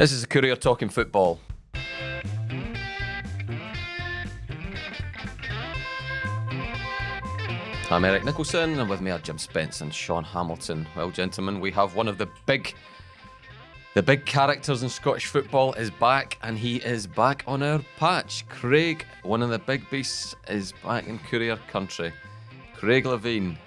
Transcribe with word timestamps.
This 0.00 0.12
is 0.12 0.22
the 0.22 0.28
Courier 0.28 0.56
talking 0.56 0.88
football. 0.88 1.38
I'm 7.90 8.06
Eric 8.06 8.22
Nicolson, 8.22 8.80
and 8.80 8.88
with 8.88 9.02
me 9.02 9.10
are 9.10 9.18
Jim 9.18 9.36
Spence 9.36 9.82
and 9.82 9.92
Sean 9.92 10.24
Hamilton. 10.24 10.88
Well, 10.96 11.10
gentlemen, 11.10 11.60
we 11.60 11.70
have 11.72 11.96
one 11.96 12.08
of 12.08 12.16
the 12.16 12.26
big, 12.46 12.74
the 13.92 14.02
big 14.02 14.24
characters 14.24 14.82
in 14.82 14.88
Scottish 14.88 15.26
football 15.26 15.74
is 15.74 15.90
back, 15.90 16.38
and 16.42 16.56
he 16.56 16.76
is 16.76 17.06
back 17.06 17.44
on 17.46 17.62
our 17.62 17.80
patch. 17.98 18.48
Craig, 18.48 19.04
one 19.22 19.42
of 19.42 19.50
the 19.50 19.58
big 19.58 19.82
beasts, 19.90 20.34
is 20.48 20.72
back 20.82 21.08
in 21.08 21.18
Courier 21.18 21.58
country. 21.68 22.10
Craig 22.74 23.04
Levein. 23.04 23.58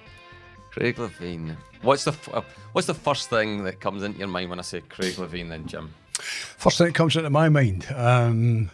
Craig 0.71 0.95
Levein. 0.95 1.55
What's 1.83 2.05
the 2.05 2.15
uh, 2.33 2.41
what's 2.71 2.87
the 2.87 2.95
first 2.95 3.29
thing 3.29 3.63
that 3.65 3.79
comes 3.79 4.01
into 4.01 4.17
your 4.17 4.29
mind 4.29 4.49
when 4.49 4.57
I 4.57 4.63
say 4.63 4.81
Craig 4.81 5.13
Levein? 5.13 5.47
Then, 5.49 5.67
Jim. 5.67 5.93
First 6.57 6.77
thing 6.77 6.87
that 6.87 6.95
comes 6.95 7.15
into 7.15 7.29
my 7.29 7.49
mind. 7.49 7.85
Um, 7.95 8.71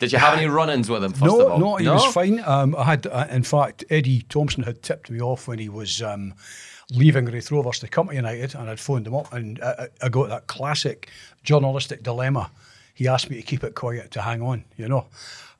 Did 0.00 0.12
you 0.12 0.18
have 0.18 0.36
any 0.36 0.46
run-ins 0.46 0.88
with 0.90 1.04
him? 1.04 1.12
First 1.12 1.24
no, 1.24 1.40
of 1.40 1.52
all, 1.52 1.58
no, 1.58 1.76
he 1.76 1.88
was 1.88 2.12
fine. 2.12 2.40
Um, 2.40 2.74
I 2.76 2.84
had, 2.84 3.06
uh, 3.06 3.26
in 3.30 3.42
fact, 3.42 3.84
Eddie 3.90 4.22
Thompson 4.28 4.64
had 4.64 4.82
tipped 4.82 5.10
me 5.10 5.20
off 5.20 5.48
when 5.48 5.58
he 5.58 5.68
was 5.68 6.02
um, 6.02 6.34
leaving 6.90 7.26
Raith 7.26 7.50
Rovers 7.50 7.78
to 7.80 7.88
come 7.88 8.08
to 8.08 8.14
United, 8.14 8.54
and 8.54 8.68
I'd 8.68 8.80
phoned 8.80 9.06
him 9.06 9.14
up, 9.14 9.32
and 9.32 9.62
I, 9.62 9.88
I 10.02 10.08
got 10.08 10.28
that 10.28 10.46
classic 10.46 11.10
journalistic 11.42 12.02
dilemma. 12.02 12.50
He 12.94 13.08
asked 13.08 13.30
me 13.30 13.36
to 13.36 13.42
keep 13.42 13.64
it 13.64 13.74
quiet 13.74 14.10
to 14.12 14.22
hang 14.22 14.42
on, 14.42 14.64
you 14.76 14.88
know. 14.88 15.06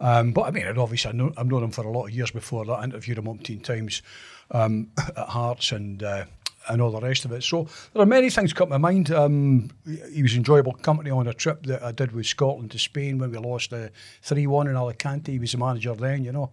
Um, 0.01 0.33
but 0.33 0.43
I 0.43 0.51
mean, 0.51 0.67
I'd 0.67 0.79
obviously 0.79 1.11
I 1.11 1.13
know, 1.15 1.33
I've 1.37 1.47
known 1.47 1.63
him 1.63 1.71
for 1.71 1.87
a 1.87 1.91
lot 1.91 2.07
of 2.07 2.11
years 2.11 2.31
before 2.31 2.65
that. 2.67 2.73
I 2.73 2.85
interviewed 2.85 3.19
him 3.19 3.25
umpteen 3.25 3.63
times 3.63 4.03
um, 4.51 4.91
at 5.17 5.29
Hearts 5.29 5.73
and. 5.73 6.03
Uh, 6.03 6.25
and 6.69 6.81
all 6.81 6.91
the 6.91 7.01
rest 7.01 7.25
of 7.25 7.33
it. 7.33 7.43
So 7.43 7.69
there 7.93 8.03
are 8.03 8.07
many 8.07 8.31
things 8.31 8.53
come 8.53 8.71
to 8.71 8.79
mind. 8.79 9.11
Um, 9.11 9.71
he 10.13 10.23
was 10.23 10.35
enjoyable 10.35 10.73
company 10.75 11.11
on 11.11 11.27
a 11.27 11.35
trip 11.35 11.67
that 11.67 11.83
I 11.83 11.93
did 11.93 12.13
with 12.13 12.27
Scotland 12.27 12.71
to 12.73 12.79
Spain 12.79 13.19
when 13.19 13.31
we 13.31 13.39
lost 13.39 13.73
uh, 13.73 13.89
three 14.23 14.47
one 14.47 14.69
in 14.69 14.77
Alicante. 14.77 15.33
He 15.33 15.39
was 15.39 15.53
the 15.53 15.59
manager 15.59 15.95
then, 15.95 16.25
you 16.25 16.33
know. 16.33 16.51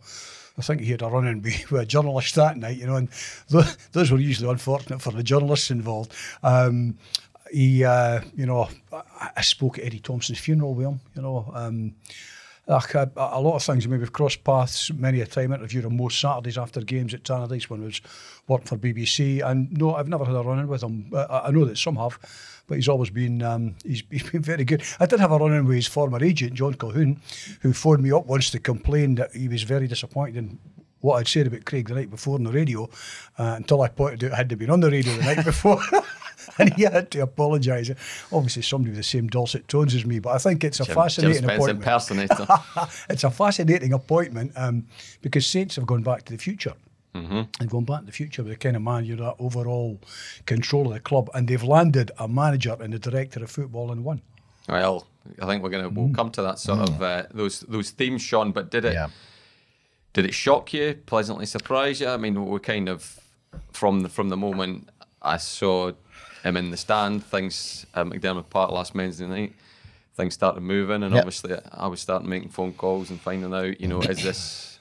I 0.58 0.62
think 0.62 0.82
he 0.82 0.92
had 0.92 1.02
a 1.02 1.08
run 1.08 1.26
in 1.26 1.42
with 1.72 1.72
a 1.72 1.86
journalist 1.86 2.36
that 2.36 2.58
night, 2.58 2.78
you 2.78 2.86
know, 2.86 2.98
and 2.98 3.10
th- 3.50 3.78
those 3.94 4.12
were 4.12 4.20
usually 4.20 4.50
unfortunate 4.50 5.02
for 5.02 5.12
the 5.12 5.24
journalists 5.24 5.72
involved. 5.72 6.14
Um, 6.44 6.98
he, 7.52 7.84
uh, 7.84 8.22
you 8.36 8.46
know, 8.46 8.70
I, 8.92 9.30
I, 9.38 9.42
spoke 9.42 9.80
at 9.80 9.86
Eddie 9.86 10.00
Thompson's 10.00 10.38
funeral 10.38 10.76
with 10.76 10.86
him, 10.86 11.00
you 11.16 11.22
know. 11.22 11.52
Um, 11.54 11.96
like 12.70 12.94
a, 12.94 13.12
a, 13.16 13.42
lot 13.42 13.56
of 13.56 13.64
things. 13.64 13.86
I 13.86 13.90
mean, 13.90 14.00
we've 14.00 14.14
crossed 14.14 14.44
paths 14.44 14.94
many 14.94 15.22
a 15.22 15.26
time. 15.26 15.52
Interviewed 15.52 15.86
him 15.86 15.98
most 15.98 16.20
Saturdays 16.20 16.58
after 16.58 16.82
games 16.82 17.16
at 17.16 17.24
Tannadice 17.24 17.64
when 17.64 17.82
I 17.82 17.86
was 17.86 18.02
working 18.48 18.68
for 18.68 18.78
BBC. 18.78 19.44
And 19.44 19.76
no, 19.76 19.96
I've 19.96 20.08
never 20.08 20.24
had 20.24 20.36
a 20.36 20.42
run 20.44 20.60
in 20.60 20.68
with 20.68 20.84
him. 20.84 21.12
I, 21.16 21.46
I 21.46 21.52
know 21.52 21.66
that 21.66 21.80
some 21.80 21.96
have, 21.96 22.20
but 22.68 22.76
he's 22.76 22.88
always 22.88 23.10
been 23.10 23.42
um, 23.42 23.76
he's, 23.84 24.04
he's 24.12 24.30
been 24.30 24.44
very 24.44 24.66
good. 24.66 24.84
I 25.00 25.08
did 25.08 25.20
have 25.20 25.32
a 25.32 25.38
run 25.40 25.54
in 25.54 25.66
with 25.66 25.78
his 25.78 25.88
former 25.88 26.24
agent 26.24 26.54
John 26.54 26.76
Colquhoun, 26.76 27.18
who 27.62 27.74
phoned 27.74 28.04
me 28.04 28.12
up 28.12 28.28
once 28.28 28.52
to 28.52 28.60
complain 28.60 29.16
that 29.16 29.36
he 29.36 29.48
was 29.48 29.64
very 29.64 29.88
disappointed 29.88 30.38
in 30.38 30.60
what 31.02 31.16
I'd 31.16 31.28
said 31.28 31.48
about 31.48 31.66
Craig 31.66 31.88
the 31.88 31.96
night 31.96 32.12
before 32.12 32.36
on 32.36 32.44
the 32.44 32.52
radio, 32.52 32.84
uh, 33.38 33.56
until 33.58 33.82
I 33.82 33.88
pointed 33.88 34.26
out 34.26 34.34
I 34.34 34.38
hadn't 34.38 34.58
been 34.58 34.70
on 34.70 34.82
the 34.82 34.92
radio 34.92 35.16
the 35.16 35.24
night 35.24 35.46
before. 35.46 35.82
and 36.66 36.74
he 36.74 36.84
had 36.84 37.10
to 37.12 37.22
apologise. 37.22 37.90
Obviously, 38.32 38.62
somebody 38.62 38.92
with 38.92 38.98
the 38.98 39.04
same 39.04 39.28
dulcet 39.28 39.68
tones 39.68 39.96
as 39.96 40.06
me, 40.06 40.20
but 40.20 40.32
I 40.32 40.38
think 40.38 40.64
it's 40.64 40.80
a 40.80 40.86
Jim, 40.86 40.96
fascinating 40.96 41.42
Jim 41.42 41.50
appointment. 41.50 41.80
impersonator. 41.80 42.48
it's 43.10 43.24
a 43.24 43.32
fascinating 43.32 43.94
appointment 43.94 44.52
um, 44.56 44.86
because 45.22 45.46
Saints 45.46 45.76
have 45.76 45.86
gone 45.86 46.04
back 46.04 46.24
to 46.26 46.34
the 46.34 46.38
future. 46.40 46.74
Mm-hmm. 47.16 47.42
And 47.60 47.70
going 47.70 47.86
back 47.86 48.02
to 48.02 48.06
the 48.06 48.12
future 48.12 48.44
with 48.44 48.52
the 48.52 48.58
kind 48.58 48.76
of 48.76 48.84
man 48.84 49.04
you're 49.04 49.18
that 49.18 49.36
overall 49.40 50.00
control 50.46 50.88
of 50.88 50.94
the 50.94 51.00
club, 51.00 51.30
and 51.34 51.48
they've 51.48 51.64
landed 51.64 52.12
a 52.20 52.28
manager 52.28 52.78
and 52.80 52.94
the 52.94 53.00
director 53.00 53.44
of 53.44 53.50
football 53.50 53.92
in 53.92 54.04
one. 54.04 54.22
Well, 54.68 55.08
I 55.42 55.48
think 55.48 55.64
we're 55.64 55.70
gonna 55.70 55.90
we'll 55.90 56.14
come 56.14 56.30
to 56.32 56.42
that 56.44 56.60
sort 56.60 56.82
of 56.82 57.02
uh, 57.02 57.24
those 57.34 57.62
those 57.62 57.90
themes, 57.90 58.22
Sean. 58.22 58.52
But 58.52 58.70
did 58.70 58.86
it 58.86 58.94
Yeah. 58.94 59.08
did 60.14 60.26
it 60.26 60.34
shock 60.36 60.72
you? 60.74 60.96
Pleasantly 61.08 61.48
surprise 61.48 62.00
you? 62.00 62.08
I 62.08 62.18
mean, 62.18 62.46
we 62.46 62.60
kind 62.60 62.88
of 62.88 63.20
from 63.74 64.02
the 64.02 64.10
from 64.10 64.30
the 64.30 64.38
moment 64.38 64.90
I 65.22 65.38
saw 65.38 65.94
him 66.44 66.58
in 66.58 66.72
the 66.72 66.78
stand, 66.78 67.24
things 67.26 67.86
at 67.94 68.06
McDiarmid 68.06 68.50
Park 68.50 68.72
last 68.72 68.96
Wednesday 68.96 69.26
night, 69.28 69.54
things 70.16 70.34
started 70.34 70.62
moving, 70.62 71.04
and 71.04 71.14
Yep. 71.14 71.20
obviously 71.20 71.56
I 71.72 71.88
was 71.88 72.00
starting 72.02 72.30
making 72.30 72.50
phone 72.50 72.74
calls 72.74 73.10
and 73.10 73.20
finding 73.20 73.54
out, 73.54 73.80
you 73.82 73.88
know, 73.88 74.02
is 74.02 74.24
this 74.24 74.80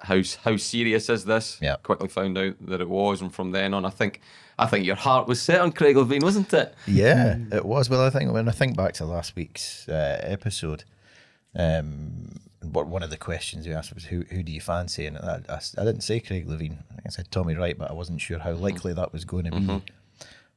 how 0.00 0.22
how 0.44 0.56
serious 0.56 1.08
is 1.10 1.24
this? 1.24 1.58
Yeah. 1.60 1.76
Quickly 1.82 2.08
found 2.08 2.38
out 2.38 2.54
that 2.66 2.80
it 2.80 2.88
was, 2.88 3.20
and 3.20 3.34
from 3.34 3.50
then 3.52 3.74
on, 3.74 3.84
I 3.84 3.90
think 3.90 4.20
I 4.58 4.66
think 4.66 4.84
your 4.86 4.96
heart 4.96 5.26
was 5.28 5.40
set 5.40 5.60
on 5.60 5.72
Craig 5.72 5.96
Levein, 5.96 6.22
wasn't 6.22 6.52
it? 6.52 6.74
Yeah, 6.86 7.36
it 7.52 7.64
was. 7.64 7.88
Well, 7.90 8.04
I 8.04 8.10
think 8.10 8.32
when 8.32 8.48
I 8.48 8.52
think 8.52 8.76
back 8.76 8.92
to 8.94 9.04
last 9.04 9.34
week's 9.36 9.88
uh, 9.88 10.18
episode, 10.22 10.84
um, 11.54 12.38
what 12.62 12.86
one 12.86 13.02
of 13.02 13.10
the 13.10 13.16
questions 13.16 13.66
you 13.66 13.72
asked 13.74 13.94
was 13.94 14.04
who 14.04 14.24
who 14.30 14.42
do 14.42 14.52
you 14.52 14.60
fancy, 14.60 15.06
and 15.06 15.16
I, 15.18 15.40
I, 15.48 15.60
I 15.78 15.84
didn't 15.84 16.02
say 16.02 16.20
Craig 16.20 16.46
Levein. 16.46 16.78
I 16.90 16.94
think 16.94 17.06
I 17.06 17.10
said 17.10 17.30
Tommy 17.30 17.54
Wright, 17.54 17.78
but 17.78 17.90
I 17.90 17.94
wasn't 17.94 18.20
sure 18.20 18.38
how 18.38 18.52
likely 18.52 18.92
that 18.94 19.12
was 19.12 19.24
going 19.24 19.44
to 19.44 19.50
be. 19.52 19.82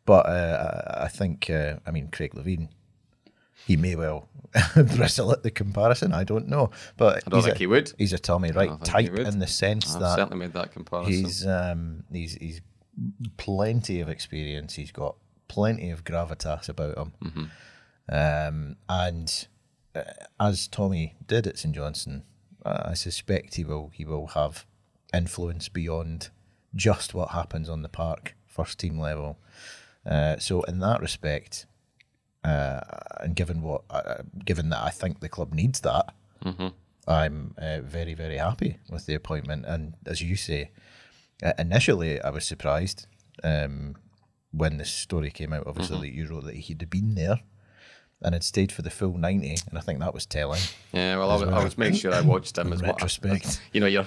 But 0.06 0.26
uh, 0.26 0.98
I 1.04 1.08
think, 1.08 1.50
uh, 1.50 1.76
I 1.86 1.92
mean, 1.92 2.10
Craig 2.12 2.34
Levein, 2.34 2.70
he 3.68 3.78
may 3.78 3.96
well 3.96 4.28
bristle 4.96 5.32
at 5.32 5.44
the 5.44 5.52
comparison. 5.52 6.12
I 6.14 6.24
don't 6.24 6.48
know, 6.48 6.72
but 6.98 7.18
I 7.26 7.30
don't 7.30 7.38
he's 7.40 7.46
think 7.46 7.56
a, 7.56 7.60
he 7.60 7.68
would. 7.68 7.94
He's 7.98 8.14
a 8.14 8.18
Tommy 8.20 8.52
Wright 8.52 8.84
type 8.84 9.14
in 9.14 9.40
the 9.40 9.48
sense 9.48 9.94
I've 9.94 10.02
that 10.02 10.16
certainly 10.16 10.38
made 10.46 10.54
that 10.54 10.72
comparison. 10.72 11.14
He's 11.14 11.46
um 11.46 12.04
he's 12.12 12.34
he's 12.34 12.62
plenty 13.38 14.02
of 14.02 14.10
experience. 14.10 14.74
He's 14.76 14.92
got 14.92 15.16
plenty 15.48 15.92
of 15.92 16.04
gravitas 16.04 16.68
about 16.70 16.98
him, 16.98 17.14
Mm-hmm. 17.24 17.46
um, 18.10 18.76
and 18.90 19.48
uh, 19.96 20.02
as 20.40 20.68
Tommy 20.68 21.16
did 21.28 21.46
at 21.48 21.58
St 21.60 21.76
Johnstone, 21.76 22.24
uh, 22.66 22.84
I 22.86 22.94
suspect 22.96 23.56
he 23.56 23.64
will 23.64 23.92
he 23.94 24.06
will 24.06 24.28
have 24.28 24.66
influence 25.14 25.70
beyond 25.70 26.30
just 26.76 27.14
what 27.14 27.30
happens 27.32 27.70
on 27.70 27.82
the 27.84 27.90
park, 27.90 28.36
first 28.48 28.80
team 28.80 28.98
level. 28.98 29.38
Uh, 30.06 30.38
so 30.38 30.62
in 30.64 30.80
that 30.80 31.00
respect, 31.02 31.66
uh, 32.44 32.80
and 33.20 33.36
given 33.36 33.62
what 33.62 33.84
uh, 33.90 34.24
given 34.44 34.70
that 34.70 34.84
I 34.84 34.90
think 34.90 35.20
the 35.20 35.30
club 35.30 35.54
needs 35.54 35.82
that, 35.82 36.14
I'm 37.08 37.54
uh, 37.58 37.82
very 37.82 38.14
very 38.14 38.38
happy 38.38 38.78
with 38.90 39.06
the 39.06 39.14
appointment. 39.16 39.66
And 39.68 39.94
as 40.06 40.22
you 40.22 40.36
say, 40.36 40.72
uh, 41.44 41.54
initially 41.60 42.20
I 42.22 42.30
was 42.30 42.46
surprised 42.46 43.08
um, 43.44 43.96
when 44.52 44.78
the 44.78 44.86
story 44.86 45.30
came 45.32 45.54
out. 45.54 45.68
Obviously, 45.68 46.10
that 46.10 46.16
you 46.16 46.28
wrote 46.28 46.46
that 46.46 46.56
he'd 46.56 46.90
been 46.90 47.16
there 47.16 47.42
and 48.24 48.34
had 48.34 48.44
stayed 48.44 48.72
for 48.72 48.82
the 48.82 48.90
full 48.92 49.18
ninety, 49.18 49.56
and 49.70 49.78
I 49.78 49.82
think 49.82 50.00
that 50.00 50.14
was 50.14 50.26
telling. 50.26 50.62
Yeah, 50.94 51.18
well, 51.18 51.30
I 51.32 51.36
was, 51.36 51.50
I 51.50 51.64
was 51.64 51.78
making 51.78 52.00
sure 52.00 52.14
I 52.14 52.22
watched 52.22 52.58
him 52.58 52.74
as 52.74 52.82
well. 52.82 52.94
retrospect. 52.94 53.62
You 53.74 53.82
know, 53.82 53.88
you're 53.88 54.06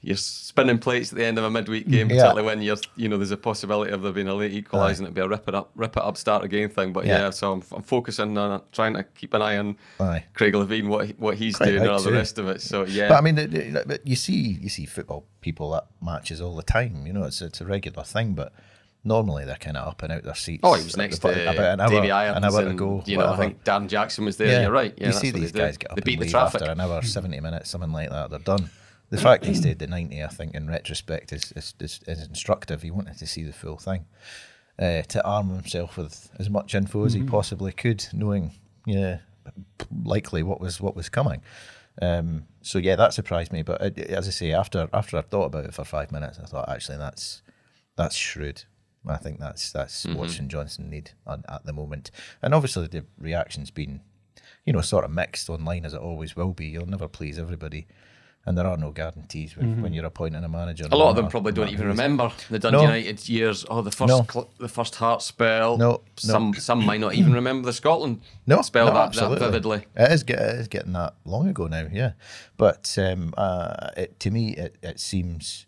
you're 0.00 0.16
spinning 0.16 0.78
plates 0.78 1.12
at 1.12 1.18
the 1.18 1.24
end 1.24 1.38
of 1.38 1.44
a 1.44 1.50
midweek 1.50 1.88
game, 1.88 2.08
mm. 2.08 2.10
Yeah. 2.12 2.22
particularly 2.22 2.42
when 2.46 2.62
you're 2.62 2.76
you 2.96 3.08
know 3.08 3.16
there's 3.16 3.30
a 3.32 3.36
possibility 3.36 3.90
of 3.92 4.02
there 4.02 4.12
being 4.12 4.28
a 4.28 4.34
late 4.34 4.52
equalising. 4.52 5.04
It'd 5.06 5.14
be 5.14 5.20
a 5.20 5.28
rip 5.28 5.48
it 5.48 5.54
up, 5.54 5.70
rip 5.74 5.96
it 5.96 6.02
up, 6.02 6.16
start 6.16 6.44
again 6.44 6.68
thing. 6.68 6.92
But 6.92 7.04
yeah, 7.06 7.18
Yeah. 7.24 7.30
so 7.30 7.52
I'm, 7.52 7.62
I'm 7.72 7.82
focusing 7.82 8.36
on 8.38 8.62
trying 8.72 8.94
to 8.94 9.02
keep 9.02 9.34
an 9.34 9.42
eye 9.42 9.58
on 9.58 9.76
Aye. 10.00 10.24
Craig 10.34 10.54
Levein, 10.54 10.88
what 10.88 11.08
what 11.18 11.36
he's 11.36 11.56
Quite 11.56 11.70
doing, 11.70 11.82
and 11.82 11.90
all 11.90 12.00
the 12.00 12.12
rest 12.12 12.38
of 12.38 12.48
it. 12.48 12.60
So 12.62 12.84
yeah, 12.84 13.08
But 13.08 13.16
I 13.18 13.20
mean, 13.22 13.38
it- 13.38 13.54
it- 13.54 13.88
but 13.88 14.06
you 14.06 14.16
see, 14.16 14.58
you 14.60 14.68
see 14.68 14.86
football 14.86 15.26
people 15.40 15.74
at 15.74 15.86
matches 16.00 16.40
all 16.40 16.54
the 16.54 16.62
time. 16.62 17.06
You 17.06 17.12
know, 17.12 17.24
it's 17.24 17.42
it's 17.42 17.60
a 17.60 17.66
regular 17.66 18.04
thing. 18.04 18.34
But 18.34 18.52
normally 19.04 19.44
they're 19.44 19.56
kind 19.56 19.76
of 19.76 19.88
up 19.88 20.02
and 20.02 20.12
out 20.12 20.22
their 20.24 20.34
seats. 20.34 20.60
oh, 20.64 20.74
he 20.74 20.84
was 20.84 20.96
next 20.96 21.20
the- 21.20 21.32
to 21.32 21.42
about 21.50 21.72
an 21.74 21.80
hour, 21.80 21.88
Davy 21.90 22.08
an 22.10 22.44
hour 22.44 22.60
and, 22.60 22.70
ago. 22.72 23.02
You 23.06 23.16
know, 23.16 23.24
I 23.24 23.30
whatever. 23.30 23.42
think 23.42 23.64
Dan 23.64 23.88
Jackson 23.88 24.24
was 24.24 24.36
there. 24.36 24.62
You're 24.62 24.70
right. 24.72 24.92
Yeah, 24.96 25.08
you 25.08 25.12
see 25.12 25.30
these 25.30 25.52
they 25.52 25.60
do. 25.60 25.64
guys 25.66 25.76
get 25.78 25.90
up 25.90 25.96
They 25.96 26.02
beat 26.02 26.14
and 26.14 26.20
the 26.22 26.24
leave 26.26 26.30
traffic. 26.32 26.60
after 26.62 26.72
an 26.72 26.80
hour, 26.80 27.02
seventy 27.02 27.40
minutes, 27.40 27.70
something 27.70 27.92
like 27.92 28.10
that. 28.10 28.30
They're 28.30 28.38
done. 28.40 28.70
The 29.10 29.18
fact 29.18 29.46
he 29.46 29.54
stayed 29.54 29.78
the 29.78 29.86
ninety, 29.86 30.22
I 30.22 30.28
think, 30.28 30.54
in 30.54 30.68
retrospect, 30.68 31.32
is 31.32 31.52
is, 31.52 31.74
is, 31.80 32.00
is 32.06 32.26
instructive. 32.26 32.82
He 32.82 32.90
wanted 32.90 33.18
to 33.18 33.26
see 33.26 33.42
the 33.42 33.52
full 33.52 33.78
thing, 33.78 34.04
uh, 34.78 35.02
to 35.02 35.24
arm 35.24 35.48
himself 35.48 35.96
with 35.96 36.30
as 36.38 36.50
much 36.50 36.74
info 36.74 37.04
as 37.04 37.14
he 37.14 37.22
possibly 37.22 37.72
could, 37.72 38.06
knowing, 38.12 38.52
yeah, 38.86 39.18
likely 40.04 40.42
what 40.42 40.60
was 40.60 40.80
what 40.80 40.94
was 40.94 41.08
coming. 41.08 41.42
Um, 42.00 42.44
so 42.62 42.78
yeah, 42.78 42.96
that 42.96 43.14
surprised 43.14 43.52
me. 43.52 43.62
But 43.62 43.80
uh, 43.80 44.02
as 44.08 44.28
I 44.28 44.30
say, 44.30 44.52
after 44.52 44.88
after 44.92 45.16
I 45.16 45.22
thought 45.22 45.46
about 45.46 45.64
it 45.64 45.74
for 45.74 45.84
five 45.84 46.12
minutes, 46.12 46.38
I 46.38 46.46
thought 46.46 46.68
actually 46.68 46.98
that's 46.98 47.42
that's 47.96 48.14
shrewd. 48.14 48.64
I 49.06 49.16
think 49.16 49.40
that's 49.40 49.72
that's 49.72 50.04
what 50.06 50.28
St 50.30 50.48
Johnstone 50.48 50.90
need 50.90 51.12
on, 51.26 51.44
at 51.48 51.64
the 51.64 51.72
moment. 51.72 52.10
And 52.42 52.52
obviously 52.52 52.88
the 52.88 53.04
reaction's 53.18 53.70
been, 53.70 54.02
you 54.66 54.72
know, 54.72 54.82
sort 54.82 55.04
of 55.04 55.10
mixed 55.10 55.48
online 55.48 55.86
as 55.86 55.94
it 55.94 56.00
always 56.00 56.36
will 56.36 56.52
be. 56.52 56.66
You'll 56.66 56.84
never 56.86 57.08
please 57.08 57.38
everybody, 57.38 57.86
and 58.46 58.56
there 58.56 58.66
are 58.66 58.78
no 58.78 58.90
guarantees 58.90 59.56
when, 59.56 59.82
when 59.82 59.92
you're 59.92 60.06
appointing 60.06 60.42
a 60.42 60.48
manager. 60.48 60.86
A 60.90 60.96
lot 60.96 61.10
of 61.10 61.16
them 61.16 61.28
probably 61.28 61.52
don't 61.52 61.68
even 61.68 61.78
who 61.78 61.88
it 61.88 61.92
is. 61.92 61.98
remember 61.98 62.32
the 62.48 62.58
Dundee 62.58 62.78
No. 62.78 62.82
United 62.82 63.28
years. 63.28 63.66
Oh, 63.68 63.82
the 63.82 63.90
first 63.90 64.08
No. 64.08 64.26
cl- 64.30 64.50
the 64.58 64.68
first 64.68 64.94
heart 64.94 65.20
spell. 65.22 65.76
No, 65.76 65.90
no. 65.90 66.02
some 66.16 66.54
some 66.54 66.84
might 66.84 67.00
not 67.00 67.14
even 67.14 67.34
remember 67.34 67.66
the 67.66 67.72
Scotland 67.74 68.22
no, 68.46 68.62
spell 68.62 68.86
no, 68.86 68.94
that, 68.94 69.12
that 69.12 69.38
vividly. 69.38 69.86
It 69.94 70.12
is, 70.12 70.22
get, 70.22 70.38
it 70.38 70.54
is 70.60 70.68
getting 70.68 70.92
that 70.94 71.14
long 71.24 71.48
ago 71.48 71.66
now, 71.66 71.88
yeah. 71.92 72.12
But 72.56 72.96
um, 72.98 73.34
uh, 73.36 73.90
it, 73.96 74.18
to 74.20 74.30
me, 74.30 74.54
it, 74.56 74.76
it 74.82 74.98
seems, 74.98 75.66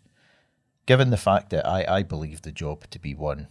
given 0.87 1.11
the 1.11 1.17
fact 1.17 1.51
that 1.51 1.67
I, 1.67 1.97
I 1.97 2.03
believe 2.03 2.41
the 2.41 2.51
job 2.51 2.89
to 2.89 2.99
be 2.99 3.13
one 3.13 3.47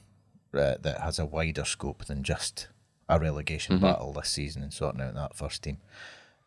uh, 0.52 0.74
that 0.80 1.00
has 1.02 1.20
a 1.20 1.26
wider 1.26 1.64
scope 1.64 2.06
than 2.06 2.24
just 2.24 2.68
a 3.08 3.18
relegation 3.18 3.78
battle 3.78 4.12
this 4.12 4.28
season 4.28 4.62
and 4.62 4.72
sorting 4.72 5.00
out 5.00 5.14
that 5.14 5.36
first 5.36 5.62
team. 5.62 5.78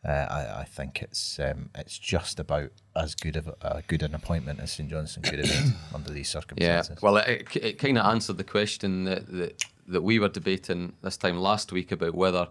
Uh, 0.06 0.28
I, 0.30 0.62
I 0.62 0.64
think 0.66 1.02
it's 1.02 1.40
um, 1.40 1.70
it's 1.76 1.98
just 1.98 2.38
about 2.40 2.72
as 2.96 3.16
good 3.16 3.38
of 3.38 3.48
a, 3.48 3.56
a 3.62 3.84
good 3.88 4.04
an 4.04 4.14
appointment 4.14 4.60
as 4.60 4.72
St 4.74 4.90
Johnstone 4.90 5.24
could 5.24 5.40
have 5.40 5.50
made 5.66 5.74
under 5.96 6.12
these 6.12 6.28
circumstances. 6.30 6.68
Yeah, 6.68 6.82
circumstances. 6.82 7.02
well, 7.04 7.18
it, 7.18 7.56
it 7.56 7.80
kind 7.80 7.98
of 7.98 8.06
answered 8.06 8.38
the 8.38 8.44
question 8.44 9.06
that, 9.06 9.28
that 9.32 9.64
that 9.88 10.02
we 10.02 10.20
were 10.20 10.30
debating 10.30 10.94
this 11.02 11.16
time 11.18 11.38
last 11.38 11.72
week 11.72 11.92
about 11.92 12.16
whether 12.16 12.48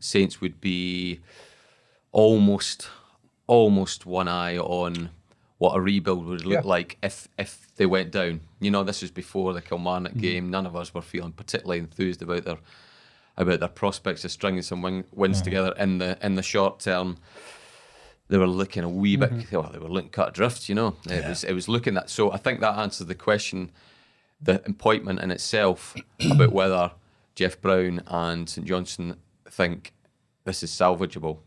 Saints 0.00 0.40
would 0.40 0.60
be 0.60 1.20
almost 2.12 2.88
almost 3.46 4.06
one 4.06 4.28
eye 4.28 4.58
on 4.58 5.10
what 5.58 5.76
a 5.76 5.80
rebuild 5.80 6.24
would 6.26 6.44
look 6.44 6.64
Yeah. 6.64 6.68
like 6.68 6.96
if 7.02 7.28
if 7.38 7.68
they 7.76 7.86
went 7.86 8.12
down. 8.12 8.40
You 8.60 8.70
know, 8.70 8.82
this 8.84 9.02
was 9.02 9.10
before 9.10 9.52
the 9.52 9.62
Kilmarnock 9.62 10.16
game. 10.16 10.50
None 10.50 10.66
of 10.66 10.76
us 10.76 10.94
were 10.94 11.02
feeling 11.02 11.32
particularly 11.32 11.78
enthused 11.80 12.22
about 12.22 12.44
their 12.44 12.58
about 13.40 13.60
their 13.60 13.68
prospects 13.68 14.24
of 14.24 14.30
stringing 14.30 14.62
some 14.62 14.82
win, 14.82 15.04
wins 15.12 15.42
together 15.42 15.74
in 15.78 15.98
the 15.98 16.18
in 16.24 16.34
the 16.36 16.42
short 16.42 16.80
term. 16.80 17.16
They 18.28 18.38
were 18.38 18.46
looking 18.46 18.84
a 18.84 18.88
wee 18.88 19.16
bit. 19.16 19.50
Well, 19.52 19.70
they 19.72 19.78
were 19.80 19.88
looking 19.88 20.10
cut 20.10 20.28
adrift. 20.28 20.68
You 20.68 20.74
know, 20.76 20.96
it 21.08 21.26
was 21.26 21.42
it 21.44 21.52
was 21.52 21.68
looking 21.68 21.94
that. 21.94 22.10
So 22.10 22.30
I 22.32 22.36
think 22.36 22.60
that 22.60 22.78
answers 22.78 23.06
the 23.08 23.14
question 23.14 23.72
the 24.40 24.62
appointment 24.66 25.20
in 25.20 25.30
itself 25.30 25.96
about 26.30 26.52
whether 26.52 26.92
Geoff 27.34 27.60
Brown 27.60 28.02
and 28.06 28.48
St 28.48 28.66
Johnstone 28.66 29.16
think 29.50 29.92
this 30.44 30.62
is 30.62 30.70
salvageable. 30.70 31.38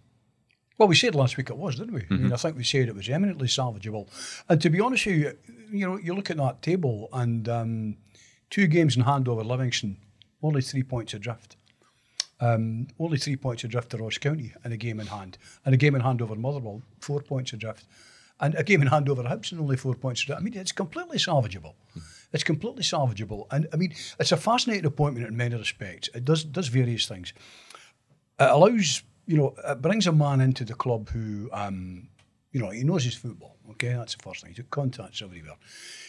Well, 0.78 0.88
we 0.90 0.96
said 0.96 1.16
last 1.16 1.38
week 1.38 1.50
it 1.50 1.58
was, 1.58 1.76
didn't 1.78 1.94
we? 1.94 2.02
I 2.02 2.04
Mm-hmm. 2.06 2.24
mean, 2.24 2.34
I 2.34 2.36
think 2.36 2.58
we 2.58 2.64
said 2.64 2.88
it 2.90 2.96
was 2.96 3.08
eminently 3.10 3.48
salvageable. 3.48 4.08
And 4.50 4.60
to 4.62 4.70
be 4.70 4.80
honest 4.82 5.06
with 5.06 5.16
you, 5.16 5.38
you 5.72 5.88
know, 5.88 5.98
you 5.98 6.14
look 6.14 6.30
at 6.32 6.38
that 6.38 6.62
table 6.62 7.10
and 7.14 7.48
um, 7.48 7.98
two 8.50 8.68
games 8.68 8.96
in 8.98 9.04
hand 9.04 9.28
over 9.28 9.44
Livingston, 9.44 9.98
only 10.42 10.62
three 10.62 10.84
points 10.84 11.14
adrift. 11.14 11.56
Um, 12.40 12.88
only 13.00 13.18
three 13.18 13.36
points 13.36 13.64
adrift 13.64 13.92
to 13.92 13.98
Ross 13.98 14.18
County 14.18 14.54
and 14.64 14.74
a 14.74 14.78
game 14.78 15.00
in 15.00 15.08
hand. 15.08 15.38
And 15.66 15.74
a 15.74 15.78
game 15.78 15.96
in 15.96 16.02
hand 16.02 16.22
over 16.22 16.36
Motherwell, 16.36 16.82
four 17.00 17.22
points 17.22 17.54
adrift. 17.54 17.86
And 18.40 18.56
a 18.56 18.64
game 18.64 18.82
in 18.82 18.88
hand 18.88 19.08
over 19.08 19.24
Hibson, 19.24 19.60
only 19.60 19.78
four 19.78 19.96
points 19.96 20.24
adrift. 20.24 20.42
I 20.42 20.44
mean, 20.44 20.58
it's 20.58 20.72
completely 20.72 21.18
salvageable. 21.18 21.76
It's 22.34 22.44
completely 22.44 22.84
salvageable. 22.84 23.46
And 23.52 23.68
I 23.72 23.78
mean, 23.78 23.94
it's 24.20 24.32
a 24.32 24.38
fascinating 24.38 24.86
appointment 24.86 25.28
in 25.28 25.38
many 25.38 25.56
respects. 25.56 26.10
It 26.14 26.26
does 26.26 26.44
does 26.44 26.68
various 26.68 27.08
things 27.08 27.34
it 28.40 28.50
allows 28.50 29.04
you 29.26 29.38
know 29.38 29.56
it 29.66 29.82
brings 29.82 30.08
a 30.08 30.12
man 30.12 30.42
into 30.42 30.66
the 30.66 30.74
club 30.74 31.10
who 31.10 31.50
um, 31.54 32.08
you 32.52 32.60
know 32.60 32.70
he 32.70 32.84
knows 32.84 33.04
his 33.04 33.16
football. 33.16 33.58
Okay, 33.72 33.94
that's 33.94 34.16
the 34.16 34.24
first 34.24 34.42
thing. 34.42 34.50
He's 34.52 34.60
got 34.60 34.70
contacts 34.70 35.22
everywhere. 35.22 35.56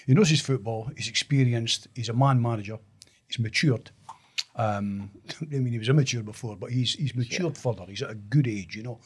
He 0.06 0.14
knows 0.14 0.28
his 0.28 0.40
football. 0.40 0.90
He's 0.96 1.08
experienced. 1.08 1.88
He's 1.94 2.08
a 2.08 2.12
man 2.12 2.42
manager. 2.42 2.78
He's 3.28 3.38
matured. 3.38 3.90
Um, 4.56 5.10
I 5.40 5.44
mean, 5.56 5.72
he 5.72 5.78
was 5.78 5.88
immature 5.88 6.22
before, 6.22 6.56
but 6.56 6.70
he's 6.70 6.94
he's 6.94 7.14
matured 7.14 7.58
further. 7.58 7.84
He's 7.88 8.02
at 8.02 8.10
a 8.10 8.14
good 8.14 8.46
age, 8.46 8.76
you 8.76 8.82
know. 8.82 9.00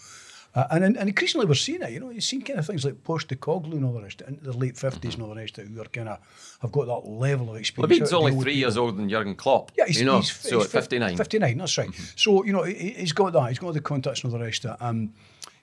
Uh, 0.55 0.67
and, 0.71 0.85
and 0.85 1.09
increasingly 1.09 1.47
we're 1.47 1.55
seeing 1.55 1.83
it, 1.83 1.93
you 1.93 2.01
know, 2.01 2.11
you've 2.11 2.25
seen 2.25 2.41
kind 2.41 2.59
of 2.59 2.67
things 2.67 2.85
like 2.85 2.95
Postecoglou 3.05 3.75
and 3.75 3.85
all 3.85 3.93
the 3.93 4.03
rest, 4.03 4.23
in 4.23 4.39
the 4.43 4.53
late 4.57 4.75
50s 4.75 5.15
and 5.15 5.23
all 5.23 5.29
the 5.29 5.37
rest, 5.37 5.57
that 5.57 5.67
who 5.67 5.81
are 5.81 5.85
kind 5.85 6.09
of, 6.09 6.19
have 6.63 6.73
got 6.73 6.87
that 6.87 7.09
level 7.09 7.51
of 7.51 7.57
experience. 7.57 7.93
Levein's 7.93 8.13
only 8.15 8.33
three 8.33 8.39
people. 8.39 8.53
years 8.55 8.77
older 8.79 8.97
than 8.97 9.09
Jurgen 9.11 9.35
Klopp. 9.35 9.73
Yeah, 9.77 9.85
he's, 9.87 10.01
you 10.01 10.07
know, 10.07 10.17
he's, 10.17 10.33
so 10.33 10.57
he's 10.57 10.65
at 10.67 10.73
59. 10.73 11.17
59, 11.17 11.59
that's 11.59 11.79
right. 11.79 11.91
So, 12.17 12.45
you 12.45 12.55
know, 12.55 12.63
he, 12.63 12.91
he's 12.91 13.13
got 13.13 13.35
that. 13.35 13.49
He's 13.51 13.59
got 13.59 13.75
the 13.75 13.81
contacts 13.81 14.25
and 14.25 14.33
all 14.33 14.39
the 14.39 14.45
rest 14.45 14.65
of 14.65 14.73
it. 14.73 14.77
Um, 14.83 15.13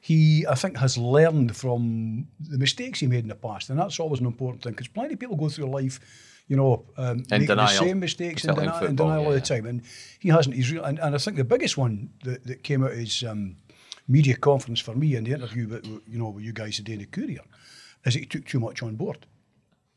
he, 0.02 0.46
I 0.48 0.54
think, 0.54 0.78
has 0.78 1.00
learned 1.00 1.58
from 1.58 2.28
the 2.40 2.60
mistakes 2.60 3.00
he 3.00 3.08
made 3.08 3.24
in 3.24 3.28
the 3.28 3.36
past. 3.36 3.72
And 3.72 3.80
that's 3.80 4.00
always 4.00 4.20
an 4.20 4.28
important 4.28 4.62
thing 4.62 4.74
because 4.74 4.88
plenty 4.88 5.16
of 5.16 5.20
people 5.20 5.36
go 5.36 5.50
through 5.50 5.66
life, 5.66 6.00
you 6.48 6.56
know, 6.56 6.86
um, 6.98 7.24
making 7.30 7.48
denial, 7.48 7.68
the 7.68 7.74
same 7.74 8.00
mistakes 8.00 8.44
and, 8.46 8.58
deni- 8.58 8.96
denial 8.96 9.26
all 9.26 9.34
yeah. 9.34 9.40
the 9.40 9.42
time. 9.42 9.66
And 9.66 9.82
he 10.20 10.30
hasn't. 10.30 10.56
He's 10.56 10.72
real, 10.72 10.84
and, 10.84 11.00
and 11.00 11.16
I 11.16 11.18
think 11.18 11.38
the 11.38 11.44
biggest 11.44 11.78
one 11.78 12.10
that, 12.24 12.46
that 12.46 12.64
came 12.64 12.84
out 12.84 12.92
is 12.92 13.24
um, 13.24 13.58
media 14.08 14.36
conference 14.36 14.80
for 14.80 14.94
me 14.96 15.16
in 15.16 15.24
the 15.24 15.32
interview 15.32 15.66
that, 15.68 15.86
you 15.86 16.20
know, 16.20 16.30
with 16.30 16.44
you 16.44 16.54
guys 16.54 16.76
today 16.76 16.94
in 16.94 17.00
the 17.00 17.06
Courier 17.06 17.42
is 18.06 18.14
that 18.14 18.20
he 18.20 18.26
took 18.26 18.46
too 18.46 18.60
much 18.60 18.84
on 18.84 18.96
board. 18.96 19.26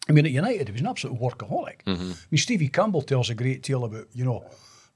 I 0.09 0.13
mean, 0.13 0.25
at 0.25 0.33
United, 0.33 0.69
he 0.69 0.73
was 0.73 0.81
an 0.81 0.87
absolute 0.87 1.21
workaholic. 1.21 1.83
Mm-hmm. 1.85 2.13
I 2.13 2.27
mean, 2.31 2.39
Stevie 2.39 2.69
Campbell 2.69 3.03
tells 3.03 3.29
a 3.29 3.35
great 3.35 3.63
tale 3.63 3.85
about, 3.85 4.07
you 4.15 4.25
know, 4.25 4.47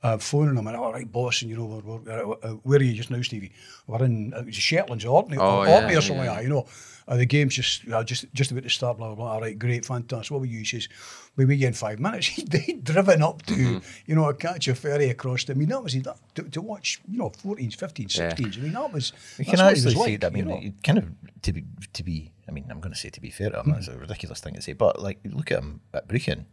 uh, 0.02 0.19
phoning 0.19 0.56
him 0.56 0.66
and, 0.66 0.76
I 0.76 0.81
all 0.81 0.93
right, 0.93 1.10
boss, 1.10 1.43
and, 1.43 1.50
you 1.50 1.56
know, 1.56 1.64
we're, 1.84 1.99
we're, 1.99 2.32
uh, 2.43 2.49
where 2.64 2.78
are 2.78 2.82
you 2.82 2.93
just 2.94 3.10
now, 3.10 3.22
Stevie? 3.22 3.52
We're 3.87 4.04
in, 4.04 4.34
uh, 4.34 4.43
Shetlands, 4.50 5.04
Orkney, 5.04 5.37
Oh, 5.38 5.58
or, 5.60 5.66
yeah, 5.66 5.75
Orkney 5.76 5.94
or 5.96 6.00
something 6.00 6.25
yeah. 6.25 6.31
like 6.31 6.38
that, 6.38 6.44
you 6.44 6.50
know. 6.50 6.66
Uh, 7.08 7.16
the 7.16 7.26
game's 7.26 7.54
just, 7.56 7.87
uh, 7.88 8.02
just 8.04 8.32
just 8.32 8.52
about 8.52 8.62
to 8.62 8.70
start, 8.70 8.96
blah, 8.96 9.08
blah, 9.08 9.16
blah. 9.16 9.32
All 9.32 9.40
right, 9.40 9.58
great, 9.58 9.84
fantastic. 9.84 10.31
What 10.31 10.38
were 10.40 10.46
you? 10.46 10.60
He 10.60 10.64
says, 10.64 10.88
we'll 11.37 11.49
be 11.49 11.64
in 11.64 11.72
five 11.72 11.99
minutes. 11.99 12.26
He'd, 12.37 12.52
he'd 12.52 12.84
driven 12.84 13.22
up 13.22 13.43
to, 13.46 13.54
Mm-hmm. 13.54 13.78
you 14.06 14.14
know, 14.14 14.28
a 14.28 14.34
catch 14.34 14.69
a 14.69 14.75
ferry 14.76 15.10
across. 15.10 15.50
I 15.50 15.54
mean, 15.54 15.69
that 15.70 15.82
was, 15.82 15.94
that, 15.94 16.16
to, 16.37 16.43
to 16.44 16.60
watch, 16.62 17.00
you 17.08 17.19
know, 17.19 17.31
14s, 17.31 17.76
15s, 17.76 18.16
Yeah. 18.19 18.34
I 18.38 18.62
mean, 18.62 18.72
that 18.75 18.93
was, 18.93 19.12
You 19.38 19.44
that's 19.44 19.50
can 19.50 19.64
what 19.66 19.76
he 19.76 19.84
was 19.84 19.87
actually 19.87 19.93
see 19.94 19.99
like, 19.99 20.12
it. 20.12 20.25
I 20.25 20.31
mean, 20.31 20.49
you 20.49 20.54
know. 20.54 20.60
it 20.62 20.82
kind 20.84 20.99
of 20.99 21.08
to 21.43 21.52
be 21.52 21.64
to 21.93 22.02
be. 22.04 22.32
I 22.49 22.52
mean, 22.52 22.66
I'm 22.70 22.81
going 22.81 22.93
to 22.93 22.99
say 22.99 23.08
to 23.10 23.20
be 23.20 23.31
fair 23.31 23.50
to 23.50 23.60
him, 23.60 23.72
that's 23.72 23.88
a 23.88 23.99
ridiculous 23.99 24.40
thing 24.40 24.54
to 24.54 24.62
say. 24.62 24.72
But 24.72 25.00
like, 25.02 25.19
look 25.25 25.50
at 25.50 25.58
him 25.58 25.81
at 25.93 26.06
Brechin. 26.08 26.44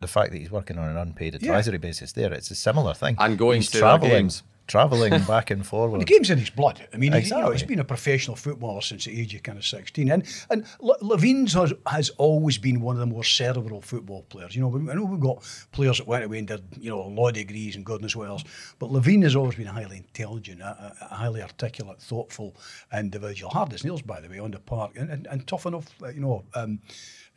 The 0.00 0.06
fact 0.08 0.32
that 0.32 0.38
he's 0.38 0.50
working 0.50 0.78
on 0.78 0.88
an 0.90 0.96
unpaid 0.98 1.34
advisory 1.34 1.78
basis 1.78 2.12
there, 2.12 2.32
it's 2.32 2.50
a 2.50 2.54
similar 2.54 2.92
thing. 2.92 3.16
And 3.18 3.38
going 3.38 3.62
he's 3.62 3.70
to 3.70 3.78
their 3.78 3.80
traveling, 3.80 4.10
games. 4.10 4.42
traveling 4.66 5.22
back 5.26 5.50
and 5.50 5.66
forward. 5.66 6.02
The 6.02 6.04
game's 6.04 6.28
in 6.28 6.36
his 6.38 6.50
blood. 6.50 6.86
I 6.92 6.98
mean, 6.98 7.14
he's, 7.14 7.30
you 7.30 7.36
know, 7.36 7.44
he's 7.44 7.62
Exactly. 7.62 7.76
been 7.76 7.80
a 7.80 7.84
professional 7.84 8.36
footballer 8.36 8.82
since 8.82 9.06
the 9.06 9.18
age 9.18 9.34
of 9.34 9.42
kind 9.42 9.56
of 9.56 9.64
16. 9.64 10.10
And 10.10 10.22
and 10.50 10.66
Levein's 10.82 11.54
has, 11.54 11.72
has 11.86 12.10
always 12.18 12.58
been 12.58 12.82
one 12.82 12.94
of 12.96 13.00
the 13.00 13.06
more 13.06 13.24
cerebral 13.24 13.80
football 13.80 14.24
players. 14.24 14.54
You 14.54 14.60
know, 14.60 14.68
we- 14.68 14.90
I 14.90 14.94
know 14.96 15.04
we've 15.06 15.18
got 15.18 15.42
players 15.72 15.96
that 15.96 16.06
went 16.06 16.24
away 16.24 16.40
and 16.40 16.46
did, 16.48 16.62
you 16.78 16.90
know, 16.90 17.00
law 17.08 17.30
degrees 17.30 17.74
and 17.74 17.82
God 17.86 18.02
knows 18.02 18.14
what 18.14 18.28
else. 18.28 18.44
But 18.78 18.90
Levein 18.90 19.22
has 19.22 19.34
always 19.34 19.54
been 19.56 19.66
a 19.66 19.72
highly 19.72 19.96
intelligent, 19.96 20.60
a, 20.60 20.66
a- 21.00 21.06
a 21.10 21.14
highly 21.14 21.40
articulate, 21.40 22.02
thoughtful 22.02 22.54
individual. 22.92 23.50
Hard 23.50 23.72
as 23.72 23.82
nails, 23.82 24.02
by 24.02 24.20
the 24.20 24.28
way, 24.28 24.40
on 24.40 24.50
the 24.50 24.58
park. 24.58 24.92
And, 24.96 25.08
and, 25.10 25.26
and 25.28 25.46
tough 25.46 25.64
enough, 25.64 25.86
you 26.14 26.20
know, 26.20 26.44
um, 26.54 26.80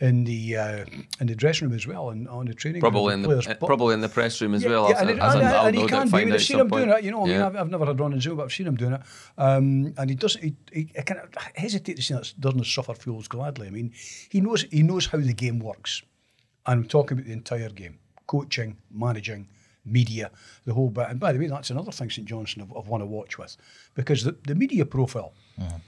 in 0.01 0.23
the 0.23 0.55
uh, 0.55 0.85
in 1.19 1.27
the 1.27 1.35
dressing 1.35 1.67
room 1.67 1.75
as 1.75 1.85
well 1.85 2.09
and 2.11 2.27
on 2.29 2.45
the 2.45 2.53
training 2.53 2.79
Probably 2.79 3.13
in 3.13 3.21
the 3.21 3.27
players. 3.27 3.47
uh, 3.47 3.55
probably 3.55 3.93
in 3.93 3.99
the 4.01 4.07
press 4.07 4.39
room 4.41 4.53
as 4.53 4.63
yeah, 4.63 4.69
well. 4.69 4.89
yeah, 4.89 4.99
and, 5.01 5.09
it- 5.09 5.13
and, 5.13 5.21
I'll 5.21 5.65
and 5.67 5.75
he 5.75 5.81
no 5.81 5.87
doubt 5.89 6.09
can 6.09 6.25
be. 6.25 6.31
We've 6.31 6.41
seen 6.41 6.59
him 6.59 6.69
doing 6.69 6.89
it. 6.89 7.03
You 7.03 7.11
know, 7.11 7.23
I 7.23 7.25
mean, 7.25 7.33
Yeah. 7.35 7.47
I've, 7.47 7.55
I've 7.57 7.69
never 7.69 7.85
had 7.85 7.99
Ron 7.99 8.13
and 8.13 8.21
Zoom, 8.21 8.37
but 8.37 8.43
I've 8.43 8.53
seen 8.53 8.67
him 8.67 8.75
doing 8.75 8.93
it. 8.93 9.01
Um, 9.37 9.93
and 9.97 10.09
he 10.09 10.15
doesn't. 10.15 10.41
He, 10.43 10.55
he, 10.71 10.91
I 10.97 11.01
kind 11.01 11.19
of 11.19 11.29
hesitate 11.55 11.97
to 11.97 12.01
say 12.01 12.13
that 12.15 12.33
doesn't 12.39 12.65
suffer 12.65 12.93
fools 12.93 13.27
gladly. 13.27 13.67
I 13.67 13.71
mean, 13.71 13.91
he 14.29 14.39
knows 14.39 14.61
he 14.71 14.83
knows 14.83 15.07
how 15.07 15.17
the 15.17 15.33
game 15.33 15.59
works, 15.59 16.01
and 16.65 16.81
I'm 16.83 16.87
talking 16.87 17.17
about 17.17 17.27
the 17.27 17.33
entire 17.33 17.69
game: 17.69 17.99
coaching, 18.25 18.77
managing, 18.89 19.49
media, 19.89 20.31
the 20.65 20.73
whole 20.73 20.89
bit. 20.89 21.07
And 21.09 21.19
by 21.19 21.31
the 21.33 21.39
way, 21.39 21.47
that's 21.47 21.69
another 21.69 21.91
thing 21.91 22.09
St 22.09 22.27
Johnstone 22.27 22.65
have, 22.67 22.75
have 22.75 22.87
want 22.87 23.01
to 23.01 23.05
watch 23.07 23.37
with, 23.37 23.57
because 23.95 24.23
the, 24.23 24.35
the 24.47 24.55
media 24.55 24.85
profile 24.85 25.33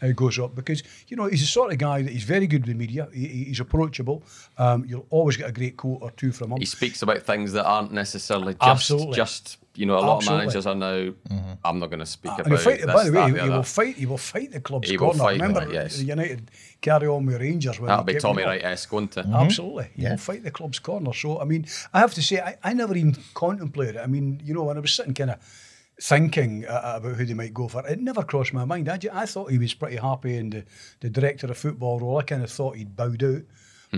uh, 0.01 0.07
goes 0.15 0.37
up. 0.39 0.53
Because 0.55 0.83
you 1.07 1.15
know 1.17 1.27
he's 1.27 1.41
the 1.41 1.47
sort 1.47 1.71
of 1.71 1.77
guy 1.77 2.01
that 2.01 2.11
he's 2.11 2.23
very 2.23 2.47
good 2.47 2.61
with 2.61 2.69
the 2.69 2.73
media. 2.79 3.07
He, 3.13 3.27
he- 3.27 3.43
he's 3.45 3.59
approachable. 3.59 4.23
Um, 4.57 4.85
you'll 4.87 5.07
always 5.09 5.37
get 5.37 5.49
a 5.49 5.51
great 5.53 5.77
quote 5.77 5.99
or 6.01 6.11
two 6.11 6.31
from 6.31 6.51
him. 6.51 6.59
He 6.59 6.65
speaks 6.65 7.01
about 7.01 7.21
things 7.23 7.53
that 7.53 7.65
aren't 7.65 7.91
necessarily 7.93 8.53
just 8.53 8.63
Absolutely. 8.67 9.15
just 9.15 9.57
you 9.75 9.85
know. 9.85 9.97
A 9.97 9.99
lot 9.99 10.17
Absolutely. 10.17 10.37
of 10.45 10.47
managers 10.47 10.65
are 10.67 10.75
now. 10.75 10.87
Mm-hmm. 10.95 11.51
I'm 11.63 11.79
not 11.79 11.87
going 11.87 11.99
to 11.99 12.05
speak 12.05 12.31
And 12.37 12.47
about 12.47 12.59
fight, 12.59 12.77
this, 12.81 12.85
by 12.93 13.03
the 13.03 13.11
way, 13.11 13.25
he, 13.25 13.31
the 13.31 13.43
he 13.43 13.49
will 13.49 13.63
fight. 13.63 13.95
He 13.95 14.05
will 14.05 14.17
fight 14.17 14.51
the 14.51 14.59
club's 14.61 14.89
He 14.89 14.97
corner. 14.97 15.19
fight, 15.19 15.33
Remember, 15.33 15.59
right, 15.61 15.71
yes. 15.73 16.01
United 16.01 16.49
carry 16.81 17.07
on 17.07 17.25
with 17.25 17.39
Rangers. 17.39 17.79
when 17.79 17.87
That'll 17.89 18.03
be 18.03 18.15
Tommy 18.15 18.41
know, 18.41 18.49
Wright 18.49 18.63
esque, 18.63 18.91
won't 18.91 19.15
it? 19.17 19.25
Mm-hmm. 19.25 19.35
Absolutely, 19.35 19.89
he 19.95 20.03
Yeah. 20.03 20.09
will 20.11 20.17
fight 20.17 20.43
the 20.43 20.51
club's 20.51 20.79
corner. 20.79 21.13
So, 21.13 21.39
I 21.39 21.45
mean, 21.45 21.65
I 21.93 21.99
have 21.99 22.13
to 22.15 22.23
say, 22.23 22.39
I, 22.39 22.57
I 22.63 22.73
never 22.73 22.95
even 22.95 23.15
contemplated 23.33 23.97
it. 23.97 23.99
I 23.99 24.07
mean, 24.07 24.41
you 24.43 24.53
know, 24.53 24.63
when 24.63 24.77
I 24.77 24.79
was 24.79 24.93
sitting 24.93 25.13
kind 25.13 25.31
of 25.31 25.37
thinking 26.01 26.65
uh, 26.67 26.71
uh, 26.71 26.93
about 26.97 27.15
who 27.15 27.25
they 27.25 27.33
might 27.35 27.53
go 27.53 27.67
for, 27.67 27.85
it 27.87 27.99
never 27.99 28.23
crossed 28.23 28.53
my 28.53 28.65
mind. 28.65 28.89
I, 28.89 28.99
I 29.13 29.25
thought 29.27 29.51
he 29.51 29.57
was 29.59 29.73
pretty 29.75 29.97
happy 29.97 30.35
in 30.37 30.49
the, 30.49 30.65
the 31.01 31.09
director 31.09 31.47
of 31.47 31.57
football 31.57 31.99
role. 31.99 32.17
I 32.17 32.23
kind 32.23 32.43
of 32.43 32.49
thought 32.51 32.75
he'd 32.77 32.95
bowed 32.95 33.23
out. 33.23 33.43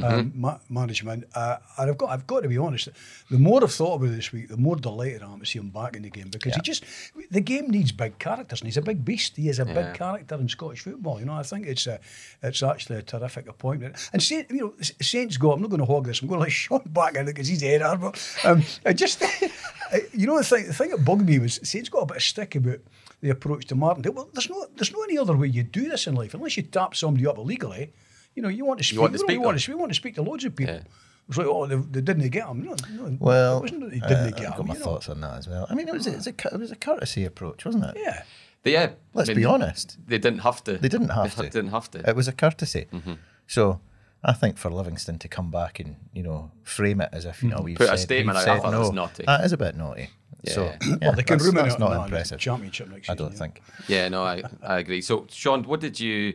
Um, 0.02 0.32
ma- 0.34 0.58
management, 0.70 1.26
uh, 1.36 1.58
and 1.78 1.92
I've 1.92 1.98
got 2.00 2.10
I've 2.10 2.26
got 2.26 2.42
to 2.42 2.50
be 2.50 2.58
honest. 2.58 2.90
The 3.30 3.38
more 3.38 3.64
I've 3.64 3.72
thought 3.72 3.96
about 4.02 4.10
this 4.10 4.32
week, 4.32 4.48
the 4.48 4.58
more 4.58 4.76
delighted 4.76 5.22
I 5.22 5.32
am 5.32 5.40
to 5.40 5.46
see 5.46 5.60
him 5.60 5.70
back 5.70 5.96
in 5.96 6.02
the 6.02 6.10
game 6.10 6.30
because 6.32 6.56
he 6.56 6.62
just 6.62 6.84
the 7.30 7.42
game 7.42 7.70
needs 7.70 7.92
big 7.92 8.18
characters, 8.18 8.62
and 8.62 8.68
he's 8.68 8.78
a 8.78 8.82
big 8.82 9.06
beast. 9.06 9.36
He 9.36 9.50
is 9.50 9.60
a 9.60 9.66
Yeah. 9.68 9.74
big 9.74 9.94
character 9.94 10.34
in 10.34 10.50
Scottish 10.50 10.82
football. 10.82 11.20
You 11.20 11.26
know, 11.28 11.34
I 11.34 11.44
think 11.44 11.68
it's 11.68 11.86
a, 11.86 12.00
it's 12.42 12.64
actually 12.64 12.96
a 12.98 13.02
terrific 13.04 13.48
appointment. 13.48 14.10
And 14.14 14.24
Saint, 14.24 14.50
you 14.50 14.62
know, 14.62 14.74
Saints 14.82 15.38
go. 15.38 15.52
I'm 15.52 15.62
not 15.62 15.70
going 15.70 15.80
to 15.80 15.86
hog 15.86 16.06
this. 16.08 16.22
I'm 16.24 16.28
going 16.28 16.40
to 16.40 16.44
let 16.46 16.52
Sean 16.64 16.82
back 16.88 17.16
in 17.16 17.28
because 17.28 17.48
he's 17.48 17.62
the 17.62 17.68
head 17.68 17.82
but 18.02 18.20
um, 18.46 18.64
I 18.86 18.94
just, 18.94 19.22
you 20.14 20.26
know, 20.26 20.38
the 20.40 20.44
thing, 20.44 20.66
the 20.66 20.74
thing 20.74 20.90
that 20.90 21.06
bugged 21.06 21.26
me 21.28 21.38
was 21.38 21.60
Saints 21.62 21.90
got 21.90 22.00
a 22.00 22.06
bit 22.08 22.18
of 22.18 22.24
stick 22.24 22.56
about 22.56 22.80
the 23.22 23.30
approach 23.30 23.66
to 23.68 23.76
Martin. 23.76 24.12
Well, 24.14 24.28
there's 24.34 24.50
no, 24.50 24.66
there's 24.76 24.92
no 24.92 25.04
any 25.04 25.20
other 25.20 25.38
way 25.38 25.48
you 25.50 25.62
do 25.64 25.88
this 25.88 26.08
in 26.08 26.16
life 26.16 26.34
unless 26.34 26.58
you 26.58 26.64
tap 26.64 26.96
somebody 26.96 27.28
up 27.28 27.38
illegally. 27.38 27.94
You 28.36 28.44
know, 28.44 28.50
you 28.50 28.66
want 28.66 28.80
to 28.80 28.84
speak. 28.84 29.00
want 29.00 29.14
to 29.14 29.20
speak 29.20 29.32
you 29.36 29.42
want 29.42 29.56
them. 29.58 29.64
to, 29.64 29.72
we 29.72 29.76
want 29.76 29.92
to 29.92 29.96
speak 29.96 30.16
to 30.16 30.22
loads 30.22 30.46
of 30.46 30.56
people. 30.56 30.76
Yeah. 30.76 30.82
It's 31.30 31.38
like, 31.38 31.48
oh, 31.48 31.66
they, 31.68 31.76
they 31.76 32.02
didn't 32.02 32.28
get 32.30 32.48
him. 32.48 32.64
No, 32.64 32.76
no, 32.92 33.18
Well, 33.20 33.60
it 33.60 33.62
wasn't 33.62 33.92
they 33.92 34.02
uh, 34.02 34.08
didn't 34.08 34.36
get 34.36 34.48
I've 34.48 34.54
him. 34.54 34.58
got 34.58 34.68
my 34.68 34.74
you 34.74 34.80
know. 34.80 34.86
thoughts 34.86 35.10
on 35.10 35.22
that 35.22 35.38
as 35.38 35.48
well. 35.48 35.68
I 35.70 35.76
mean, 35.76 35.88
it 35.88 35.94
was 35.94 36.06
a, 36.08 36.12
it 36.12 36.16
was 36.18 36.28
a, 36.28 36.34
it 36.54 36.60
was 36.60 36.72
a 36.72 36.76
courtesy 36.76 37.24
approach, 37.24 37.64
wasn't 37.64 37.86
it? 37.86 37.98
Yeah. 37.98 38.24
But 38.64 38.72
yeah, 38.72 38.92
Let's 39.14 39.30
I 39.30 39.34
be 39.34 39.46
honest. 39.46 39.98
They 40.08 40.18
didn't 40.18 40.40
have 40.40 40.64
to. 40.66 40.78
They 40.78 40.90
didn't 40.90 41.10
have 41.10 41.36
They 41.36 41.44
to. 41.44 41.50
Didn't 41.50 41.72
have 41.72 41.92
to. 41.92 42.10
It 42.10 42.16
was 42.16 42.28
a 42.28 42.34
courtesy. 42.34 42.88
Mm-hmm. 42.92 43.14
So 43.48 43.80
I 44.24 44.34
think 44.34 44.58
for 44.58 44.70
Livingston 44.70 45.20
to 45.20 45.28
come 45.28 45.52
back 45.52 45.80
and 45.80 45.96
you 46.14 46.24
know 46.24 46.52
frame 46.64 47.02
it 47.02 47.10
as 47.12 47.26
if 47.26 47.44
you 47.44 47.50
know 47.50 47.60
we've 47.62 47.78
Put 47.78 47.90
a 47.90 47.98
statement 47.98 48.38
we've 48.38 48.48
out, 48.48 48.58
I 48.58 48.60
thought 48.60 48.72
that 48.72 48.78
no, 48.78 48.80
was 48.80 48.92
naughty. 48.92 49.24
That 49.26 49.44
is 49.46 49.52
a 49.52 49.58
bit 49.58 49.76
naughty. 49.76 50.10
So 50.46 50.66
Yeah. 50.66 50.78
yeah, 50.82 50.98
well, 51.02 51.14
they 51.14 51.24
can 51.24 51.38
that's, 51.38 51.52
that's 51.52 51.80
not 51.80 51.90
that 51.90 51.96
in 51.96 52.00
the 52.00 52.04
impressive. 52.06 52.40
Championship 52.40 52.90
next 52.90 53.10
I 53.10 53.16
don't 53.16 53.32
yeah. 53.32 53.38
think. 53.38 53.62
Yeah, 53.88 54.10
no, 54.10 54.24
I, 54.24 54.44
I 54.62 54.80
agree. 54.80 55.02
So, 55.02 55.26
Sean, 55.30 55.64
what 55.64 55.80
did 55.80 56.00
you? 56.00 56.34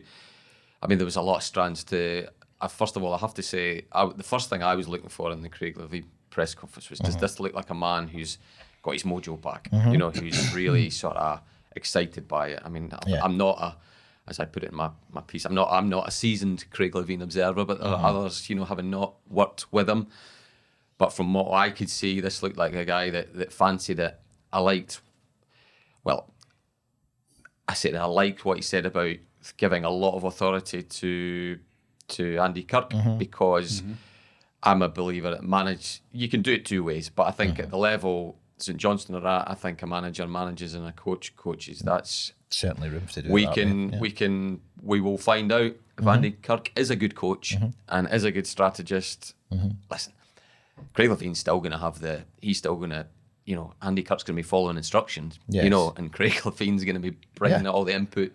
I 0.81 0.87
mean, 0.87 0.97
there 0.97 1.05
was 1.05 1.15
a 1.17 1.21
lot 1.21 1.37
of 1.37 1.43
strands 1.43 1.83
to. 1.85 2.27
Uh, 2.61 2.67
first 2.67 2.97
of 2.97 3.03
all, 3.03 3.13
I 3.13 3.17
have 3.17 3.33
to 3.35 3.43
say, 3.43 3.85
I, 3.91 4.05
the 4.07 4.23
first 4.23 4.49
thing 4.49 4.61
I 4.63 4.75
was 4.75 4.87
looking 4.87 5.09
for 5.09 5.31
in 5.31 5.41
the 5.41 5.49
Craig 5.49 5.75
Levein 5.77 6.03
press 6.29 6.53
conference 6.53 6.89
was 6.89 6.99
does 6.99 7.15
Mm-hmm. 7.15 7.21
this 7.21 7.39
look 7.39 7.53
like 7.53 7.69
a 7.69 7.73
man 7.75 8.07
who's 8.07 8.37
got 8.81 8.91
his 8.93 9.03
mojo 9.03 9.41
back? 9.41 9.69
You 9.71 9.97
know, 9.97 10.09
who's 10.09 10.53
really 10.53 10.89
sort 11.03 11.15
of 11.17 11.41
excited 11.75 12.27
by 12.27 12.49
it. 12.49 12.61
I 12.65 12.69
mean, 12.69 12.89
I'm, 12.91 13.09
Yeah. 13.09 13.23
I'm 13.23 13.37
not 13.37 13.57
a, 13.61 13.75
as 14.27 14.39
I 14.39 14.45
put 14.45 14.63
it 14.63 14.71
in 14.71 14.75
my, 14.77 14.89
my 15.11 15.21
piece, 15.21 15.45
I'm 15.45 15.55
not 15.55 15.69
I'm 15.71 15.89
not 15.89 16.07
a 16.07 16.11
seasoned 16.11 16.65
Craig 16.71 16.93
Levein 16.93 17.21
observer, 17.21 17.65
but 17.65 17.79
there 17.79 17.89
are 17.89 18.05
others, 18.05 18.49
you 18.49 18.55
know, 18.55 18.65
having 18.65 18.89
not 18.89 19.15
worked 19.29 19.71
with 19.71 19.89
him. 19.89 20.07
But 20.97 21.13
from 21.13 21.33
what 21.33 21.51
I 21.51 21.69
could 21.69 21.89
see, 21.89 22.19
this 22.19 22.43
looked 22.43 22.57
like 22.57 22.75
a 22.75 22.83
guy 22.85 23.09
that, 23.09 23.33
that 23.35 23.53
fancied 23.53 23.99
it. 23.99 24.19
I 24.51 24.59
liked, 24.59 24.99
well, 26.03 26.29
I 27.67 27.73
said 27.73 27.95
I 27.95 28.03
liked 28.05 28.43
what 28.43 28.57
he 28.57 28.63
said 28.63 28.85
about 28.85 29.15
giving 29.57 29.83
a 29.83 29.89
lot 29.89 30.15
of 30.15 30.23
authority 30.23 30.83
to 30.83 31.59
to 32.09 32.37
Andy 32.37 32.63
Kirk 32.63 32.89
mm-hmm. 32.89 33.09
Mm-hmm. 33.09 33.17
because 33.17 33.83
I'm 34.63 34.81
a 34.81 34.89
believer 34.89 35.31
that 35.31 35.43
manage 35.43 36.01
you 36.11 36.27
can 36.27 36.41
do 36.41 36.53
it 36.53 36.65
two 36.65 36.83
ways, 36.83 37.09
but 37.09 37.23
I 37.23 37.31
think 37.31 37.53
mm-hmm. 37.53 37.63
at 37.63 37.69
the 37.69 37.77
level 37.77 38.37
St 38.57 38.77
Johnstone 38.77 39.23
are 39.23 39.27
at, 39.41 39.49
I 39.49 39.53
think 39.53 39.81
a 39.81 39.87
manager 39.87 40.27
manages 40.27 40.73
and 40.73 40.85
a 40.85 40.91
coach 40.91 41.35
coaches. 41.35 41.79
That's 41.79 42.33
Certainly 42.49 42.89
room 42.89 43.07
to 43.07 43.21
do. 43.21 43.31
we 43.31 43.45
that 43.45 43.53
can 43.53 43.93
yeah. 43.93 43.99
we 43.99 44.11
can 44.11 44.61
we 44.81 45.01
will 45.01 45.17
find 45.17 45.51
out 45.51 45.73
if 45.97 46.07
Andy 46.07 46.31
Kirk 46.31 46.71
is 46.75 46.89
a 46.89 46.95
good 46.95 47.15
coach 47.15 47.55
and 47.89 48.07
is 48.11 48.23
a 48.23 48.31
good 48.31 48.47
strategist. 48.47 49.35
Listen, 49.89 50.13
Craig 50.93 51.09
Levein's 51.09 51.39
still 51.39 51.59
going 51.59 51.71
to 51.71 51.77
have 51.77 51.99
the 51.99 52.23
he's 52.41 52.57
still 52.57 52.75
going 52.75 52.89
to 52.89 53.05
you 53.45 53.55
know 53.55 53.73
Andy 53.81 54.03
Kirk's 54.03 54.23
going 54.23 54.35
to 54.35 54.41
be 54.41 54.47
following 54.47 54.77
instructions. 54.77 55.39
You 55.63 55.69
know, 55.69 55.93
and 55.97 56.11
Craig 56.11 56.33
Levein's 56.45 56.83
going 56.83 56.95
to 56.95 57.01
be 57.01 57.17
bringing 57.35 57.63
Yeah. 57.63 57.69
all 57.69 57.83
the 57.83 57.93
input, 57.93 58.33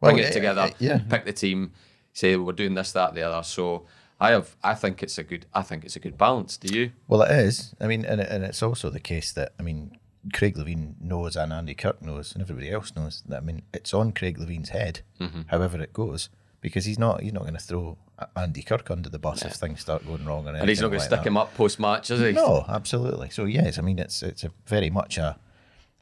Well, 0.00 0.12
bring 0.12 0.22
yeah, 0.22 0.30
it 0.30 0.32
together, 0.32 0.70
yeah. 0.78 0.98
pick 1.08 1.24
the 1.24 1.32
team, 1.32 1.72
say 2.12 2.36
we're 2.36 2.52
doing 2.52 2.74
this, 2.74 2.92
that, 2.92 3.14
the 3.14 3.22
other. 3.22 3.42
So 3.42 3.86
I 4.20 4.30
have 4.30 4.56
I 4.62 4.74
think 4.74 5.02
it's 5.02 5.18
a 5.18 5.22
good 5.22 5.46
I 5.54 5.62
think 5.62 5.84
it's 5.84 5.96
a 5.96 6.00
good 6.00 6.16
balance. 6.18 6.56
Do 6.56 6.74
you? 6.74 6.92
Well, 7.08 7.22
it 7.22 7.30
is. 7.30 7.74
I 7.80 7.86
mean, 7.86 8.04
and, 8.04 8.20
and 8.20 8.44
it's 8.44 8.62
also 8.62 8.90
the 8.90 9.00
case 9.00 9.32
that 9.32 9.52
I 9.58 9.62
mean, 9.62 9.98
Craig 10.32 10.56
Levein 10.56 11.00
knows, 11.00 11.36
and 11.36 11.52
Andy 11.52 11.74
Kirk 11.74 12.02
knows, 12.02 12.32
and 12.32 12.42
everybody 12.42 12.70
else 12.70 12.94
knows 12.94 13.22
that. 13.28 13.38
I 13.38 13.40
mean, 13.40 13.62
it's 13.72 13.94
on 13.94 14.12
Craig 14.12 14.38
Levein's 14.38 14.70
head, 14.70 15.00
Mm-hmm. 15.20 15.42
however 15.48 15.80
it 15.82 15.92
goes, 15.92 16.28
because 16.60 16.84
he's 16.84 16.98
not 16.98 17.22
he's 17.22 17.32
not 17.32 17.42
going 17.42 17.54
to 17.54 17.60
throw 17.60 17.96
Andy 18.36 18.62
Kirk 18.62 18.90
under 18.90 19.08
the 19.08 19.18
bus 19.18 19.42
if 19.44 19.52
things 19.52 19.80
start 19.80 20.06
going 20.06 20.24
wrong. 20.26 20.46
Or 20.46 20.54
And 20.54 20.68
he's 20.68 20.80
not 20.80 20.88
going 20.88 21.00
to 21.00 21.06
stick 21.06 21.24
him 21.24 21.36
up 21.36 21.54
post 21.54 21.80
match, 21.80 22.10
is 22.10 22.20
he? 22.20 22.32
No, 22.32 22.64
absolutely. 22.68 23.30
So 23.30 23.44
yes, 23.44 23.78
I 23.78 23.82
mean, 23.82 23.98
it's 23.98 24.22
it's 24.22 24.44
a 24.44 24.50
very 24.66 24.90
much 24.90 25.16
a 25.18 25.38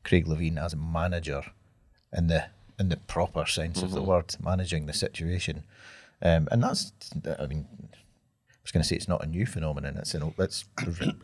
Craig 0.04 0.26
Levein 0.26 0.56
as 0.60 0.72
a 0.72 0.76
manager 0.76 1.42
in 2.12 2.26
the 2.28 2.46
in 2.78 2.88
the 2.88 2.96
proper 2.96 3.46
sense 3.46 3.82
of 3.82 3.92
the 3.92 4.02
word, 4.02 4.36
managing 4.42 4.86
the 4.86 4.92
situation, 4.92 5.64
um, 6.22 6.48
and 6.50 6.62
that's 6.62 6.92
I 7.38 7.46
mean. 7.46 7.66
I 8.50 8.70
was 8.70 8.72
going 8.72 8.82
to 8.82 8.88
say 8.90 8.96
it's 8.96 9.08
not 9.08 9.24
a 9.24 9.26
new 9.26 9.46
phenomenon. 9.46 9.96
It's 9.96 10.12
an, 10.12 10.34
it's 10.36 10.66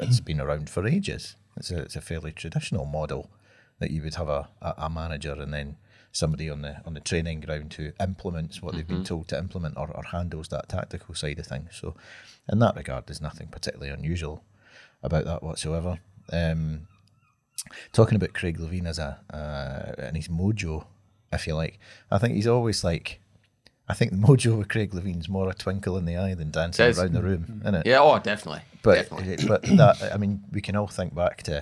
it's 0.01 0.21
been 0.21 0.41
around 0.41 0.71
for 0.71 0.87
ages. 0.87 1.37
It's 1.59 1.71
a 1.71 1.83
it's 1.83 1.95
a 1.95 2.01
fairly 2.01 2.33
traditional 2.33 2.87
model 2.87 3.29
that 3.81 3.91
you 3.91 4.03
would 4.03 4.15
have 4.15 4.29
a, 4.29 4.49
a, 4.63 4.89
manager 4.89 5.33
and 5.33 5.53
then 5.53 5.77
somebody 6.13 6.49
on 6.49 6.63
the 6.63 6.77
on 6.87 6.95
the 6.95 7.01
training 7.01 7.41
ground 7.41 7.75
who 7.75 7.91
implements 8.01 8.63
what 8.63 8.75
they've 8.75 8.87
been 8.87 9.05
told 9.05 9.29
to 9.29 9.39
implement 9.39 9.77
or, 9.77 9.91
or 9.91 10.05
handles 10.05 10.49
that 10.49 10.69
tactical 10.69 11.15
side 11.15 11.39
of 11.39 11.47
things. 11.47 11.71
So, 11.73 11.95
in 12.51 12.61
that 12.61 12.77
regard, 12.77 13.07
there's 13.07 13.21
nothing 13.21 13.49
particularly 13.49 13.93
unusual 13.93 14.45
about 15.03 15.25
that 15.25 15.43
whatsoever. 15.43 15.99
Um, 16.33 16.87
talking 17.93 18.17
about 18.17 18.33
Craig 18.33 18.59
Levein 18.59 18.87
as 18.87 18.99
a 18.99 19.21
uh, 19.33 20.01
and 20.01 20.17
his 20.17 20.29
mojo, 20.29 20.87
if 21.35 21.47
you 21.47 21.55
like, 21.55 21.79
I 22.11 22.19
think 22.19 22.35
he's 22.35 22.47
always 22.47 22.85
like. 22.85 23.21
I 23.87 23.93
think 23.93 24.13
the 24.13 24.17
mojo 24.27 24.57
with 24.57 24.69
Craig 24.69 24.95
Levein's 24.95 25.29
more 25.29 25.49
a 25.51 25.55
twinkle 25.55 25.99
in 25.99 26.07
the 26.07 26.17
eye 26.17 26.35
than 26.35 26.51
dancing 26.51 26.85
Says- 26.87 26.99
around 26.99 27.13
the 27.13 27.23
room, 27.23 27.61
isn't 27.63 27.75
it? 27.75 27.87
Yeah, 27.87 28.01
oh, 28.01 28.19
definitely. 28.19 28.63
but 28.83 28.95
definitely. 29.11 29.47
but 29.47 29.63
that 29.63 30.13
I 30.15 30.17
mean, 30.17 30.43
we 30.53 30.61
can 30.63 30.75
all 30.77 30.87
think 30.87 31.15
back 31.15 31.43
to 31.45 31.59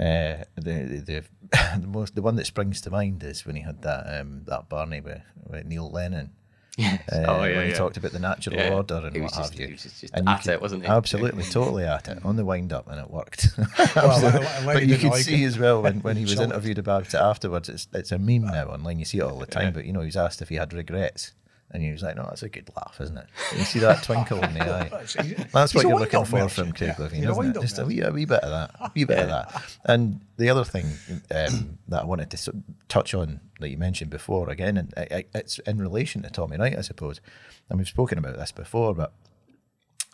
uh, 0.00 0.44
the 0.56 1.02
the 1.06 1.24
the 1.80 1.86
most 1.86 2.14
the 2.16 2.22
one 2.22 2.36
that 2.36 2.46
springs 2.46 2.80
to 2.82 2.90
mind 2.90 3.22
is 3.22 3.46
when 3.46 3.54
he 3.56 3.62
had 3.62 3.82
that 3.82 4.20
um, 4.20 4.42
that 4.46 4.68
Barney 4.68 5.00
with, 5.00 5.22
with 5.48 5.66
Neil 5.66 5.90
Lennon. 5.90 6.30
Uh, 6.78 6.82
Oh, 7.26 7.44
yeah, 7.44 7.56
when 7.56 7.64
he 7.64 7.70
yeah. 7.70 7.74
talked 7.78 7.96
about 7.96 8.12
the 8.12 8.18
natural 8.18 8.54
Yeah. 8.56 8.74
order 8.74 8.96
and 8.96 9.22
what 9.22 9.32
just- 9.32 9.52
have 9.52 9.58
you. 9.60 9.66
he 9.66 9.72
was 9.72 9.82
just- 9.84 10.00
just 10.02 10.14
and 10.14 10.26
you 10.26 10.32
at 10.34 10.42
could- 10.42 10.50
it, 10.52 10.60
wasn't 10.60 10.82
he? 10.84 10.88
Absolutely, 10.88 11.42
totally 11.50 11.84
at 11.84 12.06
it 12.08 12.18
on 12.24 12.36
the 12.36 12.44
wind 12.44 12.72
up, 12.72 12.86
and 12.90 13.00
it 13.00 13.10
worked. 13.10 13.48
Well, 13.96 14.42
but 14.64 14.86
you 14.86 14.96
could 14.98 15.10
like 15.10 15.22
see 15.22 15.42
it. 15.44 15.46
as 15.46 15.58
well 15.58 15.82
when, 15.82 16.00
when 16.00 16.16
he 16.16 16.22
was 16.24 16.38
interviewed 16.38 16.78
about 16.78 17.06
it 17.08 17.14
afterwards. 17.14 17.68
It's 17.68 17.88
it's 17.94 18.12
a 18.12 18.18
meme 18.18 18.46
now 18.46 18.66
online. 18.66 18.98
You 18.98 19.04
see 19.06 19.18
it 19.18 19.22
all 19.22 19.38
the 19.38 19.46
time. 19.46 19.72
But 19.72 19.86
you 19.86 19.92
know, 19.92 20.00
he 20.00 20.06
was 20.06 20.16
asked 20.16 20.42
if 20.42 20.48
he 20.50 20.56
had 20.56 20.72
regrets, 20.74 21.32
and 21.70 21.82
he 21.82 21.90
was 21.90 22.02
like, 22.02 22.16
"No, 22.16 22.24
that's 22.24 22.42
a 22.42 22.48
good 22.50 22.68
laugh, 22.76 22.98
isn't 23.00 23.16
it?" 23.16 23.26
You 23.56 23.64
see 23.64 23.78
that 23.80 24.02
twinkle 24.02 24.42
in 24.44 24.54
the 24.54 24.60
eye. 24.74 25.46
That's 25.52 25.74
what 25.74 25.84
you're 25.86 25.98
looking 25.98 26.24
for 26.26 26.48
from 26.48 26.72
Craig 26.72 26.94
yeah. 26.98 27.06
Levein, 27.06 27.30
isn't 27.30 27.56
it? 27.56 27.60
Just 27.62 27.78
a 27.78 27.86
wee, 27.86 28.02
a 28.02 28.10
wee 28.10 28.24
bit 28.26 28.40
of 28.40 28.50
that, 28.50 28.70
a 28.80 28.90
wee 28.94 29.04
bit 29.04 29.18
of 29.20 29.28
that. 29.28 29.62
And 29.84 30.20
the 30.36 30.50
other 30.50 30.64
thing 30.64 30.86
um, 31.34 31.78
that 31.88 32.02
I 32.02 32.04
wanted 32.04 32.30
to 32.30 32.52
touch 32.88 33.14
on 33.14 33.40
that 33.60 33.70
you 33.70 33.78
mentioned 33.78 34.10
before, 34.10 34.50
again, 34.50 34.76
and 34.76 34.92
it's 35.34 35.58
in 35.60 35.78
relation 35.78 36.22
to 36.22 36.30
Tommy 36.30 36.56
Wright, 36.56 36.76
I 36.76 36.82
suppose. 36.82 37.20
And 37.68 37.78
we've 37.78 37.88
spoken 37.88 38.18
about 38.18 38.36
this 38.36 38.52
before, 38.52 38.94
but 38.94 39.12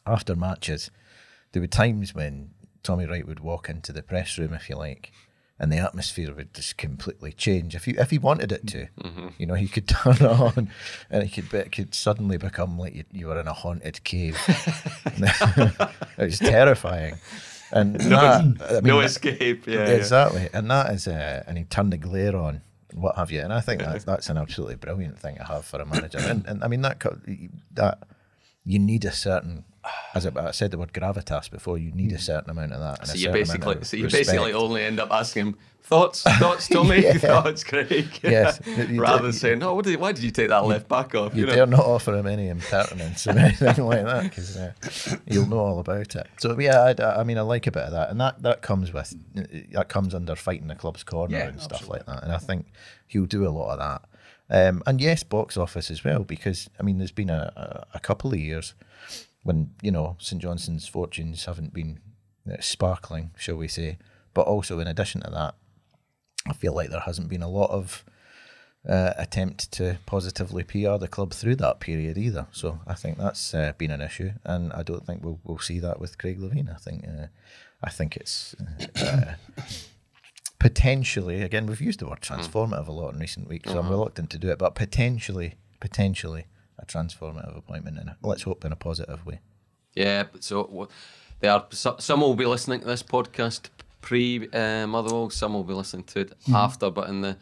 after 0.06 0.34
matches, 0.36 0.90
there 1.52 1.62
were 1.62 1.68
times 1.68 2.14
when 2.14 2.50
Tommy 2.82 3.06
Wright 3.06 3.26
would 3.26 3.40
walk 3.40 3.68
into 3.68 3.92
the 3.92 4.02
press 4.02 4.38
room, 4.38 4.52
if 4.52 4.68
you 4.68 4.76
like, 4.76 5.12
and 5.58 5.70
the 5.72 5.78
atmosphere 5.78 6.34
would 6.34 6.52
just 6.54 6.76
completely 6.76 7.32
change. 7.32 7.74
If 7.74 7.84
he 7.84 7.92
if 7.92 8.10
he 8.10 8.18
wanted 8.18 8.50
it 8.50 8.66
to, 8.68 8.88
you 9.38 9.46
know, 9.46 9.54
he 9.54 9.68
could 9.68 9.86
turn 9.88 10.14
it 10.14 10.22
on, 10.22 10.70
and 11.10 11.22
it 11.22 11.32
could 11.32 11.52
it 11.54 11.72
could 11.72 11.94
suddenly 11.94 12.36
become 12.36 12.78
like 12.78 12.94
you, 12.94 13.04
you 13.12 13.26
were 13.28 13.38
in 13.38 13.46
a 13.46 13.52
haunted 13.52 14.02
cave. 14.02 14.38
it 15.06 16.02
was 16.18 16.38
terrifying, 16.38 17.14
and 17.70 17.94
that, 18.00 18.40
I 18.70 18.74
mean, 18.74 18.84
no 18.84 19.00
escape. 19.00 19.66
Yeah, 19.66 19.86
yeah. 19.86 19.86
exactly, 19.86 20.48
and 20.52 20.70
that 20.70 20.92
is, 20.92 21.06
uh, 21.06 21.44
and 21.46 21.56
he 21.56 21.64
turned 21.64 21.92
the 21.92 21.98
glare 21.98 22.36
on, 22.36 22.62
and 22.92 23.02
what 23.02 23.16
have 23.16 23.30
you, 23.30 23.40
and 23.40 23.52
I 23.52 23.60
think 23.60 23.80
that's 23.80 24.04
that's 24.04 24.28
an 24.28 24.36
absolutely 24.36 24.76
brilliant 24.76 25.18
thing 25.18 25.36
to 25.36 25.44
have 25.44 25.64
for 25.64 25.80
a 25.80 25.86
manager, 25.86 26.18
and, 26.18 26.46
and 26.46 26.62
I 26.64 26.68
mean 26.68 26.82
that 26.82 27.02
that 27.72 27.98
you 28.64 28.78
need 28.78 29.04
a 29.04 29.12
certain, 29.12 29.64
as 30.14 30.26
I, 30.26 30.48
I 30.48 30.50
said 30.52 30.70
the 30.70 30.78
word 30.78 30.92
gravitas 30.92 31.50
before, 31.50 31.78
you 31.78 31.92
need 31.92 32.12
a 32.12 32.18
certain 32.18 32.50
amount 32.50 32.72
of 32.72 32.80
that. 32.80 33.06
So 33.06 33.14
you 33.14 33.30
basically, 33.30 33.82
so 33.84 33.96
you 33.96 34.04
respect. 34.04 34.26
basically 34.26 34.52
only 34.52 34.84
end 34.84 35.00
up 35.00 35.10
asking 35.10 35.46
him 35.46 35.58
thoughts, 35.82 36.22
thoughts, 36.38 36.68
Tommy, 36.68 37.02
Yeah. 37.02 37.12
thoughts, 37.18 37.64
Craig. 37.64 38.08
Yes. 38.22 38.60
You- 38.64 38.84
you 38.94 39.00
Rather 39.00 39.24
than 39.24 39.32
saying, 39.32 39.62
"Oh, 39.62 39.74
what 39.74 39.84
did, 39.84 39.98
why 39.98 40.12
did 40.12 40.22
you 40.22 40.30
take 40.30 40.48
that 40.48 40.64
left 40.64 40.88
back 40.88 41.14
off?" 41.14 41.34
You 41.34 41.40
You 41.42 41.46
know, 41.46 41.54
dare 41.54 41.66
not 41.66 41.80
offer 41.80 42.14
him 42.14 42.26
any 42.26 42.48
impertinence 42.48 43.26
or 43.26 43.30
anything 43.30 43.84
like 43.84 44.04
that 44.04 44.22
because 44.24 44.56
uh, 44.56 44.72
you'll 45.26 45.48
know 45.48 45.58
all 45.58 45.80
about 45.80 46.14
it. 46.14 46.26
So 46.38 46.58
yeah, 46.58 46.94
I, 46.98 47.20
I 47.20 47.24
mean, 47.24 47.38
I 47.38 47.42
like 47.42 47.66
a 47.66 47.72
bit 47.72 47.82
of 47.84 47.92
that, 47.92 48.10
and 48.10 48.20
that, 48.20 48.42
that 48.42 48.62
comes 48.62 48.92
with 48.92 49.14
that 49.72 49.88
comes 49.88 50.14
under 50.14 50.36
fighting 50.36 50.68
the 50.68 50.74
club's 50.76 51.02
corner 51.02 51.36
Yeah, 51.36 51.48
and 51.48 51.60
stuff 51.60 51.88
like 51.88 52.06
that. 52.06 52.22
And 52.22 52.32
I 52.32 52.38
think 52.38 52.66
he'll 53.06 53.26
do 53.26 53.46
a 53.46 53.50
lot 53.50 53.78
of 53.78 53.78
that. 53.80 54.02
Um, 54.50 54.82
and 54.86 55.00
yes, 55.00 55.22
box 55.22 55.56
office 55.56 55.90
as 55.90 56.04
well, 56.04 56.24
because 56.24 56.68
I 56.78 56.82
mean, 56.82 56.98
there's 56.98 57.10
been 57.12 57.30
a, 57.30 57.86
a, 57.92 57.96
a 57.96 58.00
couple 58.00 58.32
of 58.32 58.38
years 58.38 58.74
when 59.42 59.70
you 59.82 59.90
know 59.90 60.16
St 60.18 60.40
Johnstone's 60.40 60.86
fortunes 60.88 61.44
haven't 61.44 61.72
been 61.72 62.00
uh, 62.50 62.56
sparkling, 62.60 63.32
shall 63.36 63.56
we 63.56 63.68
say. 63.68 63.98
But 64.34 64.46
also, 64.46 64.78
in 64.78 64.86
addition 64.86 65.20
to 65.22 65.30
that, 65.30 65.54
I 66.46 66.52
feel 66.52 66.74
like 66.74 66.90
there 66.90 67.00
hasn't 67.00 67.28
been 67.28 67.42
a 67.42 67.48
lot 67.48 67.70
of 67.70 68.04
uh, 68.88 69.12
attempt 69.16 69.70
to 69.72 69.98
positively 70.06 70.64
PR 70.64 70.96
the 70.96 71.08
club 71.08 71.32
through 71.32 71.56
that 71.56 71.80
period 71.80 72.18
either. 72.18 72.46
So 72.50 72.80
I 72.86 72.94
think 72.94 73.18
that's 73.18 73.54
uh, 73.54 73.72
been 73.78 73.90
an 73.90 74.00
issue, 74.00 74.32
and 74.44 74.72
I 74.72 74.82
don't 74.82 75.06
think 75.06 75.22
we'll 75.22 75.40
we'll 75.44 75.58
see 75.58 75.78
that 75.80 76.00
with 76.00 76.18
Craig 76.18 76.40
Levein. 76.40 76.72
I 76.72 76.78
think 76.78 77.04
uh, 77.06 77.26
I 77.82 77.90
think 77.90 78.16
it's 78.16 78.54
uh, 79.00 79.34
potentially 80.58 81.42
again 81.42 81.66
we've 81.66 81.80
used 81.80 82.00
the 82.00 82.08
word 82.08 82.20
transformative 82.20 82.88
a 82.88 82.92
lot 82.92 83.14
in 83.14 83.20
recent 83.20 83.48
weeks, 83.48 83.70
so 83.70 83.78
I'm 83.78 83.90
reluctant 83.90 84.30
to 84.30 84.38
do 84.38 84.50
it, 84.50 84.58
but 84.58 84.74
potentially 84.74 85.54
potentially 85.80 86.46
a 86.82 86.86
transformative 86.86 87.56
appointment, 87.56 87.98
and 87.98 88.10
let's 88.22 88.42
hope 88.42 88.64
in 88.64 88.72
a 88.72 88.76
positive 88.76 89.24
way. 89.24 89.40
yeah. 89.94 90.24
But 90.30 90.42
so 90.44 90.88
they 91.40 91.48
are. 91.48 91.64
Some 91.70 92.20
will 92.20 92.34
be 92.34 92.46
listening 92.46 92.80
to 92.80 92.86
this 92.86 93.02
podcast 93.02 93.68
pre 94.00 94.48
uh, 94.52 94.86
Motherwell. 94.86 95.30
Some 95.30 95.54
will 95.54 95.64
be 95.64 95.74
listening 95.74 96.04
to 96.04 96.20
it 96.20 96.32
after. 96.52 96.90
But 96.90 97.08
in 97.08 97.20
the 97.22 97.36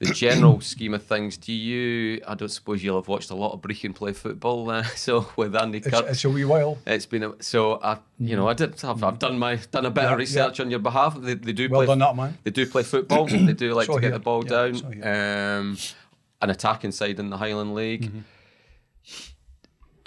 the 0.00 0.06
general 0.14 0.60
scheme 0.72 0.94
of 0.94 1.02
things, 1.04 1.36
do 1.36 1.52
you? 1.52 2.22
I 2.26 2.34
don't 2.34 2.48
suppose 2.48 2.82
you'll 2.82 2.96
have 3.00 3.08
watched 3.08 3.30
a 3.30 3.34
lot 3.34 3.52
of 3.52 3.60
Brechin 3.60 3.94
play 3.94 4.12
football. 4.14 4.70
Uh, 4.70 4.82
so 4.96 5.26
with 5.36 5.54
Andy 5.54 5.78
It's, 5.78 5.88
Kirk, 5.88 6.06
it's 6.08 6.24
a 6.24 6.30
wee 6.30 6.44
while. 6.46 6.78
It's 6.86 7.06
been 7.06 7.22
a, 7.22 7.42
so 7.42 7.78
I, 7.82 7.98
you 8.18 8.34
know, 8.34 8.48
I 8.48 8.54
did. 8.54 8.82
I've, 8.82 9.04
I've 9.04 9.18
done 9.18 9.38
my 9.38 9.56
done 9.70 9.84
a 9.86 9.90
bit 9.90 10.04
Yeah, 10.04 10.12
of 10.12 10.18
research 10.18 10.58
on 10.60 10.70
your 10.70 10.80
behalf. 10.80 11.16
They, 11.20 11.34
they 11.34 11.52
do 11.52 11.68
Well 11.68 11.80
play. 11.80 11.86
done, 11.86 11.98
that 11.98 12.16
man. 12.16 12.38
They 12.44 12.50
do 12.50 12.66
play 12.66 12.82
football. 12.82 13.26
they 13.28 13.52
do 13.52 13.74
like 13.74 13.86
So 13.86 13.94
to 13.96 14.00
get 14.00 14.12
the 14.12 14.18
ball 14.18 14.42
Yeah, 14.44 14.72
so 14.72 14.90
down. 14.90 15.58
Um, 15.60 15.78
an 16.42 16.48
attacking 16.48 16.92
side 16.92 17.18
in 17.20 17.28
the 17.28 17.36
Highland 17.36 17.74
League. 17.74 18.10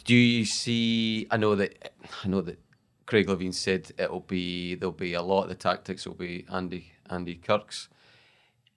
Do 0.05 0.15
you 0.15 0.45
see? 0.45 1.27
I 1.31 1.38
know 1.38 1.55
that 1.55 1.93
I 2.23 2.27
know 2.27 2.41
that 2.41 2.59
Craig 3.05 3.27
Levein 3.27 3.53
said 3.53 3.91
it'll 3.97 4.19
be 4.19 4.75
there'll 4.75 4.91
be 4.91 5.13
a 5.13 5.21
lot 5.21 5.43
of 5.43 5.50
the 5.50 5.55
tactics 5.55 6.05
will 6.05 6.15
be 6.15 6.45
Andy 6.51 6.91
Andy 7.09 7.35
Kirk's. 7.35 7.89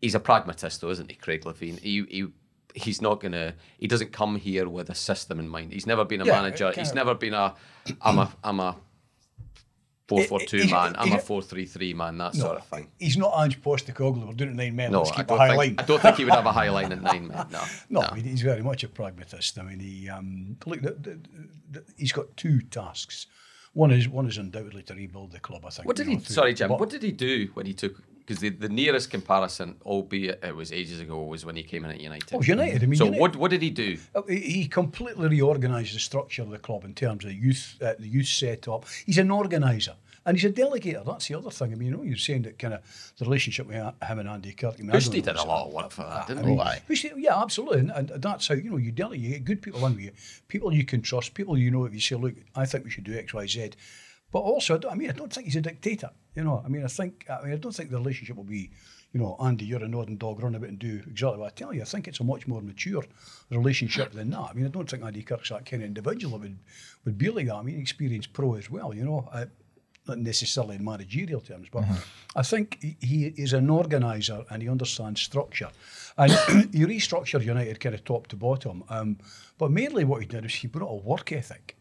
He's 0.00 0.14
a 0.14 0.20
pragmatist, 0.20 0.80
though, 0.80 0.90
isn't 0.90 1.11
he, 1.11 1.16
Craig 1.16 1.42
Levein? 1.44 1.80
He 1.80 2.04
he 2.08 2.26
he's 2.75 3.00
not 3.02 3.20
gonna. 3.20 3.54
He 3.78 3.88
doesn't 3.88 4.12
come 4.12 4.37
here 4.37 4.68
with 4.68 4.90
a 4.90 4.94
system 4.94 5.40
in 5.40 5.49
mind. 5.49 5.73
He's 5.73 5.87
never 5.87 6.04
been 6.04 6.20
a 6.20 6.26
Yeah, 6.26 6.32
manager. 6.42 6.73
He's 6.73 6.94
never 6.94 7.14
been 7.14 7.35
a. 7.35 7.54
I'm 8.02 8.18
a 8.18 8.32
I'm 8.44 8.61
a. 8.61 8.76
Four 10.08 10.22
four 10.25 10.38
two 10.40 10.58
He- 10.58 10.70
man. 10.70 10.94
I'm 10.98 11.12
a 11.12 11.18
four 11.18 11.42
three 11.42 11.66
three 11.66 11.92
man. 11.92 12.16
That 12.18 12.34
sort 12.36 12.58
of 12.58 12.66
thing. 12.66 12.88
He's 12.98 13.16
not 13.16 13.32
Ange 13.42 13.60
Postecoglou. 13.60 14.26
We're 14.26 14.34
doing 14.34 14.50
it 14.50 14.56
nine 14.56 14.76
men. 14.76 14.92
No, 14.92 14.98
Let's 15.00 15.10
I 15.10 15.16
keep 15.16 15.26
don't 15.26 15.36
a 15.36 15.40
high 15.40 15.48
think. 15.48 15.58
line. 15.58 15.75
I 15.78 15.82
don't 15.82 16.00
think 16.00 16.16
he 16.16 16.25
would 16.25 16.32
have 16.34 16.46
a 16.46 16.52
high 16.60 16.70
line 16.70 16.92
at 16.92 17.02
nine 17.02 17.26
men. 17.26 17.46
No, 17.50 17.60
No, 17.90 18.00
I 18.02 18.14
mean, 18.14 18.25
he's 18.25 18.42
very 18.42 18.62
much 18.62 18.84
a 18.84 18.88
pragmatist. 18.88 19.58
I 19.58 19.62
mean, 19.62 19.80
he 19.80 20.08
um, 20.08 20.56
look, 20.64 20.80
the, 20.80 20.90
the, 20.92 21.18
the, 21.72 21.84
he's 21.96 22.12
got 22.12 22.36
two 22.36 22.60
tasks. 22.60 23.26
One 23.72 23.90
is 23.90 24.08
one 24.08 24.26
is 24.28 24.38
undoubtedly 24.38 24.84
to 24.84 24.94
rebuild 24.94 25.32
the 25.32 25.40
club. 25.40 25.64
I 25.66 25.70
think. 25.70 25.86
What 25.88 25.96
did 25.96 26.06
you 26.06 26.12
he? 26.12 26.18
through- 26.18 26.34
Sorry, 26.34 26.54
Jim. 26.54 26.68
but- 26.68 26.78
What 26.80 26.90
did 26.90 27.02
he 27.02 27.10
do 27.12 27.48
when 27.54 27.66
he 27.66 27.75
took? 27.75 28.00
Because 28.26 28.40
the, 28.40 28.49
the 28.49 28.68
nearest 28.68 29.09
comparison, 29.11 29.76
albeit 29.87 30.40
it 30.42 30.54
was 30.56 30.73
ages 30.73 30.99
ago, 31.00 31.23
was 31.23 31.45
when 31.47 31.54
he 31.54 31.62
came 31.62 31.85
in 31.85 31.92
at 31.92 32.00
United. 32.00 32.35
Oh, 32.35 32.42
United. 32.42 32.83
I 32.83 32.87
mean, 32.87 32.99
so 32.99 33.04
United- 33.04 33.21
what 33.21 33.37
what 33.37 33.50
did 33.52 33.62
he 33.62 33.71
do? 33.71 33.99
Uh, 34.16 34.23
He 34.28 34.40
he 34.40 34.66
completely 34.66 35.28
reorganised 35.28 35.95
the 35.95 36.00
structure 36.00 36.42
of 36.42 36.50
the 36.50 36.59
club 36.59 36.85
in 36.85 36.92
terms 36.95 37.25
of 37.25 37.33
youth, 37.33 37.76
uh, 37.80 37.95
the 37.99 38.09
youth 38.09 38.26
setup. 38.26 38.85
He's 39.06 39.18
an 39.18 39.30
organiser 39.30 39.95
and 40.25 40.37
he's 40.37 40.45
a 40.45 40.52
delegator. 40.52 41.04
That's 41.06 41.28
the 41.28 41.37
other 41.38 41.50
thing. 41.52 41.71
I 41.73 41.76
mean, 41.76 41.88
you 41.90 41.97
know, 41.97 42.02
you're 42.02 42.16
saying 42.16 42.42
that 42.42 42.59
kind 42.59 42.75
of 42.75 42.80
the 43.16 43.25
relationship 43.26 43.68
with 43.68 43.76
him 43.76 43.92
and 44.18 44.28
Andy 44.28 44.52
Kirk. 44.54 44.75
I 44.76 44.83
mean, 44.83 44.90
I 44.90 44.95
Husty 44.95 45.21
don't 45.23 45.37
know 45.37 45.42
did 45.42 45.47
a 45.49 45.52
lot 45.54 45.66
of 45.68 45.73
work 45.73 45.92
for 45.92 46.02
that, 46.02 46.26
didn't 46.26 46.40
I 46.45 46.49
he? 46.49 46.50
mean, 46.50 46.59
Oh, 46.59 46.62
aye. 46.62 46.83
Yeah, 47.16 47.40
absolutely, 47.45 47.78
and, 47.78 47.90
and 47.92 48.09
that's 48.21 48.49
how 48.49 48.54
you 48.56 48.71
know 48.71 48.76
you 48.87 48.90
delegate. 48.90 49.25
You 49.25 49.30
get 49.35 49.45
good 49.45 49.62
people 49.62 49.87
in 49.87 49.95
with 49.95 50.04
you, 50.06 50.11
people 50.49 50.73
you 50.73 50.85
can 50.85 51.00
trust, 51.00 51.33
people 51.35 51.56
you 51.56 51.71
know. 51.71 51.85
If 51.85 51.95
you 51.95 52.00
say, 52.00 52.16
"Look, 52.16 52.35
I 52.56 52.64
think 52.66 52.83
we 52.85 52.90
should 52.90 53.04
do 53.04 53.16
X, 53.16 53.33
Y, 53.35 53.47
Z," 53.47 53.71
but 54.37 54.43
also, 54.43 54.78
I, 54.78 54.93
I 54.93 54.95
mean, 54.95 55.09
I 55.09 55.14
don't 55.14 55.33
think 55.33 55.47
he's 55.47 55.57
a 55.57 55.62
dictator. 55.62 56.11
You 56.35 56.45
know, 56.45 56.62
I 56.62 56.69
mean, 56.69 56.85
I 56.85 56.88
think, 56.88 57.25
I 57.31 57.43
mean, 57.43 57.55
I 57.55 57.57
don't 57.57 57.75
think 57.75 57.88
the 57.88 57.97
relationship 57.97 58.37
will 58.37 58.45
be. 58.45 58.71
You 59.14 59.21
know, 59.21 59.35
Andy, 59.43 59.64
you're 59.64 59.83
a 59.83 59.88
northern 59.88 60.19
dog, 60.19 60.43
run 60.43 60.55
about 60.55 60.69
and 60.69 60.78
do 60.78 61.00
exactly 61.07 61.38
what 61.38 61.47
I 61.47 61.55
tell 61.55 61.73
you. 61.73 61.81
I 61.81 61.87
think 61.87 62.07
it's 62.07 62.21
a 62.21 62.25
much 62.25 62.47
more 62.47 62.61
mature 62.61 63.02
relationship 63.50 64.12
than 64.12 64.28
that. 64.33 64.49
I 64.50 64.52
mean, 64.52 64.66
I 64.66 64.69
don't 64.69 64.90
think 64.90 65.02
Andy 65.02 65.23
Kirk's 65.23 65.49
that 65.49 65.64
kind 65.64 65.83
of 65.83 65.87
individual 65.87 66.37
that 66.37 66.43
would, 66.43 66.59
would 67.07 67.16
be 67.16 67.31
like 67.31 67.47
that. 67.47 67.55
I 67.55 67.62
mean, 67.62 67.81
experienced 67.81 68.35
pro 68.35 68.57
as 68.57 68.71
well, 68.71 68.93
you 68.93 69.07
know. 69.07 69.26
Uh, 69.33 69.47
not 70.07 70.19
necessarily 70.19 70.76
in 70.76 70.85
managerial 70.85 71.40
terms, 71.40 71.69
but 71.73 71.85
I 72.37 72.43
think 72.43 72.78
he, 72.83 72.97
he 73.00 73.25
is 73.38 73.55
an 73.55 73.71
organiser 73.71 74.45
and 74.50 74.62
he 74.62 74.69
understands 74.69 75.23
structure. 75.23 75.71
And 76.19 76.31
he 76.75 76.85
restructured 76.85 77.43
United 77.43 77.81
kind 77.81 77.95
of 77.95 78.05
top 78.05 78.26
to 78.26 78.37
bottom. 78.37 78.85
Um, 78.90 79.16
but 79.57 79.71
mainly 79.71 80.05
what 80.05 80.21
he 80.21 80.26
did 80.26 80.43
was 80.43 80.55
he 80.55 80.69
brought 80.69 80.90
a 80.90 80.95
work 80.95 81.33
ethic. 81.33 81.75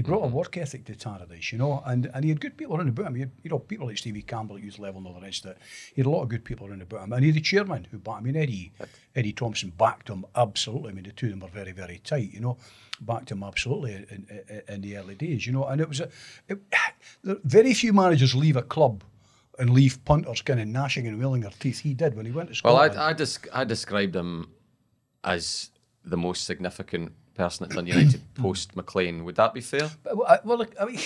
He 0.00 0.02
brought 0.02 0.24
a 0.24 0.28
work 0.28 0.56
ethic 0.56 0.86
to 0.86 0.94
Tannadice, 0.94 1.52
you 1.52 1.58
know, 1.58 1.82
and, 1.84 2.10
and 2.14 2.24
he 2.24 2.30
had 2.30 2.40
good 2.40 2.56
people 2.56 2.74
around 2.74 2.88
about 2.88 3.08
him. 3.08 3.16
He 3.16 3.20
had, 3.20 3.32
you 3.42 3.50
know, 3.50 3.58
people 3.58 3.86
like 3.86 3.98
Stevie 3.98 4.22
Campbell 4.22 4.56
at 4.56 4.62
youth 4.62 4.78
level 4.78 4.96
and 4.96 5.06
all 5.06 5.12
the 5.12 5.20
rest 5.20 5.44
of 5.44 5.50
it. 5.50 5.58
He 5.94 6.00
had 6.00 6.06
a 6.06 6.08
lot 6.08 6.22
of 6.22 6.30
good 6.30 6.42
people 6.42 6.66
around 6.66 6.80
about 6.80 7.04
him. 7.04 7.12
And 7.12 7.22
he 7.22 7.28
had 7.28 7.36
the 7.36 7.42
chairman 7.42 7.86
who 7.90 7.98
backed 7.98 8.20
him. 8.20 8.28
I 8.28 8.32
mean, 8.32 8.36
Eddie, 8.36 8.72
Eddie 9.14 9.34
Thompson 9.34 9.74
backed 9.76 10.08
him 10.08 10.24
absolutely. 10.34 10.88
I 10.88 10.94
mean, 10.94 11.04
the 11.04 11.12
two 11.12 11.26
of 11.26 11.32
them 11.32 11.40
were 11.40 11.48
very, 11.48 11.72
very 11.72 12.00
tight, 12.02 12.32
you 12.32 12.40
know, 12.40 12.56
backed 13.02 13.30
him 13.30 13.42
absolutely 13.42 13.92
in, 13.92 14.26
in, 14.48 14.62
in 14.68 14.80
the 14.80 14.96
early 14.96 15.16
days, 15.16 15.46
you 15.46 15.52
know. 15.52 15.66
And 15.66 15.82
it 15.82 15.88
was 15.90 16.00
a, 16.00 16.08
it, 16.48 16.60
very 17.22 17.74
few 17.74 17.92
managers 17.92 18.34
leave 18.34 18.56
a 18.56 18.62
club 18.62 19.04
and 19.58 19.68
leave 19.68 20.02
punters 20.06 20.40
kind 20.40 20.60
of 20.60 20.66
gnashing 20.66 21.08
and 21.08 21.20
wailing 21.20 21.42
their 21.42 21.52
teeth. 21.60 21.80
He 21.80 21.92
did 21.92 22.16
when 22.16 22.24
he 22.24 22.32
went 22.32 22.54
to 22.54 22.60
Well, 22.64 22.78
I 22.78 22.86
I, 22.86 23.12
desc- 23.12 23.48
I 23.52 23.64
described 23.64 24.16
him 24.16 24.48
as 25.24 25.72
the 26.02 26.16
most 26.16 26.46
significant 26.46 27.12
person 27.34 27.66
at 27.70 27.86
United 27.86 28.20
post 28.34 28.76
McLean. 28.76 29.24
Would 29.24 29.36
that 29.36 29.54
be 29.54 29.60
fair? 29.60 29.88
But, 30.02 30.44
Well, 30.44 30.58
look, 30.58 30.74
I 30.80 30.84
mean, 30.86 30.98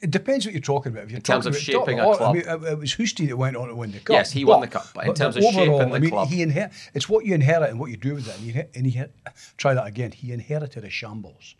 it 0.00 0.10
depends 0.10 0.44
what 0.46 0.52
you're 0.54 0.60
talking 0.60 0.92
about. 0.92 1.04
If 1.04 1.10
you're 1.10 1.18
In 1.18 1.22
terms 1.22 1.46
of 1.46 1.56
shaping 1.56 2.00
a 2.00 2.02
about- 2.02 2.14
I 2.14 2.16
club. 2.18 2.34
mean, 2.34 2.44
it, 2.46 2.72
it 2.72 2.78
was 2.78 2.94
Husty 2.94 3.26
that 3.26 3.36
went 3.36 3.56
on 3.56 3.68
to 3.68 3.74
win 3.74 3.92
the 3.92 3.98
cup. 3.98 4.14
Yes, 4.14 4.32
he 4.32 4.44
won 4.44 4.60
the 4.60 4.66
cup, 4.66 4.86
but 4.94 5.06
in 5.06 5.14
terms 5.14 5.36
of 5.36 5.42
shaping 5.44 5.72
the 5.90 5.94
I 5.96 5.98
mean, 5.98 6.10
club. 6.10 6.28
he 6.28 6.44
inher- 6.44 6.72
it's 6.94 7.08
what 7.08 7.24
you 7.24 7.34
inherit 7.34 7.70
and 7.70 7.78
what 7.78 7.90
you 7.90 7.96
do 7.96 8.14
with 8.14 8.28
it. 8.28 8.36
And, 8.38 8.46
you, 8.46 8.64
and 8.74 8.86
he 8.86 9.02
try 9.56 9.74
that 9.74 9.86
again. 9.86 10.12
He 10.12 10.32
inherited 10.32 10.84
a 10.84 10.90
shambles. 10.90 11.54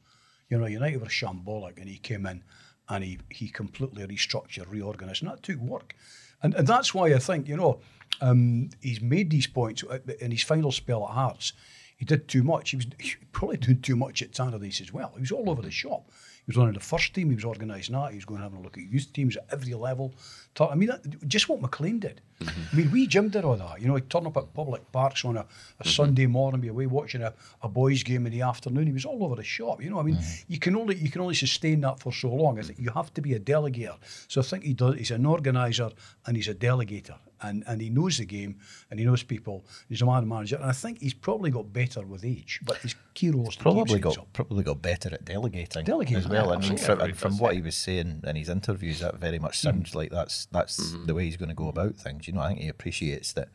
You 0.48 0.59
know, 0.59 0.66
United 0.66 1.01
were 1.01 1.07
shambolic, 1.07 1.79
and 1.79 1.88
he 1.88 1.98
came 1.98 2.27
in 2.27 2.42
and 2.88 3.05
he 3.05 3.18
he 3.29 3.48
completely 3.48 4.05
restructured, 4.07 4.68
reorganised, 4.68 5.22
and 5.22 5.31
that 5.31 5.42
took 5.44 5.59
work. 5.59 5.94
And, 6.42 6.55
and 6.55 6.66
that's 6.66 6.92
why 6.92 7.07
I 7.14 7.18
think 7.18 7.46
you 7.46 7.57
know 7.57 7.81
um, 8.20 8.70
he's 8.81 9.01
made 9.01 9.31
these 9.31 9.46
points 9.46 9.85
uh, 9.85 9.98
in 10.20 10.33
his 10.33 10.42
final 10.42 10.72
spell 10.72 11.05
at 11.05 11.11
Hearts. 11.14 11.53
He 12.00 12.06
did 12.06 12.28
too 12.28 12.42
much. 12.42 12.70
He 12.70 12.76
was 12.76 12.86
he 12.98 13.12
probably 13.30 13.58
doing 13.58 13.82
too 13.82 13.94
much 13.94 14.22
at 14.22 14.32
Tannadice 14.32 14.80
as 14.80 14.90
well. 14.90 15.12
He 15.16 15.20
was 15.20 15.32
all 15.32 15.50
over 15.50 15.60
the 15.60 15.70
shop. 15.70 16.08
He 16.08 16.44
was 16.46 16.56
running 16.56 16.72
the 16.72 16.80
first 16.80 17.12
team. 17.12 17.28
He 17.28 17.34
was 17.34 17.44
organising 17.44 17.94
that. 17.94 18.12
He 18.12 18.16
was 18.16 18.24
going 18.24 18.40
having 18.40 18.58
a 18.58 18.62
look 18.62 18.78
at 18.78 18.84
youth 18.84 19.12
teams 19.12 19.36
at 19.36 19.44
every 19.52 19.74
level. 19.74 20.14
I 20.58 20.74
mean, 20.76 20.88
that, 20.88 21.28
just 21.28 21.50
what 21.50 21.60
McLean 21.60 21.98
did. 21.98 22.22
I 22.40 22.74
mean, 22.74 22.90
we 22.90 23.06
Jim 23.06 23.28
did 23.28 23.44
all 23.44 23.56
that. 23.56 23.82
You 23.82 23.88
know, 23.88 23.96
he'd 23.96 24.08
turn 24.08 24.26
up 24.26 24.38
at 24.38 24.54
public 24.54 24.90
parks 24.92 25.26
on 25.26 25.36
a, 25.36 25.40
a 25.40 25.44
mm-hmm. 25.44 25.88
Sunday 25.90 26.24
morning, 26.24 26.62
be 26.62 26.68
away 26.68 26.86
watching 26.86 27.20
a, 27.20 27.34
a 27.60 27.68
boys' 27.68 28.02
game 28.02 28.24
in 28.24 28.32
the 28.32 28.40
afternoon. 28.40 28.86
He 28.86 28.94
was 28.94 29.04
all 29.04 29.22
over 29.22 29.36
the 29.36 29.44
shop. 29.44 29.82
You 29.82 29.90
know, 29.90 30.00
I 30.00 30.02
mean, 30.02 30.16
mm-hmm. 30.16 30.50
you 30.50 30.58
can 30.58 30.74
only 30.76 30.96
you 30.96 31.10
can 31.10 31.20
only 31.20 31.34
sustain 31.34 31.82
that 31.82 32.00
for 32.00 32.14
so 32.14 32.32
long. 32.32 32.58
I 32.58 32.62
think 32.62 32.78
you 32.78 32.90
have 32.92 33.12
to 33.12 33.20
be 33.20 33.34
a 33.34 33.38
delegator. 33.38 33.98
So 34.26 34.40
I 34.40 34.44
think 34.44 34.64
he 34.64 34.72
does. 34.72 34.94
He's 34.96 35.10
an 35.10 35.26
organizer 35.26 35.90
and 36.24 36.34
he's 36.34 36.48
a 36.48 36.54
delegator, 36.54 37.18
and 37.42 37.64
and 37.66 37.81
he 37.81 37.90
knows 37.90 38.18
the 38.18 38.24
game 38.24 38.59
and 38.90 38.98
he 39.00 39.07
knows 39.07 39.22
people. 39.22 39.64
He's 39.88 40.03
a 40.03 40.07
man 40.07 40.29
manager, 40.29 40.57
and 40.57 40.66
I 40.66 40.72
think 40.72 41.00
he's 41.00 41.14
probably 41.14 41.50
got 41.50 41.72
better 41.72 42.03
with 42.03 42.24
age. 42.24 42.61
But 42.64 42.79
his 42.79 42.94
key 43.14 43.31
role 43.31 43.48
is 43.48 43.57
to 43.57 43.62
probably 43.62 43.98
got 43.98 44.14
things 44.14 44.26
probably 44.33 44.64
got 44.64 44.83
better 44.83 45.11
at 45.12 45.24
delegating, 45.24 45.85
Delegating, 45.85 46.16
as 46.18 46.29
well. 46.29 46.46
yeah, 46.48 46.55
and 46.55 46.64
absolutely. 46.64 46.85
from, 46.87 47.00
and 47.00 47.16
from 47.16 47.38
what 47.38 47.55
he 47.55 47.62
was 47.62 47.76
saying 47.76 48.22
in 48.26 48.37
his 48.37 48.48
interviews, 48.48 49.00
that 49.00 49.16
very 49.16 49.38
much 49.38 49.59
sounds 49.59 49.94
like 49.94 50.11
that's 50.11 50.46
that's 50.46 50.94
the 51.07 51.14
way 51.14 51.24
he's 51.24 51.37
going 51.37 51.48
to 51.48 51.55
go 51.55 51.68
about 51.68 51.96
things. 51.96 52.26
You 52.26 52.35
know, 52.35 52.40
I 52.40 52.48
think 52.48 52.61
he 52.61 52.68
appreciates 52.68 53.33
that, 53.35 53.48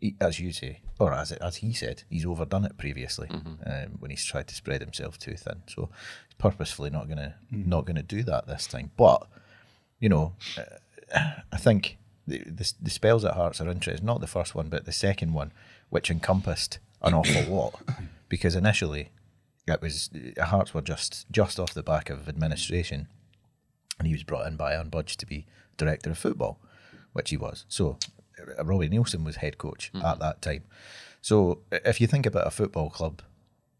he, 0.00 0.16
as 0.20 0.40
you 0.40 0.52
say, 0.52 0.80
or 0.98 1.12
as 1.12 1.32
it, 1.32 1.38
as 1.40 1.56
he 1.56 1.72
said, 1.72 2.04
he's 2.08 2.26
overdone 2.26 2.64
it 2.64 2.76
previously 2.78 3.28
um, 3.30 3.96
when 3.98 4.10
he's 4.10 4.24
tried 4.24 4.48
to 4.48 4.54
spread 4.54 4.80
himself 4.80 5.18
too 5.18 5.34
thin. 5.36 5.62
So 5.66 5.90
he's 6.28 6.34
purposefully 6.38 6.90
not 6.90 7.06
going 7.06 7.18
to 7.18 7.34
not 7.50 7.84
going 7.86 7.96
to 7.96 8.02
do 8.02 8.22
that 8.24 8.46
this 8.46 8.66
time. 8.66 8.90
But 8.96 9.26
you 10.00 10.08
know, 10.08 10.34
uh, 10.58 11.30
I 11.52 11.56
think 11.56 11.98
the, 12.26 12.38
the 12.38 12.72
the 12.80 12.90
spells 12.90 13.24
at 13.24 13.34
Hearts 13.34 13.60
are 13.60 13.68
interesting. 13.68 14.06
Not 14.06 14.20
the 14.20 14.26
first 14.26 14.54
one, 14.54 14.68
but 14.68 14.84
the 14.84 14.92
second 14.92 15.32
one, 15.32 15.52
which 15.90 16.10
encompassed 16.10 16.78
an 17.02 17.14
awful 17.14 17.42
lot, 17.54 17.80
because 18.28 18.54
initially 18.54 19.10
it 19.66 19.80
was 19.80 20.10
uh, 20.38 20.44
Hearts 20.44 20.74
were 20.74 20.82
just 20.82 21.30
just 21.30 21.58
off 21.60 21.74
the 21.74 21.82
back 21.82 22.10
of 22.10 22.28
administration, 22.28 23.08
and 23.98 24.08
he 24.08 24.14
was 24.14 24.22
brought 24.22 24.46
in 24.46 24.56
by 24.56 24.74
Ann 24.74 24.88
Budge 24.88 25.16
to 25.18 25.26
be 25.26 25.46
director 25.76 26.10
of 26.10 26.18
football, 26.18 26.60
which 27.12 27.30
he 27.30 27.36
was. 27.36 27.64
So 27.68 27.98
uh, 28.58 28.64
Robbie 28.64 28.88
Neilson 28.88 29.24
was 29.24 29.36
head 29.36 29.58
coach 29.58 29.90
at 30.02 30.18
that 30.20 30.42
time. 30.42 30.64
So 31.20 31.60
if 31.70 32.00
you 32.00 32.06
think 32.06 32.26
about 32.26 32.46
a 32.46 32.50
football 32.50 32.90
club 32.90 33.22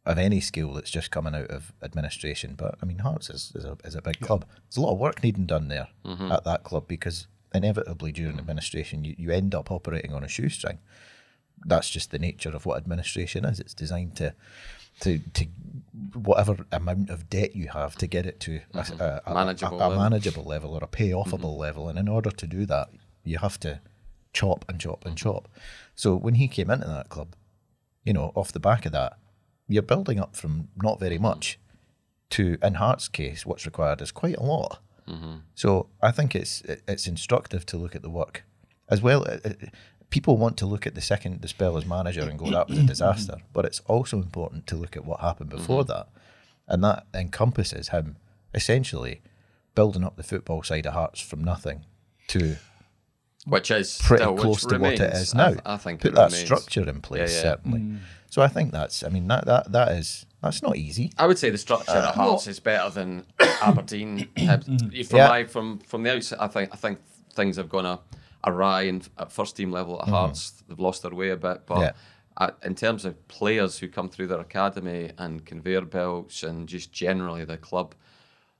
of 0.06 0.18
any 0.18 0.40
skill 0.40 0.72
that's 0.74 0.90
just 0.90 1.10
coming 1.10 1.34
out 1.34 1.48
of 1.50 1.72
administration, 1.82 2.54
but 2.56 2.76
I 2.82 2.86
mean 2.86 2.98
Hearts 2.98 3.30
is, 3.30 3.52
is, 3.54 3.64
a, 3.64 3.76
is 3.84 3.94
a 3.94 4.02
big 4.02 4.20
club. 4.20 4.44
There's 4.68 4.76
a 4.76 4.80
lot 4.82 4.92
of 4.92 4.98
work 4.98 5.22
needing 5.22 5.46
done 5.46 5.68
there 5.68 5.88
at 6.32 6.44
that 6.44 6.62
club 6.64 6.86
because 6.88 7.26
inevitably 7.54 8.12
during 8.12 8.38
administration 8.38 9.04
you, 9.04 9.14
you 9.16 9.30
end 9.30 9.54
up 9.54 9.70
operating 9.70 10.12
on 10.12 10.24
a 10.24 10.28
shoestring 10.28 10.78
that's 11.64 11.90
just 11.90 12.10
the 12.10 12.18
nature 12.18 12.50
of 12.50 12.66
what 12.66 12.76
administration 12.76 13.44
is. 13.44 13.60
It's 13.60 13.74
designed 13.74 14.16
to 14.16 14.34
to 15.00 15.18
to 15.18 15.46
whatever 16.14 16.56
amount 16.72 17.10
of 17.10 17.28
debt 17.28 17.56
you 17.56 17.68
have 17.68 17.96
to 17.96 18.06
get 18.06 18.26
it 18.26 18.40
to 18.40 18.60
a, 18.74 18.78
mm-hmm. 18.78 19.00
a, 19.00 19.22
a- 19.26 19.34
Manageable 19.34 19.80
a, 19.80 19.86
a 19.86 19.88
level. 19.88 20.02
manageable 20.02 20.44
level 20.44 20.74
or 20.74 20.80
a 20.82 20.86
pay 20.86 21.10
offable 21.10 21.38
mm-hmm. 21.38 21.60
level. 21.60 21.88
And 21.88 21.98
in 21.98 22.08
order 22.08 22.30
to 22.30 22.46
do 22.46 22.66
that, 22.66 22.90
you 23.24 23.38
have 23.38 23.58
to 23.60 23.80
chop 24.32 24.64
and 24.68 24.80
chop 24.80 25.04
and 25.04 25.16
chop. 25.16 25.48
So 25.94 26.14
when 26.14 26.34
he 26.34 26.48
came 26.48 26.70
into 26.70 26.86
that 26.86 27.08
club, 27.08 27.34
you 28.04 28.12
know, 28.12 28.32
off 28.34 28.52
the 28.52 28.60
back 28.60 28.86
of 28.86 28.92
that, 28.92 29.18
you're 29.68 29.82
building 29.82 30.20
up 30.20 30.36
from 30.36 30.68
not 30.76 31.00
very 31.00 31.18
much 31.18 31.58
to, 32.30 32.58
in 32.62 32.74
Hart's 32.74 33.08
case, 33.08 33.46
what's 33.46 33.64
required 33.64 34.02
is 34.02 34.12
quite 34.12 34.36
a 34.36 34.42
lot. 34.42 34.80
So 35.54 35.88
I 36.02 36.10
think 36.10 36.34
it's 36.34 36.62
it's 36.88 37.06
instructive 37.06 37.64
to 37.66 37.76
look 37.76 37.94
at 37.94 38.02
the 38.02 38.10
work 38.10 38.44
as 38.88 39.00
well. 39.02 39.22
uh, 39.28 39.38
uh, 39.44 39.50
People 40.10 40.36
want 40.36 40.56
to 40.58 40.66
look 40.66 40.86
at 40.86 40.94
the 40.94 41.00
second 41.00 41.40
the 41.42 41.48
spell 41.48 41.76
as 41.76 41.84
manager 41.86 42.22
and 42.22 42.38
go 42.38 42.48
that 42.50 42.68
was 42.68 42.78
a 42.78 42.82
disaster, 42.84 43.38
but 43.52 43.64
it's 43.64 43.80
also 43.86 44.18
important 44.18 44.66
to 44.68 44.76
look 44.76 44.96
at 44.96 45.04
what 45.04 45.20
happened 45.20 45.50
before 45.50 45.84
that, 45.86 46.08
and 46.68 46.84
that 46.84 47.06
encompasses 47.12 47.88
him 47.88 48.16
essentially 48.54 49.22
building 49.74 50.04
up 50.04 50.14
the 50.16 50.22
football 50.22 50.62
side 50.62 50.86
of 50.86 50.92
Hearts 50.94 51.20
from 51.20 51.42
nothing 51.42 51.84
to 52.28 52.56
Which 53.44 53.70
is 53.72 53.98
pretty 54.00 54.22
still, 54.22 54.34
which 54.34 54.42
close 54.42 54.66
to 54.66 54.78
what 54.78 54.92
it 54.92 55.00
is 55.00 55.34
now. 55.34 55.46
I, 55.46 55.48
th- 55.50 55.60
I 55.66 55.76
think 55.78 56.00
put 56.00 56.12
it 56.12 56.14
that 56.14 56.26
remains. 56.30 56.44
structure 56.44 56.88
in 56.88 57.00
place 57.00 57.30
Yeah, 57.30 57.36
yeah. 57.36 57.42
certainly. 57.42 57.98
So 58.30 58.40
I 58.42 58.48
think 58.48 58.70
that's. 58.72 59.02
I 59.02 59.08
mean 59.08 59.26
that 59.28 59.46
that 59.46 59.72
that 59.72 59.92
is 59.92 60.26
that's 60.44 60.62
not 60.62 60.76
easy. 60.76 61.12
I 61.18 61.26
would 61.26 61.38
say 61.38 61.50
the 61.50 61.58
structure 61.58 61.90
at 61.90 62.14
Hearts 62.14 62.46
is 62.46 62.60
better 62.60 62.90
than 62.90 63.26
Aberdeen. 63.62 64.28
Hibs. 64.36 65.06
from 65.08 65.18
Yeah. 65.18 65.28
my 65.28 65.44
from 65.44 65.78
from 65.80 66.02
the 66.04 66.12
outset, 66.14 66.40
I 66.40 66.46
think 66.48 66.70
I 66.72 66.76
think 66.76 66.98
things 67.32 67.56
have 67.56 67.68
gone 67.68 67.86
a, 67.86 68.00
awry 68.46 68.82
and 68.82 69.08
at 69.18 69.32
first 69.32 69.56
team 69.56 69.72
level 69.72 70.00
at 70.02 70.08
Hearts. 70.08 70.62
They've 70.68 70.78
lost 70.78 71.02
their 71.02 71.10
way 71.14 71.30
a 71.30 71.36
bit, 71.36 71.66
but 71.66 71.80
Yeah. 71.80 71.92
uh, 72.36 72.50
in 72.64 72.74
terms 72.74 73.04
of 73.04 73.26
players 73.28 73.78
who 73.78 73.88
come 73.88 74.08
through 74.08 74.26
their 74.28 74.40
academy 74.40 75.10
and 75.18 75.44
conveyor 75.44 75.82
belts 75.86 76.42
and 76.42 76.68
just 76.68 76.92
generally 76.92 77.44
the 77.44 77.56
club 77.56 77.94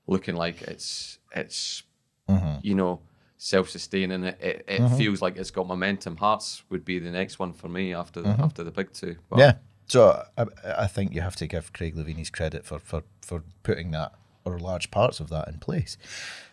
looking 0.07 0.35
like 0.35 0.61
it's 0.63 1.19
it's 1.35 1.83
Mm-hmm. 2.27 2.57
you 2.63 2.73
know 2.75 3.01
self-sustaining. 3.37 4.23
It 4.23 4.37
it, 4.41 4.65
it 4.67 4.89
feels 4.97 5.21
like 5.21 5.37
it's 5.37 5.51
got 5.51 5.67
momentum. 5.67 6.17
Hearts 6.17 6.63
would 6.69 6.83
be 6.83 6.97
the 6.99 7.11
next 7.11 7.37
one 7.39 7.53
for 7.53 7.69
me 7.69 7.93
after 7.93 8.21
the, 8.21 8.29
after 8.29 8.63
the 8.63 8.71
big 8.71 8.91
two. 8.93 9.15
But 9.29 9.35
Mm-hmm. 9.37 9.39
Yeah. 9.39 9.53
So 9.87 10.23
I, 10.37 10.45
I 10.65 10.87
think 10.87 11.13
you 11.13 11.21
have 11.21 11.35
to 11.37 11.47
give 11.47 11.73
Craig 11.73 11.95
Levein 11.95 12.17
his 12.17 12.29
credit 12.29 12.65
for, 12.65 12.79
for, 12.79 13.03
for 13.21 13.43
putting 13.63 13.91
that 13.91 14.13
or 14.43 14.59
large 14.59 14.91
parts 14.91 15.19
of 15.19 15.29
that 15.29 15.47
in 15.47 15.59
place. 15.59 15.97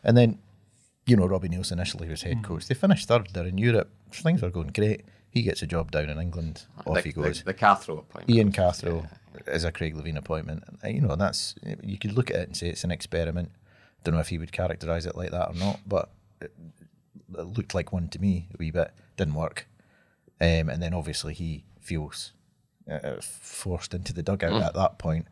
And 0.03 0.17
then, 0.17 0.39
you 1.07 1.17
know, 1.17 1.27
Robbie 1.27 1.49
Neilson 1.49 1.73
initially 1.73 2.09
was 2.09 2.23
head 2.23 2.43
coach. 2.43 2.67
They 2.67 2.75
finished 2.75 3.09
third. 3.09 3.29
They're 3.33 3.47
in 3.47 3.59
Europe. 3.59 3.91
Things 4.11 4.43
are 4.43 4.51
going 4.51 4.69
great. 4.69 5.03
He 5.31 5.43
gets 5.43 5.63
a 5.63 5.67
job 5.67 5.91
down 5.91 6.11
in 6.11 6.19
England. 6.19 6.67
Off 6.87 6.97
the, 6.97 7.03
he 7.03 7.13
goes. 7.13 7.39
The, 7.39 7.47
the 7.47 7.55
Cathro 7.55 7.99
appointment. 7.99 8.31
Ian 8.31 8.53
Cathro 8.53 9.09
is 9.47 9.65
a 9.65 9.73
Craig 9.73 9.95
Levein 9.95 10.17
appointment. 10.17 10.63
You 10.85 11.01
know, 11.01 11.17
that's 11.17 11.55
you 11.83 11.99
could 11.99 12.13
look 12.13 12.31
at 12.31 12.37
it 12.37 12.49
and 12.49 12.57
say 12.57 12.69
it's 12.69 12.85
an 12.85 12.91
experiment. 12.91 13.51
Don't 14.05 14.15
know 14.15 14.21
if 14.21 14.29
he 14.29 14.39
would 14.39 14.53
characterise 14.53 15.07
it 15.07 15.17
like 15.17 15.31
that 15.31 15.49
or 15.49 15.55
not, 15.55 15.81
but 15.87 16.11
it, 16.41 16.53
it 17.39 17.47
looked 17.57 17.75
like 17.75 17.93
one 17.93 18.09
to 18.09 18.21
me 18.21 18.49
a 18.53 18.57
wee 18.59 18.71
bit. 18.71 18.91
Didn't 19.17 19.35
work, 19.35 19.69
um, 20.41 20.69
and 20.69 20.83
then 20.83 20.93
obviously 20.93 21.35
he 21.35 21.65
feels 21.81 22.33
uh, 22.91 23.21
forced 23.21 23.95
into 23.95 24.13
the 24.13 24.23
dugout 24.23 24.63
at 24.63 24.75
that 24.75 24.99
point, 24.99 25.27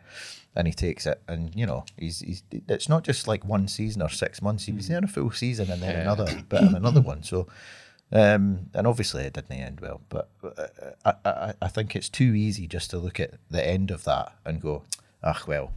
and 0.55 0.67
he 0.67 0.73
takes 0.75 1.07
it. 1.07 1.21
And 1.29 1.55
you 1.55 1.67
know, 1.67 1.85
he's 1.99 2.21
he's 2.21 2.43
it's 2.69 2.89
not 2.89 3.05
just 3.05 3.27
like 3.29 3.45
one 3.45 3.69
season 3.69 4.03
or 4.03 4.09
six 4.09 4.41
months. 4.43 4.65
He 4.67 4.73
was 4.73 4.89
there 4.89 5.01
a 5.03 5.07
full 5.09 5.31
season 5.31 5.71
and 5.71 5.83
then 5.83 5.97
another 6.01 6.27
bit 6.49 6.63
and 6.63 6.77
another 6.77 7.01
one. 7.13 7.23
So. 7.23 7.47
Um, 8.13 8.71
and 8.75 8.89
obviously 8.89 9.23
it 9.23 9.35
didn't 9.35 9.53
end 9.53 9.79
well, 9.81 10.01
but 10.09 10.31
uh, 10.43 10.67
I, 11.05 11.15
I, 11.25 11.55
I 11.63 11.69
think 11.69 11.95
it's 11.95 12.09
too 12.09 12.35
easy 12.35 12.67
just 12.67 12.91
to 12.91 12.99
look 12.99 13.21
at 13.21 13.35
the 13.49 13.65
end 13.65 13.93
of 13.93 14.03
that 14.03 14.33
and 14.45 14.61
go, 14.61 14.83
ah, 15.23 15.41
well, 15.47 15.71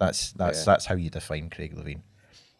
that's 0.00 0.32
that's 0.32 0.58
Yeah. 0.58 0.64
that's 0.64 0.86
how 0.86 0.96
you 0.96 1.10
define 1.10 1.48
Craig 1.48 1.76
Levein. 1.76 2.00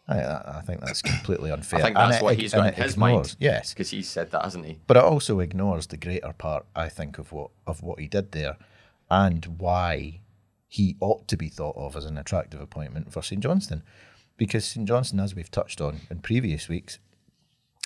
I, 0.09 0.19
I 0.59 0.61
think 0.65 0.79
that's 0.81 1.01
completely 1.01 1.51
unfair. 1.51 1.79
I 1.79 1.83
think 1.83 1.95
that's 1.97 2.17
it- 2.17 2.23
what 2.23 2.33
it- 2.33 2.39
he's 2.39 2.53
and 2.53 2.63
got 2.63 2.67
in 2.77 2.81
his 2.81 2.93
ignores- 2.93 3.13
mind. 3.13 3.35
Yes, 3.39 3.73
because 3.73 3.89
he 3.89 4.01
said 4.01 4.31
that, 4.31 4.43
hasn't 4.43 4.65
he? 4.65 4.79
but 4.87 4.95
it 4.97 5.03
also 5.03 5.39
ignores 5.39 5.87
the 5.87 5.97
greater 5.97 6.33
part, 6.33 6.65
I 6.75 6.87
think, 6.89 7.17
of 7.19 7.31
what 7.31 7.51
of 7.65 7.83
what 7.83 7.99
he 7.99 8.07
did 8.07 8.31
there, 8.31 8.57
and 9.11 9.45
why 9.59 10.21
he 10.69 10.95
ought 10.99 11.27
to 11.29 11.37
be 11.37 11.49
thought 11.49 11.75
of 11.77 11.95
as 11.95 12.05
an 12.05 12.17
attractive 12.17 12.59
appointment 12.61 13.11
for 13.11 13.21
St 13.21 13.41
Johnstone, 13.41 13.83
because 14.37 14.65
St 14.65 14.87
Johnstone, 14.87 15.19
as 15.19 15.33
we've 15.35 15.51
touched 15.51 15.81
on 15.81 16.01
in 16.09 16.19
previous 16.19 16.67
weeks, 16.69 16.99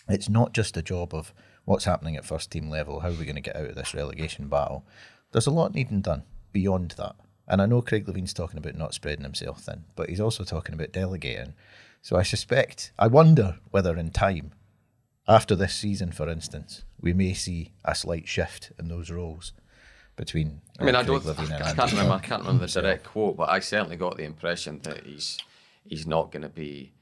it's 0.10 0.29
not 0.29 0.53
just 0.53 0.77
a 0.77 0.81
job 0.81 1.13
of 1.13 1.34
what's 1.65 1.86
happening 1.86 2.15
at 2.15 2.25
first 2.25 2.51
team 2.51 2.69
level, 2.69 2.99
how 3.01 3.10
are 3.10 3.13
we 3.13 3.23
going 3.25 3.36
to 3.36 3.41
get 3.41 3.55
out 3.55 3.69
of 3.69 3.75
this 3.75 3.93
relegation 3.93 4.47
battle. 4.47 4.84
There's 5.31 5.45
a 5.47 5.51
lot 5.51 5.73
needing 5.75 6.01
done 6.01 6.23
beyond 6.51 6.91
that. 6.97 7.15
And 7.47 7.62
I 7.62 7.65
know 7.67 7.81
Craig 7.81 8.07
Levein's 8.07 8.34
talking 8.34 8.57
about 8.57 8.75
not 8.75 8.93
spreading 8.95 9.23
himself 9.23 9.62
thin, 9.62 9.84
but 9.95 10.10
he's 10.10 10.19
also 10.19 10.43
talking 10.43 10.73
about 10.73 10.91
delegating. 10.91 11.53
So 12.02 12.18
I 12.18 12.24
suspect, 12.24 12.92
I 12.98 13.08
wonder 13.08 13.60
whether 13.70 13.96
in 13.96 14.10
time, 14.10 14.52
after 15.28 15.56
this 15.56 15.74
season, 15.76 16.12
for 16.12 16.28
instance, 16.28 16.84
we 17.00 17.14
may 17.14 17.34
see 17.34 17.72
a 17.86 17.94
slight 17.94 18.28
shift 18.28 18.72
in 18.80 18.88
those 18.88 19.12
roles 19.12 19.54
between. 20.16 20.62
I 20.80 20.84
mean, 20.84 20.96
uh, 20.96 21.00
I 21.00 21.04
don't. 21.04 21.26
I, 21.26 21.30
and 21.30 21.54
I 21.54 21.70
Andy 21.70 21.76
can't 21.76 21.92
remember. 21.92 22.14
I 22.14 22.20
can't 22.20 22.42
remember 22.42 22.66
the 22.66 22.82
direct 22.82 23.04
quote, 23.06 23.38
but 23.38 23.50
I 23.50 23.60
certainly 23.60 23.98
got 23.98 24.18
the 24.18 24.24
impression 24.24 24.80
that 24.84 25.06
he's 25.06 25.38
he's 25.84 26.08
not 26.08 26.32
going 26.32 26.42
to 26.44 26.50
be 26.50 26.94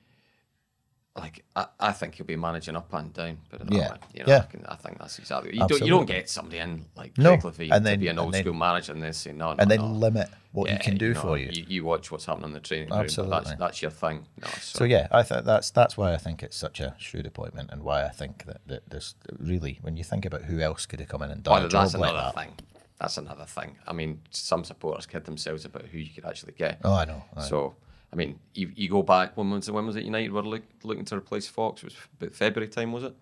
like. 1.20 1.44
I, 1.56 1.66
I 1.80 1.92
think 1.92 2.16
he'll 2.16 2.26
be 2.26 2.36
managing 2.36 2.76
up 2.76 2.94
and 2.94 3.14
down. 3.14 3.38
That 3.52 3.72
Yeah. 3.72 3.92
way. 3.92 3.98
You 4.14 4.24
know, 4.24 4.30
Yeah. 4.30 4.38
I, 4.40 4.46
can, 4.52 4.66
I 4.68 4.76
think 4.76 4.98
that's 5.00 5.20
exactly. 5.20 5.54
You 5.54 5.68
don't. 5.68 5.82
You 5.82 5.88
don't 5.90 6.06
get 6.06 6.30
somebody 6.30 6.58
in 6.60 6.86
like 6.96 7.18
No, 7.18 7.38
Craig 7.38 7.54
and 7.60 7.72
to 7.72 7.80
then- 7.82 8.00
be 8.00 8.08
an 8.08 8.20
old 8.20 8.34
then- 8.34 8.44
school 8.44 8.54
manager 8.54 8.94
and 8.94 9.04
then 9.04 9.14
say 9.14 9.32
no, 9.34 9.54
no, 9.54 9.56
And 9.60 9.70
then 9.70 9.80
no. 9.80 9.88
limit 9.88 10.30
what 10.52 10.70
he 10.70 10.76
Yeah, 10.76 10.82
can 10.82 10.98
do 10.98 11.14
for 11.14 11.38
you. 11.38 11.50
you. 11.52 11.66
You 11.68 11.84
watch 11.86 12.12
what's 12.12 12.26
happening 12.26 12.48
in 12.50 12.54
the 12.54 12.60
training 12.60 12.90
room. 12.90 13.00
Absolutely. 13.00 13.38
that's 13.38 13.56
that's 13.60 13.82
your 13.82 13.92
thing. 13.92 14.26
So, 14.44 14.80
So 14.80 14.84
yeah, 14.86 15.08
I 15.12 15.24
think 15.24 15.46
that's 15.46 15.70
that's 15.72 15.96
why 15.98 16.14
I 16.14 16.18
think 16.18 16.42
it's 16.44 16.58
such 16.58 16.80
a 16.80 16.96
shrewd 16.98 17.26
appointment, 17.28 17.70
and 17.72 17.84
why 17.84 18.04
I 18.06 18.10
think 18.10 18.46
that, 18.46 18.62
that 18.68 18.90
there's 18.90 19.16
really 19.38 19.80
when 19.82 19.98
you 19.98 20.04
think 20.04 20.26
about 20.26 20.44
who 20.44 20.60
else 20.60 20.86
could 20.86 21.00
have 21.00 21.10
come 21.10 21.22
in 21.22 21.32
and 21.32 21.44
done 21.44 21.54
Well, 21.54 21.66
a 21.66 21.70
job 21.70 21.84
that's 21.84 21.94
like 21.96 22.12
another 22.12 22.32
that. 22.36 22.42
thing. 22.44 22.54
That's 23.00 23.18
another 23.18 23.46
thing. 23.46 23.78
I 23.88 23.94
mean, 23.94 24.22
some 24.30 24.66
supporters 24.66 25.06
kid 25.06 25.24
themselves 25.24 25.64
about 25.64 25.86
who 25.86 25.98
you 26.00 26.10
could 26.14 26.26
actually 26.26 26.52
get. 26.58 26.80
Oh, 26.84 26.94
I 26.94 27.06
know. 27.06 27.24
I 27.34 27.40
know. 27.42 27.46
So, 27.48 27.76
I 28.12 28.16
mean, 28.16 28.40
you, 28.56 28.72
you 28.76 28.90
go 28.90 29.04
back 29.04 29.38
when 29.38 29.50
was 29.52 29.68
it, 29.68 29.72
when 29.74 29.86
was 29.86 29.96
it 29.96 30.04
United 30.04 30.32
were 30.32 30.42
look, 30.44 30.64
looking 30.84 31.06
to 31.06 31.16
replace 31.16 31.48
Fox? 31.48 31.84
It 31.84 31.86
was 31.86 31.96
about 32.20 32.34
February 32.34 32.70
time, 32.70 32.92
was 32.92 33.04
it? 33.04 33.16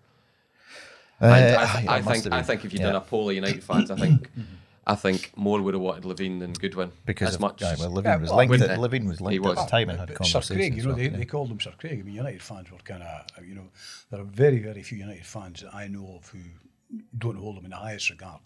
Uh, 1.20 1.26
And 1.26 1.32
I, 1.56 1.66
th- 1.66 1.88
I 1.88 2.02
think 2.02 2.32
I 2.32 2.42
think 2.42 2.64
if 2.64 2.72
you'd 2.72 2.80
Yeah. 2.80 2.86
done 2.92 2.96
a 2.96 3.00
poll 3.00 3.28
of 3.28 3.34
United 3.34 3.62
fans, 3.64 3.90
I 3.90 3.96
think 3.96 4.30
I 4.86 4.94
think 4.94 5.32
more 5.36 5.60
would 5.60 5.74
have 5.74 5.82
wanted 5.82 6.04
Levein 6.04 6.38
than 6.40 6.52
Goodwin 6.54 6.92
because 7.04 7.28
as 7.28 7.34
of, 7.34 7.40
much. 7.42 7.62
aye, 7.62 7.76
well, 7.78 7.90
Levein 7.90 8.04
Yeah, 8.04 8.16
was 8.16 8.30
well, 8.30 8.38
linked. 8.38 8.50
when 8.52 8.62
At, 8.62 8.80
the- 8.80 8.88
Levein 8.88 9.06
was 9.06 9.20
linked 9.20 9.32
he 9.34 9.38
was. 9.38 9.58
at 9.58 9.64
the 9.66 9.70
time 9.70 9.90
and 9.90 9.98
had 9.98 10.14
conversations. 10.14 10.46
Sir 10.46 10.54
Craig, 10.54 10.76
you 10.76 10.82
know, 10.84 10.88
with 10.88 10.96
they, 10.96 11.04
him, 11.08 11.16
they 11.18 11.24
called 11.26 11.50
him 11.50 11.60
Sir 11.60 11.72
Craig. 11.76 11.98
I 12.00 12.02
mean, 12.04 12.14
United 12.14 12.40
fans 12.42 12.70
were 12.70 12.78
kind 12.78 13.02
of, 13.02 13.44
you 13.46 13.54
know, 13.54 13.68
there 14.10 14.20
are 14.20 14.24
very, 14.24 14.60
very 14.60 14.82
few 14.82 14.96
United 14.98 15.26
fans 15.26 15.60
that 15.60 15.74
I 15.74 15.88
know 15.88 16.14
of 16.18 16.28
who 16.30 16.38
don't 17.18 17.36
hold 17.36 17.58
him 17.58 17.64
in 17.66 17.70
the 17.72 17.76
highest 17.76 18.08
regard 18.08 18.40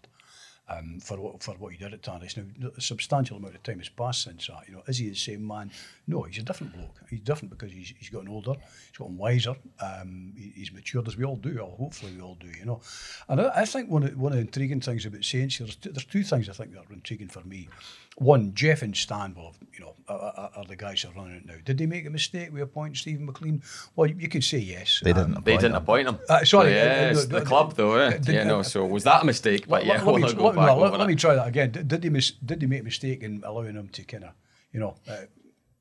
um, 0.77 0.99
for 0.99 1.19
what 1.19 1.41
for 1.43 1.53
what 1.55 1.71
he 1.73 1.77
did 1.77 1.93
at 1.93 2.01
Tannadice. 2.01 2.37
Now, 2.37 2.69
a 2.77 2.81
substantial 2.81 3.37
amount 3.37 3.55
of 3.55 3.63
time 3.63 3.79
has 3.79 3.89
passed 3.89 4.23
since 4.23 4.47
that. 4.47 4.67
You 4.67 4.75
know, 4.75 4.83
is 4.87 4.97
he 4.97 5.09
the 5.09 5.15
same 5.15 5.45
man? 5.47 5.71
No, 6.07 6.23
he's 6.23 6.37
a 6.39 6.43
different 6.43 6.73
bloke. 6.73 6.99
He's 7.09 7.21
different 7.21 7.51
because 7.51 7.71
he's, 7.71 7.93
he's 7.97 8.09
gotten 8.09 8.27
older, 8.29 8.53
he's 8.89 8.97
gotten 8.97 9.17
wiser, 9.17 9.55
um, 9.79 10.33
he- 10.37 10.53
he's 10.55 10.71
matured 10.71 11.07
as 11.07 11.15
we 11.17 11.23
all 11.23 11.35
do, 11.37 11.57
or 11.59 11.75
hopefully 11.77 12.11
we 12.15 12.21
all 12.21 12.35
do, 12.35 12.47
you 12.47 12.65
know. 12.65 12.81
And 13.29 13.39
I, 13.41 13.51
I 13.61 13.65
think 13.65 13.89
one 13.89 14.03
of, 14.03 14.17
one 14.17 14.31
of 14.33 14.37
the 14.37 14.41
intriguing 14.45 14.81
things 14.81 15.05
about 15.05 15.23
Saints, 15.23 15.57
there's 15.59 15.75
two, 15.75 15.91
there's 15.91 16.05
two 16.05 16.23
things 16.23 16.49
I 16.49 16.53
think 16.53 16.73
that 16.73 16.79
are 16.89 16.93
intriguing 16.93 17.29
for 17.29 17.41
me. 17.41 17.69
One, 18.17 18.53
Geoff 18.53 18.83
and 18.83 18.95
Stan 18.95 19.33
will, 19.33 19.55
you 19.73 19.79
know, 19.79 19.95
are, 20.07 20.19
are, 20.19 20.51
are 20.57 20.65
the 20.65 20.75
guys 20.75 21.01
that 21.01 21.09
are 21.09 21.13
running 21.15 21.37
it 21.37 21.45
now. 21.47 21.55
Did 21.65 21.79
they 21.79 21.87
make 21.87 22.05
a 22.05 22.11
mistake 22.11 22.53
with 22.53 22.61
appointing 22.61 22.93
Steven 22.95 23.25
MacLean? 23.25 23.63
Well, 23.95 24.07
you 24.07 24.27
could 24.29 24.43
say 24.43 24.59
yes. 24.59 25.01
They 25.03 25.11
Um, 25.13 25.17
didn't. 25.31 25.45
They 25.45 25.53
appoint 25.53 25.61
didn't 25.61 25.75
him. 25.75 25.81
appoint 25.81 26.07
him. 26.09 26.19
Uh, 26.29 26.45
sorry, 26.45 26.79
uh, 26.79 26.83
uh, 26.85 27.13
no, 27.13 27.21
the 27.21 27.39
no, 27.39 27.45
club 27.45 27.73
though. 27.73 27.95
Eh? 27.95 28.17
did- 28.19 28.27
yeah, 28.35 28.43
no. 28.43 28.59
uh, 28.59 28.63
So 28.63 28.85
was 28.85 29.03
that 29.05 29.23
a 29.23 29.25
mistake? 29.25 29.67
But 29.67 29.83
Let, 29.83 29.85
yeah, 29.87 29.93
let, 29.93 30.05
we'll 30.05 30.15
me, 30.17 30.33
go 30.33 30.45
let, 30.45 30.55
back 30.55 30.67
no, 30.67 30.77
let, 30.77 30.99
let 30.99 31.07
me 31.07 31.15
try 31.15 31.33
that 31.35 31.47
again. 31.47 31.71
Did, 31.71 31.87
did, 31.87 32.01
they 32.03 32.09
mis- 32.09 32.31
did 32.45 32.59
they 32.59 32.67
make 32.67 32.81
a 32.81 32.83
mistake 32.83 33.23
in 33.23 33.41
allowing 33.43 33.75
him 33.75 33.89
to 33.89 34.03
kind 34.03 34.25
of, 34.25 34.31
you 34.71 34.79
know, 34.79 34.95
uh, 35.09 35.21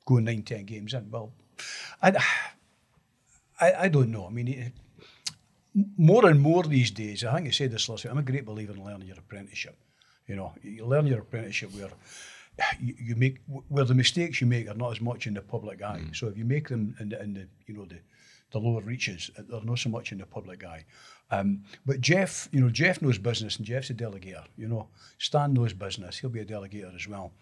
go 0.07 0.17
nine, 0.19 0.43
ten 0.43 0.65
games 0.65 0.95
in? 0.95 1.11
Well, 1.11 1.33
I, 2.01 2.17
I, 3.61 3.75
I 3.85 3.89
don't 3.89 4.11
know. 4.11 4.27
I 4.27 4.31
mean, 4.31 4.49
it, 4.49 4.73
more 5.99 6.27
and 6.27 6.41
more 6.41 6.63
these 6.63 6.91
days, 6.91 7.25
I 7.25 7.35
think 7.35 7.49
I 7.49 7.51
said 7.51 7.71
this 7.73 7.89
last 7.91 8.05
week, 8.05 8.11
I'm 8.13 8.19
a 8.19 8.23
great 8.23 8.47
believer 8.47 8.73
in 8.73 8.83
learning 8.85 9.09
your 9.09 9.19
apprenticeship. 9.19 9.77
You 10.27 10.37
know, 10.37 10.53
you 10.63 10.87
learn 10.87 11.07
your 11.07 11.21
apprenticeship 11.21 11.71
where 11.75 11.91
you, 12.81 12.95
you 12.99 13.17
make 13.17 13.39
where 13.69 13.85
the 13.85 13.95
mistakes 13.95 14.41
you 14.41 14.47
make 14.47 14.69
are 14.69 14.75
not 14.75 14.93
as 14.93 15.01
much 15.01 15.27
in 15.27 15.35
the 15.35 15.41
public 15.41 15.83
eye. 15.83 16.03
So 16.13 16.29
if 16.29 16.37
you 16.37 16.45
make 16.45 16.69
them 16.69 16.95
in 17.01 17.09
the, 17.09 17.23
in 17.23 17.35
the 17.35 17.47
you 17.67 17.75
know 17.75 17.85
the 17.85 17.99
the 18.53 18.59
lower 18.59 18.83
reaches, 18.83 19.31
uh, 19.39 19.43
they're 19.49 19.65
not 19.65 19.79
so 19.79 19.89
much 19.89 20.13
in 20.13 20.19
the 20.19 20.27
public 20.27 20.63
eye. 20.65 20.85
Um, 21.31 21.65
but 21.87 22.03
Geoff, 22.03 22.49
you 22.53 22.61
know, 22.61 22.69
Geoff 22.69 23.01
knows 23.01 23.17
business 23.19 23.57
and 23.57 23.67
Geoff's 23.67 23.89
a 23.91 23.95
delegator. 23.95 24.45
You 24.59 24.69
know, 24.69 24.89
Stan 25.19 25.55
knows 25.55 25.73
business; 25.73 26.19
he'll 26.19 26.31
be 26.31 26.41
a 26.41 26.45
delegator 26.45 26.95
as 26.95 27.09
well. 27.09 27.33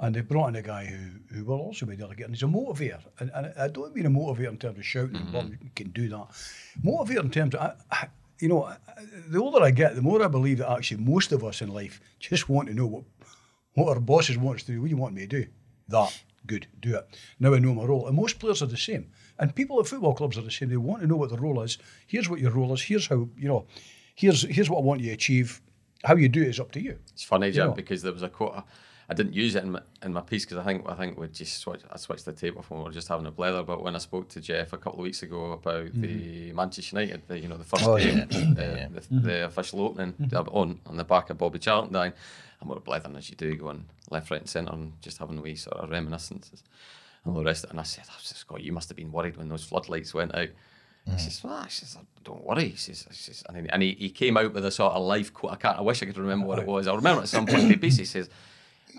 And 0.00 0.14
they 0.14 0.20
brought 0.20 0.48
in 0.48 0.56
a 0.56 0.62
guy 0.62 0.84
who, 0.84 1.34
who 1.34 1.44
will 1.44 1.58
also 1.58 1.84
be 1.84 1.94
a 1.94 1.96
delegate, 1.96 2.26
and 2.26 2.34
he's 2.34 2.44
a 2.44 2.46
motivator. 2.46 3.02
And, 3.18 3.32
and 3.34 3.52
I 3.58 3.66
don't 3.66 3.94
mean 3.94 4.06
a 4.06 4.10
motivator 4.10 4.48
in 4.48 4.58
terms 4.58 4.78
of 4.78 4.86
shouting, 4.86 5.26
well, 5.32 5.48
you 5.48 5.70
can 5.74 5.90
do 5.90 6.08
that. 6.08 6.28
Motivator 6.84 7.24
in 7.24 7.30
terms 7.30 7.54
of, 7.56 7.60
I, 7.60 7.72
I, 7.90 8.08
you 8.38 8.48
know, 8.48 8.72
the 9.30 9.40
older 9.40 9.62
I 9.62 9.70
get, 9.70 9.94
the 9.94 10.02
more 10.02 10.22
I 10.22 10.28
believe 10.28 10.58
that 10.58 10.70
actually 10.70 11.02
most 11.02 11.32
of 11.32 11.44
us 11.44 11.62
in 11.62 11.68
life 11.68 12.00
just 12.20 12.48
want 12.48 12.68
to 12.68 12.74
know 12.74 12.86
what, 12.86 13.04
what 13.74 13.88
our 13.88 14.00
bosses 14.00 14.38
want 14.38 14.56
us 14.56 14.62
to 14.64 14.72
do. 14.72 14.80
What 14.80 14.86
do 14.86 14.90
you 14.90 14.96
want 14.96 15.14
me 15.14 15.22
to 15.22 15.26
do? 15.26 15.46
That. 15.88 16.22
Good. 16.46 16.66
Do 16.80 16.96
it. 16.96 17.18
Now 17.40 17.54
I 17.54 17.58
know 17.58 17.74
my 17.74 17.84
role. 17.84 18.06
And 18.06 18.16
most 18.16 18.38
players 18.38 18.62
are 18.62 18.66
the 18.66 18.76
same. 18.76 19.10
And 19.38 19.54
people 19.54 19.78
at 19.80 19.86
football 19.86 20.14
clubs 20.14 20.38
are 20.38 20.42
the 20.42 20.50
same. 20.50 20.68
They 20.68 20.76
want 20.76 21.02
to 21.02 21.06
know 21.06 21.16
what 21.16 21.30
the 21.30 21.36
role 21.36 21.60
is. 21.62 21.78
Here's 22.06 22.28
what 22.28 22.40
your 22.40 22.52
role 22.52 22.72
is. 22.72 22.82
Here's 22.82 23.06
how, 23.06 23.28
you 23.36 23.48
know, 23.48 23.66
here's 24.14 24.42
here's 24.42 24.70
what 24.70 24.78
I 24.78 24.82
want 24.82 25.00
you 25.00 25.08
to 25.08 25.12
achieve. 25.12 25.60
How 26.04 26.16
you 26.16 26.28
do 26.28 26.42
it 26.42 26.48
is 26.48 26.60
up 26.60 26.72
to 26.72 26.80
you. 26.80 26.98
It's 27.12 27.24
funny, 27.24 27.50
Jim, 27.50 27.68
know. 27.68 27.72
because 27.74 28.02
there 28.02 28.12
was 28.12 28.22
a 28.22 28.28
quote. 28.28 28.64
I 29.10 29.14
didn't 29.14 29.32
use 29.32 29.54
it 29.54 29.64
in 29.64 29.72
my, 29.72 29.80
in 30.02 30.12
my 30.12 30.20
piece 30.20 30.44
because 30.44 30.58
I 30.58 30.64
think 30.64 30.84
I 30.86 30.94
think 30.94 31.18
we 31.18 31.28
just 31.28 31.58
switched, 31.60 31.84
I 31.90 31.96
switched 31.96 32.26
the 32.26 32.32
tape 32.32 32.58
off 32.58 32.68
when 32.70 32.80
we 32.80 32.84
were 32.84 32.92
just 32.92 33.08
having 33.08 33.24
a 33.26 33.30
blether. 33.32 33.62
But 33.64 33.82
when 33.82 33.94
I 33.96 33.98
spoke 33.98 34.28
to 34.30 34.40
Geoff 34.40 34.74
a 34.74 34.76
couple 34.76 34.98
of 34.98 35.04
weeks 35.04 35.22
ago 35.22 35.52
about 35.52 35.90
the 35.94 36.52
Manchester 36.52 37.00
United, 37.00 37.22
the, 37.26 37.38
you 37.38 37.48
know, 37.48 37.56
the 37.56 37.64
first 37.64 37.84
Oh, 37.86 37.96
game, 37.96 38.26
yeah. 38.30 38.38
uh, 38.40 38.54
Yeah. 38.76 38.88
The, 38.90 39.06
the 39.20 39.44
official 39.46 39.80
opening 39.80 40.14
uh, 40.34 40.42
on 40.50 40.80
on 40.86 40.96
the 40.98 41.04
back 41.04 41.30
of 41.30 41.38
Bobby 41.38 41.58
Charlton 41.58 41.94
dying, 41.94 42.12
and 42.60 42.68
we 42.68 42.74
were 42.74 42.80
blethering 42.80 43.16
as 43.16 43.30
you 43.30 43.36
do, 43.36 43.54
going 43.56 43.86
left, 44.10 44.30
right, 44.30 44.40
and 44.40 44.48
centre, 44.48 44.72
and 44.72 44.92
just 45.00 45.16
having 45.18 45.38
a 45.38 45.40
wee 45.42 45.54
sort 45.54 45.78
of 45.78 45.88
reminiscences 45.90 46.62
and 47.24 47.32
all 47.34 47.38
the 47.40 47.46
rest. 47.46 47.64
of 47.64 47.70
it. 47.70 47.72
And 47.72 47.80
I 47.80 47.84
said, 47.84 48.04
oh, 48.10 48.16
Scott, 48.20 48.62
you 48.62 48.72
must 48.72 48.90
have 48.90 48.96
been 48.96 49.10
worried 49.12 49.38
when 49.38 49.48
those 49.48 49.64
floodlights 49.64 50.12
went 50.12 50.34
out. 50.34 50.48
He 51.10 51.18
says, 51.18 51.42
well, 51.42 51.62
he 51.64 51.70
says, 51.70 51.96
don't 52.22 52.44
worry. 52.44 52.68
He 52.68 52.76
says, 52.76 53.06
he 53.08 53.14
says 53.14 53.42
and, 53.48 53.56
he, 53.56 53.68
and 53.70 53.82
he, 53.82 53.92
he 53.98 54.10
came 54.10 54.36
out 54.36 54.52
with 54.52 54.66
a 54.66 54.70
sort 54.70 54.92
of 54.92 55.02
life 55.06 55.32
quote. 55.32 55.52
I 55.52 55.56
can't. 55.56 55.78
I 55.78 55.80
wish 55.80 56.02
I 56.02 56.06
could 56.06 56.18
remember 56.18 56.46
what 56.46 56.58
it 56.58 56.66
was. 56.66 56.86
I'll 56.86 56.96
remember 56.96 57.22
at 57.22 57.28
some 57.30 57.46
point. 57.46 57.82
He 57.82 57.90
says, 57.90 58.28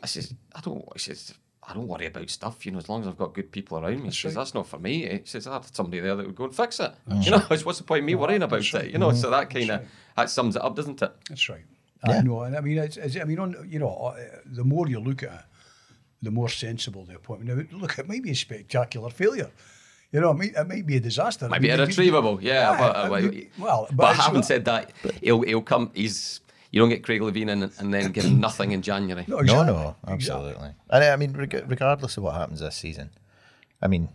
I 0.01 0.05
says, 0.07 0.33
I 0.55 0.61
don't. 0.61 0.83
He 0.93 0.99
says, 0.99 1.33
I 1.67 1.73
don't 1.73 1.87
worry 1.87 2.07
about 2.07 2.29
stuff. 2.29 2.65
You 2.65 2.71
know, 2.71 2.79
as 2.79 2.89
long 2.89 3.01
as 3.01 3.07
I've 3.07 3.17
got 3.17 3.33
good 3.33 3.51
people 3.51 3.77
around 3.77 3.99
me. 4.01 4.05
He 4.09 4.11
says, 4.11 4.33
that's 4.33 4.53
not 4.53 4.67
for 4.67 4.79
me. 4.79 5.07
He 5.07 5.21
says, 5.25 5.45
I 5.45 5.53
had 5.53 5.75
somebody 5.75 5.99
there 5.99 6.15
that 6.15 6.25
would 6.25 6.35
go 6.35 6.45
and 6.45 6.55
fix 6.55 6.79
it. 6.79 6.93
You 7.21 7.31
know, 7.31 7.45
it's 7.51 7.65
what's 7.65 7.77
the 7.77 7.83
point 7.83 7.99
of 7.99 8.05
me 8.05 8.15
worrying 8.15 8.41
about 8.41 8.61
it? 8.73 8.91
You 8.91 8.97
know, 8.97 9.13
so 9.13 9.29
that 9.29 9.49
kind 9.49 9.69
of 9.71 9.81
that 10.15 10.29
sums 10.29 10.55
it 10.55 10.63
up, 10.63 10.75
doesn't 10.75 11.01
it? 11.01 11.11
That's 11.27 11.47
right. 11.49 11.61
Yeah. 12.07 12.19
I 12.19 12.21
know, 12.21 12.41
and 12.43 12.55
I 12.55 12.61
mean, 12.61 12.77
it's, 12.77 12.95
it's, 12.95 13.17
I 13.17 13.25
mean, 13.25 13.39
on, 13.39 13.67
you 13.69 13.77
know, 13.77 13.93
uh, 13.93 14.17
the 14.45 14.63
more 14.63 14.87
you 14.87 14.99
look 15.01 15.21
at 15.21 15.33
it, 15.33 15.41
the 16.21 16.31
more 16.31 16.47
sensible 16.49 17.03
the 17.05 17.15
appointment. 17.15 17.71
Now, 17.71 17.77
look, 17.77 17.99
it 17.99 18.07
might 18.07 18.23
be 18.23 18.31
a 18.31 18.35
spectacular 18.35 19.09
failure. 19.09 19.51
You 20.11 20.21
know, 20.21 20.31
it 20.31 20.37
might, 20.37 20.55
it 20.55 20.67
might 20.67 20.85
be 20.87 20.95
a 20.97 20.99
disaster. 20.99 21.47
Might 21.49 21.57
I 21.57 21.59
be 21.59 21.67
mean, 21.67 21.77
you- 21.77 21.83
irretrievable, 21.83 22.39
yeah. 22.41 22.71
Yeah, 22.71 22.79
but, 22.79 22.95
I 22.95 23.01
uh, 23.01 23.21
mean, 23.21 23.49
well, 23.59 23.85
but, 23.89 23.97
but 23.97 24.15
having 24.15 24.43
said 24.43 24.65
that, 24.65 24.91
he'll 25.21 25.41
he'll 25.41 25.61
come. 25.61 25.91
He's 25.93 26.39
you 26.71 26.79
don't 26.79 26.89
get 26.89 27.03
Craig 27.03 27.21
Levein 27.21 27.49
in 27.49 27.63
and 27.63 27.93
then 27.93 28.11
give 28.11 28.25
him 28.25 28.39
nothing 28.39 28.71
in 28.71 28.81
January. 28.81 29.25
No, 29.27 29.37
No, 29.37 29.41
exactly. 29.43 29.73
no, 29.73 29.95
absolutely. 30.07 30.69
And 30.89 31.03
I 31.03 31.15
mean, 31.15 31.33
regardless 31.33 32.17
of 32.17 32.23
what 32.23 32.35
happens 32.35 32.59
this 32.59 32.75
season, 32.75 33.09
I 33.81 33.87
mean, 33.87 34.09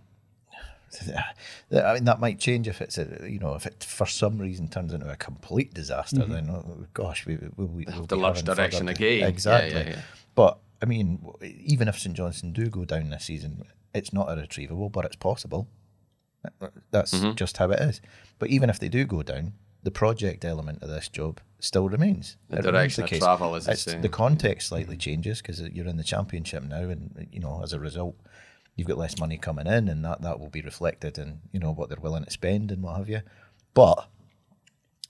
I 1.75 1.95
mean 1.95 2.05
that 2.05 2.21
might 2.21 2.39
change 2.39 2.69
if 2.69 2.81
it's 2.81 2.99
a 2.99 3.27
you 3.29 3.39
know 3.41 3.55
if 3.55 3.67
it 3.67 3.83
for 3.83 4.07
some 4.07 4.39
reason 4.39 4.69
turns 4.69 4.93
into 4.93 5.11
a 5.11 5.17
complete 5.17 5.75
disaster. 5.75 6.25
Then 6.25 6.49
oh, 6.51 6.87
gosh, 6.95 7.27
we 7.27 7.37
will 7.57 7.67
we, 7.67 7.85
we'll 7.87 8.07
to 8.07 8.17
be 8.17 8.21
lurch 8.23 8.45
direction 8.45 8.89
again. 8.89 9.29
Exactly. 9.29 9.73
yeah, 9.81 9.89
yeah. 9.91 10.01
But 10.35 10.59
I 10.83 10.87
mean, 10.87 11.25
even 11.43 11.89
if 11.89 11.99
St 11.99 12.15
Johnstone 12.17 12.53
do 12.53 12.67
go 12.69 12.85
down 12.85 13.11
this 13.11 13.25
season, 13.25 13.65
it's 13.95 14.13
not 14.13 14.29
irretrievable, 14.31 14.91
but 14.91 15.05
it's 15.05 15.17
possible. 15.17 15.67
That's 16.91 17.15
Mm-hmm. 17.15 17.35
just 17.37 17.57
how 17.57 17.71
it 17.71 17.81
is. 17.81 18.01
But 18.39 18.51
even 18.51 18.69
if 18.69 18.79
they 18.79 18.89
do 18.89 19.05
go 19.07 19.23
down, 19.23 19.55
the 19.85 19.91
project 19.93 20.45
element 20.45 20.83
of 20.83 20.89
this 20.89 21.09
job 21.09 21.41
still 21.61 21.89
remains. 21.89 22.37
The 22.49 22.57
It 22.59 22.65
remains 22.65 22.97
direction 22.97 23.07
the 23.07 23.17
of 23.17 23.19
travel, 23.23 23.53
they 23.53 23.59
It's- 23.59 23.83
say. 23.83 23.99
The 24.01 24.09
context 24.09 24.69
slightly 24.69 24.97
changes 24.97 25.41
because 25.41 25.61
you're 25.61 25.87
in 25.87 25.97
the 25.97 26.03
championship 26.05 26.63
now, 26.65 26.89
and 26.91 27.29
you 27.31 27.39
know 27.41 27.63
as 27.63 27.73
a 27.73 27.79
result, 27.79 28.17
you've 28.77 28.89
got 28.89 28.99
less 28.99 29.19
money 29.19 29.39
coming 29.39 29.67
in, 29.67 29.89
and 29.89 30.05
that 30.05 30.21
that 30.23 30.41
will 30.41 30.51
be 30.51 30.63
reflected 30.63 31.17
in 31.19 31.41
you 31.53 31.61
know 31.61 31.73
what 31.73 31.89
they're 31.89 32.01
willing 32.01 32.25
to 32.25 32.31
spend 32.31 32.71
and 32.73 32.83
what 32.83 32.97
have 32.97 33.09
you. 33.09 33.21
But 33.75 34.09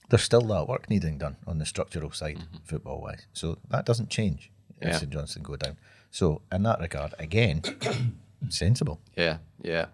there's 0.09 0.23
still 0.23 0.41
that 0.41 0.67
work 0.67 0.89
needing 0.89 1.17
done 1.17 1.37
on 1.47 1.57
the 1.57 1.65
structural 1.65 2.11
side, 2.11 2.39
football 2.63 3.01
wise. 3.01 3.25
So 3.33 3.57
that 3.69 3.85
doesn't 3.85 4.09
change 4.09 4.51
if 4.69 4.75
Mm-hmm. 4.81 4.87
Yeah. 4.91 4.97
St 4.99 5.11
Johnstone 5.11 5.43
go 5.43 5.55
down. 5.55 5.77
So 6.11 6.41
in 6.51 6.63
that 6.63 6.79
regard, 6.79 7.13
again, 7.17 7.61
sensible. 8.49 8.99
Yeah, 9.15 9.37
yeah, 9.61 9.87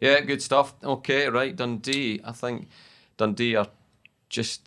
yeah. 0.00 0.20
Good 0.20 0.42
stuff. 0.42 0.74
Okay, 0.82 1.28
right. 1.28 1.54
Dundee. 1.56 2.20
I 2.24 2.32
think 2.32 2.68
Dundee 3.16 3.56
are 3.56 3.68
just 4.28 4.62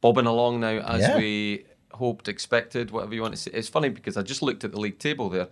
bobbing 0.00 0.26
along 0.26 0.60
now 0.60 0.78
as 0.78 1.00
Yeah. 1.02 1.16
we 1.16 1.64
hoped, 1.92 2.28
expected, 2.28 2.90
whatever 2.90 3.14
you 3.14 3.22
want 3.22 3.34
to 3.34 3.40
say. 3.40 3.50
It's 3.52 3.68
funny 3.68 3.88
because 3.88 4.16
I 4.16 4.22
just 4.22 4.42
looked 4.42 4.64
at 4.64 4.72
the 4.72 4.80
league 4.80 4.98
table 4.98 5.28
there, 5.28 5.48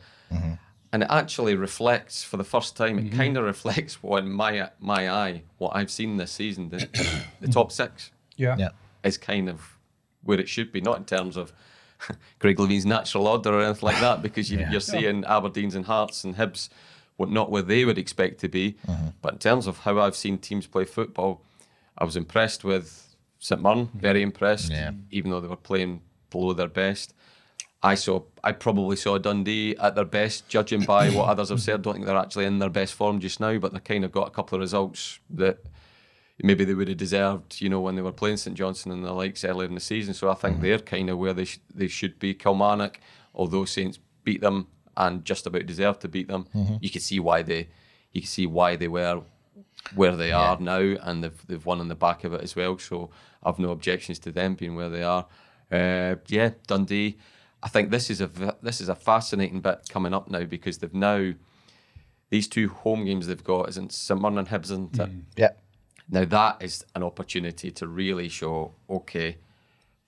and 0.93 1.03
it 1.03 1.09
actually 1.11 1.55
reflects 1.55 2.25
for 2.25 2.37
the 2.39 2.45
first 2.45 2.77
time. 2.77 2.99
It 2.99 3.13
kind 3.13 3.37
of 3.37 3.45
reflects 3.55 4.03
what 4.03 4.23
in 4.25 4.31
my 4.33 4.71
my 4.79 5.11
eye 5.11 5.43
what 5.59 5.77
I've 5.77 5.91
seen 5.91 6.17
this 6.17 6.33
season. 6.33 6.71
The, 6.71 6.89
the 7.41 7.49
top 7.49 7.73
six 7.73 8.11
Yeah. 8.37 8.57
Yeah. 8.59 8.71
is 9.05 9.19
kind 9.19 9.49
of 9.49 9.77
where 10.23 10.41
it 10.41 10.49
should 10.49 10.73
be, 10.73 10.81
not 10.81 10.97
in 10.99 11.05
terms 11.05 11.37
of 11.37 11.53
Craig 12.39 12.59
Levein's 12.59 12.87
natural 12.87 13.27
order 13.27 13.53
or 13.53 13.63
anything 13.63 13.87
like 13.87 14.01
that, 14.01 14.23
because 14.23 14.51
you, 14.51 14.59
Yeah. 14.61 14.71
you're 14.71 14.81
seeing 14.81 15.25
Aberdeen's 15.25 15.75
and 15.75 15.85
Hearts 15.87 16.25
and 16.25 16.37
Hibs, 16.37 16.69
what 17.17 17.29
not 17.31 17.51
where 17.51 17.63
they 17.63 17.85
would 17.85 17.99
expect 17.99 18.39
to 18.41 18.49
be. 18.49 18.77
Mm-hmm. 18.87 19.09
But 19.21 19.33
in 19.35 19.39
terms 19.41 19.67
of 19.67 19.79
how 19.81 19.99
I've 19.99 20.15
seen 20.17 20.39
teams 20.39 20.67
play 20.67 20.85
football, 20.85 21.43
I 21.99 22.05
was 22.05 22.15
impressed 22.17 22.63
with 22.65 23.08
St 23.39 23.61
Mirren, 23.63 23.87
mm-hmm. 23.87 23.99
very 23.99 24.23
impressed, 24.23 24.71
Yeah. 24.71 24.93
even 25.11 25.31
though 25.31 25.41
they 25.41 25.49
were 25.49 25.57
playing 25.57 26.03
below 26.31 26.53
their 26.53 26.69
best. 26.69 27.15
I 27.81 27.95
saw, 27.95 28.23
I 28.43 28.53
probably 28.53 28.97
saw 28.97 29.19
Dundee 29.19 29.77
at 29.77 29.95
their 29.95 30.05
best, 30.05 30.49
judging 30.49 30.83
by 30.83 31.11
what 31.11 31.29
others 31.29 31.51
have 31.51 31.63
said. 31.63 31.83
Don't 31.83 31.95
think 31.95 32.07
they're 32.07 32.17
actually 32.17 32.47
in 32.47 32.59
their 32.59 32.71
best 32.71 32.95
form 32.95 33.21
just 33.21 33.39
now, 33.39 33.57
but 33.59 33.73
they 33.73 33.79
kind 33.79 34.05
of 34.05 34.11
got 34.11 34.27
a 34.27 34.33
couple 34.33 34.57
of 34.57 34.61
results 34.61 35.21
that 35.31 35.59
maybe 36.43 36.65
they 36.65 36.75
would 36.75 36.89
have 36.89 36.97
deserved, 36.97 37.61
you 37.61 37.69
know, 37.69 37.81
when 37.81 37.95
they 37.95 38.03
were 38.03 38.13
playing 38.13 38.37
St 38.37 38.57
Johnstone 38.57 38.93
and 38.93 39.05
the 39.05 39.13
likes 39.13 39.45
earlier 39.45 39.69
in 39.69 39.75
the 39.75 39.81
season. 39.81 40.15
So 40.15 40.31
I 40.31 40.35
think 40.35 40.57
mm-hmm. 40.57 40.65
they're 40.65 40.79
kind 40.79 41.11
of 41.11 41.19
where 41.19 41.33
they 41.33 41.45
sh- 41.45 41.61
they 41.73 41.89
should 41.89 42.19
be. 42.19 42.35
Kilmarnock, 42.35 42.99
although 43.35 43.65
Saints 43.65 43.99
beat 44.25 44.41
them 44.41 44.67
and 44.97 45.25
just 45.25 45.47
about 45.47 45.67
deserved 45.67 46.01
to 46.01 46.09
beat 46.09 46.29
them, 46.29 46.47
mm-hmm. 46.55 46.77
you 46.81 46.91
can 46.91 47.01
see 47.01 47.21
why 47.21 47.43
they 47.43 47.69
you 48.13 48.23
can 48.23 48.29
see 48.29 48.47
why 48.47 48.75
they 48.77 48.89
were 48.89 49.23
where 49.95 50.17
they 50.17 50.33
are 50.33 50.59
now, 50.61 50.79
and 50.79 51.25
they've 51.25 51.47
they've 51.47 51.67
won 51.67 51.81
on 51.81 51.89
the 51.89 51.95
back 51.95 52.25
of 52.25 52.33
it 52.33 52.43
as 52.43 52.57
well. 52.57 52.79
So 52.79 53.11
I've 53.43 53.59
no 53.59 53.71
objections 53.71 54.19
to 54.21 54.33
them 54.33 54.55
being 54.55 54.75
where 54.75 54.91
they 54.91 55.03
are. 55.03 55.27
Uh, 55.71 56.17
yeah, 56.29 56.51
Dundee. 56.67 57.19
I 57.63 57.69
think 57.69 57.91
this 57.91 58.11
is 58.11 58.21
a 58.21 58.57
this 58.63 58.81
is 58.81 58.89
a 58.89 58.95
fascinating 58.95 59.61
bit 59.61 59.89
coming 59.89 60.15
up 60.15 60.31
now 60.31 60.45
because 60.45 60.79
they've 60.79 60.95
now 60.95 61.33
these 62.31 62.49
two 62.49 62.69
home 62.69 63.05
games 63.05 63.27
they've 63.27 63.43
got 63.43 63.69
isn't 63.71 63.93
St 63.93 64.21
Mirren 64.21 64.39
and 64.39 64.49
Hibs, 64.49 64.65
isn't 64.65 64.99
it? 64.99 65.11
Mm. 65.11 65.23
Yeah. 65.37 65.51
Now 66.11 66.25
that 66.25 66.63
is 66.63 66.85
an 66.95 67.03
opportunity 67.03 67.71
to 67.73 67.87
really 67.87 68.29
show, 68.29 68.73
okay, 68.89 69.39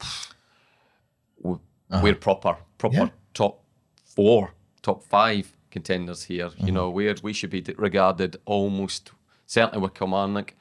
w- 1.43 1.61
uh-huh. 1.91 2.01
we're 2.03 2.15
proper, 2.15 2.57
proper 2.79 2.97
Yeah. 2.97 3.09
top 3.35 3.63
four, 4.05 4.55
top 4.83 5.05
five 5.05 5.57
contenders 5.71 6.25
here. 6.25 6.47
You 6.47 6.51
mm-hmm. 6.51 6.75
know, 6.75 6.91
where 6.91 7.15
we 7.23 7.33
should 7.33 7.51
be 7.51 7.65
regarded 7.77 8.37
almost 8.45 9.13
certainly 9.51 9.81
with 9.83 9.95
Kilmarnock, 9.95 10.55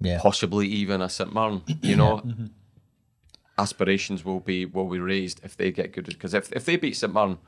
Yeah. 0.00 0.18
possibly 0.20 0.66
even 0.68 1.00
a 1.00 1.08
St 1.08 1.32
Mirren. 1.32 1.62
You 1.82 1.96
know, 1.96 2.22
aspirations 3.58 4.24
will 4.24 4.40
be 4.40 4.66
will 4.66 4.88
be 4.88 4.98
raised 4.98 5.40
if 5.44 5.56
they 5.56 5.70
get 5.72 5.92
good 5.92 6.06
because 6.06 6.34
if 6.34 6.52
if 6.52 6.64
they 6.64 6.76
beat 6.76 6.96
St 6.96 7.12
Mirren, 7.14 7.38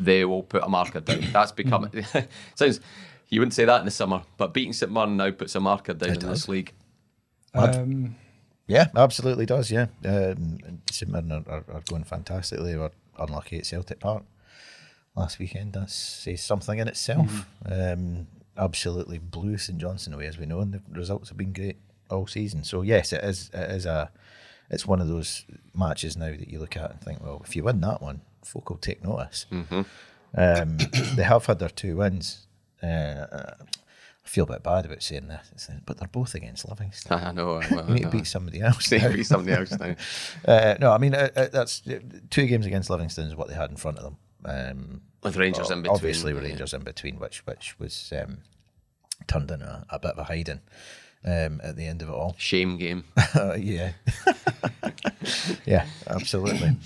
they 0.00 0.24
will 0.24 0.42
put 0.42 0.62
a 0.64 0.68
marker 0.68 1.00
down. 1.00 1.20
That's 1.32 1.52
become 1.52 1.90
sounds. 2.54 2.80
You 3.28 3.40
wouldn't 3.40 3.54
say 3.54 3.64
that 3.64 3.80
in 3.80 3.84
the 3.86 3.90
summer, 3.90 4.22
but 4.36 4.54
beating 4.54 4.72
St 4.72 4.90
Mirren 4.92 5.16
now 5.16 5.30
puts 5.32 5.54
a 5.54 5.60
marker 5.60 5.94
down 5.94 6.10
It 6.10 6.22
in 6.22 6.28
this 6.30 6.40
does. 6.40 6.48
league. 6.48 6.72
Um, 7.54 8.16
Yeah, 8.68 8.86
absolutely 8.96 9.46
does. 9.46 9.70
Yeah, 9.70 9.86
um, 10.04 10.58
St 10.90 11.10
Mirren 11.10 11.30
are, 11.32 11.44
are, 11.48 11.64
are 11.72 11.82
going 11.88 12.04
fantastically. 12.04 12.72
They 12.72 12.78
were 12.78 12.92
unlucky 13.18 13.58
at 13.58 13.66
Celtic 13.66 14.00
Park 14.00 14.24
last 15.16 15.38
weekend. 15.38 15.72
That 15.74 15.90
says 15.90 16.42
something 16.42 16.78
in 16.78 16.88
itself. 16.88 17.46
Um, 17.64 18.26
absolutely 18.58 19.18
blew 19.18 19.58
St 19.58 19.78
Johnstone 19.78 20.14
away, 20.14 20.26
as 20.26 20.38
we 20.38 20.46
know, 20.46 20.60
and 20.60 20.72
the 20.74 20.80
results 20.90 21.28
have 21.28 21.38
been 21.38 21.52
great 21.52 21.76
all 22.10 22.26
season. 22.26 22.64
So 22.64 22.82
yes, 22.82 23.12
it 23.12 23.22
is. 23.24 23.50
It 23.52 23.70
is 23.70 23.86
a. 23.86 24.10
It's 24.68 24.84
one 24.86 25.00
of 25.00 25.06
those 25.08 25.44
matches 25.74 26.16
now 26.16 26.26
that 26.30 26.48
you 26.48 26.58
look 26.58 26.76
at 26.76 26.90
and 26.90 27.00
think, 27.00 27.22
well, 27.22 27.40
if 27.44 27.54
you 27.54 27.62
win 27.62 27.80
that 27.82 28.02
one, 28.02 28.22
folk 28.42 28.68
will 28.68 28.78
take 28.78 29.04
notice. 29.04 29.46
Um, 29.50 30.76
they 31.14 31.22
have 31.22 31.46
had 31.46 31.60
their 31.60 31.68
two 31.68 31.96
wins. 31.98 32.46
Uh, 32.82 33.26
I 33.32 34.28
feel 34.28 34.42
a 34.44 34.48
bit 34.54 34.64
bad 34.64 34.84
about 34.84 35.04
saying 35.04 35.28
this, 35.28 35.70
but 35.86 35.98
they're 35.98 36.08
both 36.08 36.34
against 36.34 36.68
Livingston. 36.68 37.12
I 37.16 37.30
know. 37.30 37.60
Well, 37.70 37.84
We 37.86 37.94
need 37.94 38.02
to 38.02 38.10
beat 38.10 38.26
somebody 38.26 38.60
else. 38.60 38.88
They 38.90 38.98
now. 38.98 39.12
beat 39.12 39.26
somebody 39.26 39.56
else 39.56 39.70
now. 39.78 39.94
Uh, 40.44 40.74
no, 40.80 40.90
I 40.92 40.98
mean 40.98 41.14
uh, 41.14 41.28
uh, 41.36 41.46
that's 41.52 41.82
uh, 41.86 42.00
two 42.30 42.46
games 42.46 42.66
against 42.66 42.90
Livingston 42.90 43.26
is 43.26 43.36
what 43.36 43.46
they 43.48 43.54
had 43.54 43.70
in 43.70 43.76
front 43.76 43.98
of 43.98 44.04
them. 44.04 44.16
Um, 44.44 45.00
With 45.22 45.36
Rangers 45.36 45.70
in 45.70 45.82
between. 45.82 45.94
obviously, 45.96 46.32
with 46.34 46.42
yeah. 46.44 46.50
Rangers 46.50 46.74
in 46.74 46.82
between, 46.82 47.18
which 47.18 47.44
which 47.46 47.78
was 47.78 48.12
um, 48.16 48.38
turned 49.26 49.50
into 49.50 49.66
a, 49.66 49.86
a 49.90 49.98
bit 49.98 50.12
of 50.12 50.18
a 50.18 50.24
hiding 50.24 50.60
um, 51.24 51.60
at 51.64 51.76
the 51.76 51.86
end 51.86 52.02
of 52.02 52.08
it 52.08 52.12
all. 52.12 52.34
Shame 52.38 52.76
game. 52.76 53.04
yeah, 53.58 53.92
yeah, 55.66 55.86
absolutely. 56.08 56.76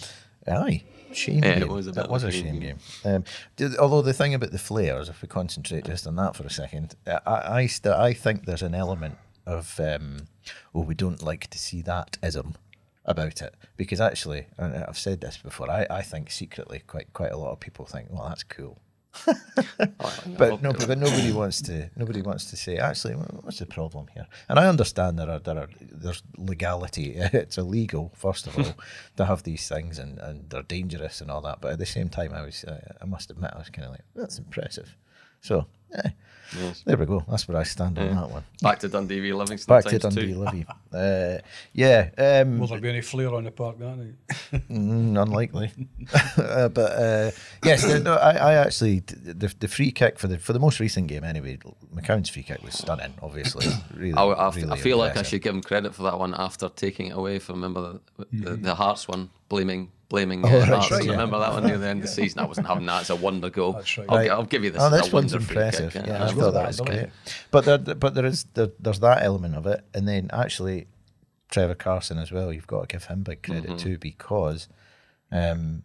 Aye, 0.48 0.82
shame 1.12 1.44
Yeah, 1.44 1.58
it 1.60 1.68
was 1.68 1.86
a 1.86 1.92
bit 1.92 2.08
was 2.08 2.24
a 2.24 2.30
shame 2.30 2.60
game. 2.60 2.78
game. 3.04 3.24
Um, 3.60 3.74
although 3.78 4.02
the 4.02 4.12
thing 4.14 4.34
about 4.34 4.52
the 4.52 4.58
flares, 4.58 5.08
if 5.08 5.22
we 5.22 5.28
concentrate 5.28 5.84
just 5.84 6.06
on 6.06 6.16
that 6.16 6.34
for 6.36 6.44
a 6.44 6.50
second, 6.50 6.94
I 7.06 7.20
I, 7.26 7.66
st- 7.66 7.94
I 7.94 8.12
think 8.14 8.46
there's 8.46 8.62
an 8.62 8.74
element 8.74 9.18
of 9.46 9.78
um, 9.80 10.28
oh 10.74 10.82
we 10.82 10.94
don't 10.94 11.22
like 11.22 11.48
to 11.50 11.58
see 11.58 11.82
that 11.82 12.16
ism 12.22 12.54
about 13.11 13.42
it 13.42 13.55
because 13.77 14.01
actually 14.01 14.46
and 14.59 14.85
I've 14.85 14.99
said 14.99 15.20
this 15.20 15.37
before 15.37 15.70
I, 15.70 15.87
I 15.90 16.03
think 16.03 16.31
secretly 16.31 16.83
quite 16.87 17.12
quite 17.12 17.33
a 17.33 17.37
lot 17.37 17.53
of 17.53 17.61
people 17.61 17.85
think 17.85 18.09
well 18.11 18.29
that's 18.29 18.42
cool 18.42 18.81
but 20.38 20.62
no, 20.62 20.73
but, 20.73 20.99
nobody 20.99 21.33
wants 21.33 21.61
to. 21.62 21.90
Nobody 21.96 22.23
wants 22.23 22.44
to 22.51 22.57
say 22.57 22.77
actually. 22.77 23.14
What's 23.14 23.59
the 23.59 23.66
problem 23.66 24.07
here? 24.14 24.27
And 24.49 24.59
I 24.59 24.68
understand 24.68 25.18
there 25.18 25.29
are 25.29 25.40
there 25.40 25.59
are 25.59 25.68
there's 25.81 26.23
legality. 26.37 27.16
It's 27.33 27.59
illegal, 27.59 28.12
first 28.14 28.46
of 28.46 28.57
all, 28.57 28.75
to 29.16 29.25
have 29.25 29.42
these 29.42 29.68
things, 29.68 29.99
and, 29.99 30.18
and 30.18 30.49
they're 30.49 30.62
dangerous 30.62 31.20
and 31.20 31.31
all 31.31 31.40
that. 31.42 31.61
But 31.61 31.73
at 31.73 31.79
the 31.79 31.87
same 31.87 32.09
time, 32.09 32.33
I 32.33 32.42
was 32.42 32.64
uh, 32.64 32.94
I 33.03 33.05
must 33.05 33.31
admit 33.31 33.51
I 33.55 33.59
was 33.59 33.70
kind 33.70 33.87
of 33.87 33.92
like 33.92 34.05
that's 34.14 34.38
impressive. 34.38 34.96
So 35.40 35.66
eh, 36.58 36.72
there 36.84 36.96
we 36.96 37.06
go. 37.06 37.24
That's 37.28 37.46
where 37.48 37.58
I 37.58 37.62
stand 37.62 37.98
on 37.98 38.14
that 38.14 38.30
one. 38.30 38.44
Back 38.62 38.78
to 38.80 38.88
Dundee 38.88 39.20
v 39.20 39.32
Livingston. 39.32 39.74
Back 39.74 39.84
to 39.84 39.98
Dundee, 39.98 40.32
two. 40.32 40.38
Livy. 40.38 40.66
Uh, 40.92 41.38
yeah, 41.72 42.10
um, 42.18 42.58
will 42.58 42.66
there 42.66 42.80
be 42.80 42.88
any 42.88 43.00
flair 43.00 43.32
on 43.32 43.44
the 43.44 43.50
park 43.52 43.78
that 43.78 43.96
night? 43.96 44.14
Mm, 44.68 45.22
unlikely, 45.22 45.70
uh, 46.36 46.68
but 46.68 46.90
uh, 46.90 47.30
yes, 47.64 47.84
the, 47.84 48.00
no, 48.00 48.14
I, 48.14 48.32
I 48.32 48.54
actually 48.54 48.98
the, 48.98 49.54
the 49.60 49.68
free 49.68 49.92
kick 49.92 50.18
for 50.18 50.26
the 50.26 50.36
for 50.36 50.52
the 50.52 50.58
most 50.58 50.80
recent 50.80 51.06
game 51.06 51.22
anyway. 51.22 51.58
McCowan's 51.94 52.28
free 52.28 52.42
kick 52.42 52.60
was 52.64 52.74
stunning. 52.74 53.14
Obviously, 53.22 53.68
really, 53.94 54.14
I, 54.14 54.24
I, 54.24 54.50
really 54.50 54.72
I 54.72 54.76
feel 54.76 54.98
like 54.98 55.16
I 55.16 55.22
should 55.22 55.42
give 55.42 55.54
him 55.54 55.62
credit 55.62 55.94
for 55.94 56.02
that 56.02 56.18
one 56.18 56.34
after 56.36 56.68
taking 56.68 57.06
it 57.06 57.16
away 57.16 57.38
from 57.38 57.56
remember 57.62 58.00
the, 58.18 58.26
the, 58.32 58.56
the 58.56 58.74
Hearts 58.74 59.06
one, 59.06 59.30
blaming 59.48 59.92
blaming 60.11 60.44
uh, 60.44 60.49
Oh, 60.53 60.61
that's 60.66 60.90
right, 60.90 61.03
yeah. 61.05 61.12
Remember 61.12 61.38
that 61.38 61.53
one 61.55 61.64
near 61.64 61.79
the 61.79 61.87
end 61.88 62.01
of 62.01 62.07
the 62.07 62.12
season? 62.12 62.40
I 62.40 62.44
wasn't 62.44 62.66
having 62.66 62.85
that. 62.87 63.01
It's 63.01 63.11
a 63.11 63.16
wonder 63.16 63.49
goal. 63.49 63.73
That's 63.73 63.96
right. 63.96 64.07
I'll, 64.11 64.16
Right. 64.18 64.31
I'll 64.31 64.44
give 64.44 64.62
you 64.64 64.70
this. 64.70 64.83
Oh, 64.83 64.90
this 64.90 65.11
one's 65.11 65.33
impressive. 65.33 65.92
Kick, 65.94 66.07
Yeah, 66.07 66.16
I 66.16 66.18
That's 66.27 66.33
thought 66.33 66.53
that 66.53 66.66
was 66.66 66.81
great. 66.83 67.09
But 67.51 67.64
there, 67.64 67.79
but 67.79 68.14
there 68.14 68.27
is 68.27 68.44
there, 68.55 68.68
there's 68.79 69.01
that 69.01 69.23
element 69.23 69.55
of 69.57 69.64
it, 69.66 69.83
and 69.94 70.07
then 70.07 70.29
actually 70.33 70.88
Trevor 71.51 71.75
Carson 71.75 72.18
as 72.18 72.31
well. 72.31 72.53
You've 72.53 72.66
got 72.66 72.83
to 72.83 72.87
give 72.92 73.05
him 73.07 73.23
big 73.23 73.42
credit 73.42 73.64
Mm-hmm. 73.70 73.77
too 73.79 73.96
because 73.99 74.68
um, 75.33 75.83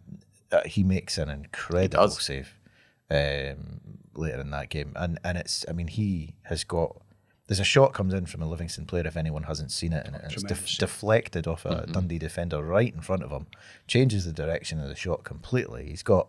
uh, 0.52 0.60
he 0.66 0.84
makes 0.84 1.16
an 1.18 1.30
incredible 1.30 2.08
save. 2.10 2.52
Um, 3.10 3.80
later 4.14 4.40
in 4.40 4.50
that 4.50 4.68
game, 4.70 4.92
and 4.96 5.18
and 5.22 5.38
it's 5.38 5.64
I 5.68 5.72
mean 5.72 5.86
he 5.88 6.34
has 6.42 6.64
got. 6.64 6.96
There's 7.46 7.60
a 7.60 7.64
shot 7.64 7.92
comes 7.94 8.12
in 8.12 8.26
from 8.26 8.42
a 8.42 8.48
Livingston 8.48 8.86
player 8.86 9.06
if 9.06 9.16
anyone 9.16 9.44
hasn't 9.44 9.70
seen 9.70 9.92
it, 9.92 10.04
and 10.04 10.16
oh, 10.16 10.20
it's 10.24 10.42
def- 10.42 10.78
deflected 10.78 11.46
off 11.46 11.64
a 11.64 11.86
Dundee 11.86 12.18
defender 12.18 12.60
right 12.62 12.92
in 12.92 13.00
front 13.00 13.22
of 13.22 13.30
him, 13.30 13.46
changes 13.86 14.24
the 14.24 14.32
direction 14.32 14.80
of 14.80 14.88
the 14.88 14.96
shot 14.96 15.22
completely. 15.22 15.86
He's 15.88 16.02
got 16.02 16.28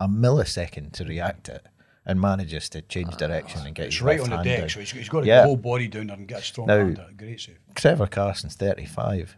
a 0.00 0.08
millisecond 0.08 0.92
to 0.94 1.04
react 1.04 1.44
to 1.44 1.54
it, 1.56 1.66
and 2.04 2.20
manages 2.20 2.68
to 2.70 2.82
change 2.82 3.10
ah, 3.12 3.16
direction 3.16 3.64
and 3.64 3.74
get 3.76 3.86
It's 3.86 3.94
his 3.96 4.02
right 4.02 4.18
left 4.20 4.32
on 4.32 4.38
the 4.38 4.44
deck, 4.44 4.60
down. 4.60 4.68
so 4.68 4.80
he's, 4.80 4.90
he's 4.90 5.08
got 5.08 5.20
to 5.20 5.26
Yeah. 5.26 5.44
whole 5.44 5.56
body 5.56 5.86
down 5.86 6.08
there 6.08 6.16
and 6.16 6.26
get 6.26 6.40
a 6.40 6.42
strong 6.42 6.66
Now- 6.66 6.78
hand. 6.78 6.98
at 6.98 7.08
it. 7.10 7.16
Great 7.16 7.40
save. 7.40 7.58
Trevor 7.76 8.06
Carson's 8.08 8.54
35. 8.54 9.36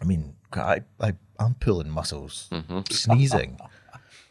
I 0.00 0.04
mean, 0.04 0.36
I, 0.52 0.82
I, 1.00 1.14
I'm 1.38 1.54
pulling 1.54 1.90
muscles, 1.90 2.48
mm-hmm. 2.52 2.80
sneezing 2.90 3.58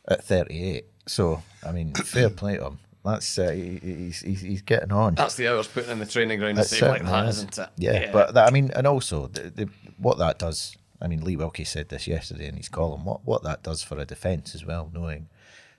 at 0.08 0.24
38. 0.24 0.86
So, 1.08 1.44
I 1.66 1.72
mean, 1.72 1.94
fair 1.94 2.30
play 2.30 2.58
to 2.58 2.66
him. 2.68 2.80
That's 3.06 3.40
uh, 3.40 3.52
he, 3.52 3.80
he's, 3.82 4.20
he's 4.20 4.42
he's 4.42 4.62
getting 4.62 4.92
on. 4.92 5.16
That's 5.16 5.36
the 5.36 5.48
hours 5.48 5.68
put 5.68 5.88
in 5.88 6.00
the 6.00 6.06
training 6.06 6.40
ground 6.40 6.58
to 6.58 6.64
That 6.64 6.68
save 6.68 6.82
like 6.82 6.92
certainly 7.00 7.12
that, 7.12 7.30
is. 7.30 7.38
isn't 7.38 7.58
it? 7.58 7.70
Yeah, 7.78 8.12
but 8.12 8.34
that, 8.34 8.48
I 8.48 8.52
mean, 8.52 8.72
and 8.76 8.86
also 8.86 9.28
the, 9.28 9.50
the, 9.50 9.70
what 9.98 10.18
that 10.18 10.38
does. 10.38 10.76
I 11.02 11.08
mean, 11.08 11.24
Lee 11.24 11.38
Wilkie 11.38 11.64
said 11.64 11.88
this 11.88 12.08
yesterday 12.08 12.48
in 12.48 12.58
his 12.58 12.68
column. 12.68 13.06
What 13.06 13.26
what 13.26 13.44
that 13.44 13.64
does 13.64 13.82
for 13.84 13.98
a 13.98 14.06
defence 14.06 14.54
as 14.54 14.66
well, 14.66 14.92
knowing 14.94 15.30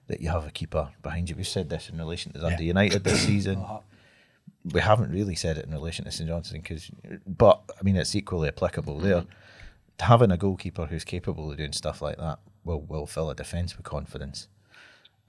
that 0.06 0.20
you 0.20 0.30
have 0.30 0.46
a 0.46 0.50
keeper 0.50 0.88
behind 1.02 1.28
you. 1.28 1.36
We've 1.36 1.46
said 1.46 1.68
this 1.68 1.88
in 1.90 1.98
relation 1.98 2.32
to 2.32 2.40
Dundee 2.40 2.64
United 2.64 3.04
this 3.04 3.20
season. 3.22 3.64
We 4.62 4.82
haven't 4.82 5.10
really 5.10 5.36
said 5.36 5.56
it 5.56 5.64
in 5.64 5.72
relation 5.72 6.04
to 6.04 6.10
St 6.10 6.28
Johnstone 6.28 6.60
because, 6.60 6.90
but 7.26 7.62
I 7.80 7.82
mean, 7.82 7.96
it's 7.96 8.14
equally 8.14 8.48
applicable 8.48 8.98
there. 8.98 9.24
Having 10.00 10.32
a 10.32 10.36
goalkeeper 10.36 10.84
who's 10.84 11.02
capable 11.02 11.50
of 11.50 11.56
doing 11.56 11.72
stuff 11.72 12.02
like 12.02 12.18
that 12.18 12.40
will 12.62 12.82
will 12.82 13.06
fill 13.06 13.30
a 13.30 13.34
defence 13.34 13.74
with 13.78 13.86
confidence. 13.86 14.48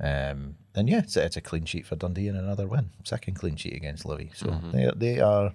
Um, 0.01 0.55
and 0.73 0.89
yeah, 0.89 0.99
it's, 0.99 1.15
a- 1.17 1.25
it's 1.25 1.37
a 1.37 1.41
clean 1.41 1.65
sheet 1.65 1.85
for 1.85 1.95
Dundee 1.95 2.27
and 2.27 2.37
another 2.37 2.67
win, 2.67 2.89
second 3.03 3.35
clean 3.35 3.55
sheet 3.55 3.73
against 3.75 4.05
Livy. 4.05 4.31
So 4.33 4.59
they 4.71 4.89
they 4.95 5.19
are 5.19 5.53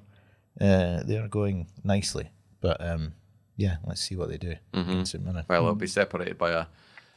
uh, 0.61 1.03
they 1.03 1.19
are 1.19 1.29
going 1.29 1.67
nicely. 1.85 2.31
But 2.61 2.81
um, 2.81 3.13
yeah, 3.57 3.77
let's 3.85 4.01
see 4.03 4.15
what 4.17 4.29
they 4.29 4.39
do 4.39 4.55
against 4.73 5.13
St 5.13 5.25
Mirren. 5.25 5.45
Well, 5.49 5.63
it'll 5.63 5.75
be 5.75 5.87
separated 5.87 6.39
by 6.39 6.51
a 6.53 6.67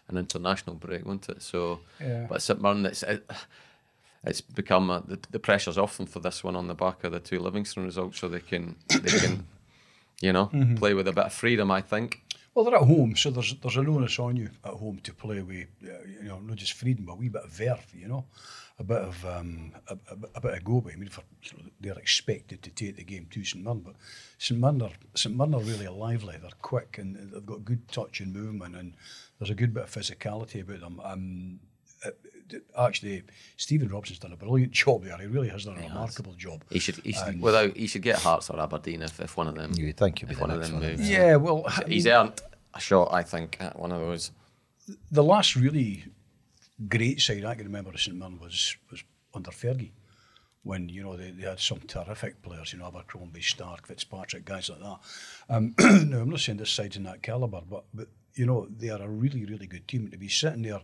an 0.08 0.18
international 0.18 0.76
break, 0.76 1.06
won't 1.06 1.30
it? 1.30 1.42
So, 1.44 1.82
Yeah. 2.02 2.26
but 2.28 2.42
St 2.42 2.60
Mirren, 2.62 2.86
it's 2.86 3.04
it, 3.04 3.30
it's 4.24 4.42
become 4.42 4.90
a, 4.90 5.04
the, 5.06 5.20
the 5.30 5.40
pressure's 5.40 5.78
often 5.78 6.08
for 6.08 6.20
this 6.20 6.44
one 6.44 6.56
on 6.56 6.68
the 6.68 6.74
back 6.74 7.04
of 7.04 7.12
the 7.12 7.20
two 7.20 7.40
Livingston 7.40 7.84
results, 7.86 8.20
so 8.20 8.28
they 8.28 8.40
can 8.40 8.76
they 8.90 9.20
can, 9.20 9.46
you 10.22 10.34
know, 10.34 10.50
play 10.78 10.94
with 10.96 11.08
a 11.08 11.14
bit 11.14 11.26
of 11.26 11.34
freedom. 11.34 11.70
I 11.70 11.82
think. 11.82 12.22
Well, 12.54 12.66
they're 12.66 12.76
at 12.76 12.88
home, 12.88 13.16
so 13.16 13.30
there's 13.30 13.56
there's 13.62 13.78
an 13.78 13.88
onus 13.88 14.20
on 14.20 14.36
you 14.36 14.50
at 14.66 14.74
home 14.74 15.00
to 15.04 15.14
play 15.14 15.42
with, 15.42 15.68
you 15.82 16.24
know, 16.24 16.40
not 16.40 16.58
just 16.58 16.74
freedom, 16.74 17.06
but 17.06 17.14
a 17.14 17.16
wee 17.16 17.30
bit 17.30 17.44
of 17.44 17.52
verve, 17.52 17.86
you 17.94 18.08
know, 18.08 18.26
a 18.80 18.84
bit 18.84 18.98
of 18.98 19.24
um, 19.26 19.72
a, 19.88 19.94
a, 19.94 20.18
a 20.36 20.42
bit 20.42 20.54
of 20.56 20.64
go 20.64 20.82
by. 20.82 20.92
I 20.92 20.96
mean, 20.96 21.10
for, 21.10 21.24
you 21.44 21.52
know, 21.58 21.64
they're 21.80 22.00
expected 22.00 22.64
to 22.64 22.70
take 22.72 22.98
the 22.98 23.04
game 23.04 23.28
to 23.32 23.46
St 23.46 23.64
Mirren, 23.64 23.80
but 23.80 23.96
St 24.40 24.60
Mirren 24.60 24.82
are 24.82 24.92
St 25.14 25.36
Mirren 25.36 25.54
are 25.54 25.62
really 25.62 25.88
lively. 25.88 26.38
They're 26.42 26.50
quick 26.62 26.98
and 26.98 27.16
they've 27.32 27.46
got 27.46 27.66
good 27.66 27.88
touch 27.88 28.20
and 28.20 28.34
movement, 28.34 28.76
and 28.76 28.96
there's 29.38 29.52
a 29.52 29.56
good 29.56 29.74
bit 29.74 29.84
of 29.84 29.92
physicality 29.92 30.62
about 30.62 30.82
them. 30.82 31.00
Um, 31.04 31.60
actually, 32.78 33.24
Stephen 33.58 33.90
Robinson's 33.90 34.20
done 34.20 34.32
a 34.34 34.38
brilliant 34.38 34.72
job 34.84 35.04
there. 35.04 35.18
He 35.18 35.28
really 35.28 35.50
has 35.50 35.66
done 35.66 35.78
a 35.78 35.82
remarkable 35.82 36.34
job. 36.34 36.64
He 36.70 36.80
should, 36.80 36.96
he 36.98 37.12
should 37.14 37.42
without 37.42 37.76
he 37.78 37.88
should 37.88 38.02
get 38.02 38.20
Hearts 38.20 38.50
or 38.50 38.60
Aberdeen 38.60 39.02
if, 39.02 39.20
if 39.20 39.38
one 39.38 39.48
of 39.48 39.56
them 39.56 39.72
You 39.76 39.88
would 39.88 39.98
think 39.98 40.22
you'd 40.22 40.32
if 40.32 40.40
one 40.40 40.52
of 40.52 40.62
them 40.62 40.80
moves. 40.80 41.10
Yeah, 41.10 41.36
well, 41.38 41.64
I 41.68 41.84
He's 41.88 42.06
mean- 42.06 42.14
earned 42.14 42.42
a 42.74 42.80
shot, 42.80 43.10
I 43.12 43.24
think, 43.24 43.58
at 43.60 43.80
one 43.80 43.92
of 43.92 44.00
those. 44.00 44.32
the 45.12 45.24
last 45.24 45.56
really 45.56 46.06
great 46.88 47.20
side 47.20 47.44
I 47.46 47.56
can 47.56 47.66
remember 47.66 47.90
of 47.92 48.00
St 48.00 48.16
Mirren 48.18 48.40
was 48.40 48.76
was 48.92 49.04
under 49.34 49.52
Fergie, 49.52 49.92
when 50.64 50.90
you 50.90 51.04
know 51.04 51.16
they, 51.18 51.32
they 51.32 51.44
had 51.48 51.60
some 51.60 51.80
terrific 51.80 52.42
players, 52.42 52.74
you 52.74 52.80
know 52.80 52.88
Abercrombie, 52.88 53.42
Stark, 53.42 53.88
Fitzpatrick, 53.88 54.46
guys 54.46 54.70
like 54.70 54.80
that. 54.80 54.98
Um, 55.50 55.76
now 56.10 56.20
I'm 56.20 56.30
not 56.30 56.40
saying 56.40 56.58
this 56.58 56.70
side's 56.72 56.96
in 56.98 57.04
that 57.04 57.22
calibre, 57.24 57.62
but 57.70 57.84
but 57.94 58.08
you 58.36 58.46
know 58.46 58.68
they 58.70 58.90
are 58.90 59.02
a 59.02 59.08
really 59.10 59.46
really 59.46 59.68
good 59.68 59.88
team 59.88 60.10
to 60.10 60.18
be 60.18 60.28
sitting 60.30 60.62
there. 60.62 60.82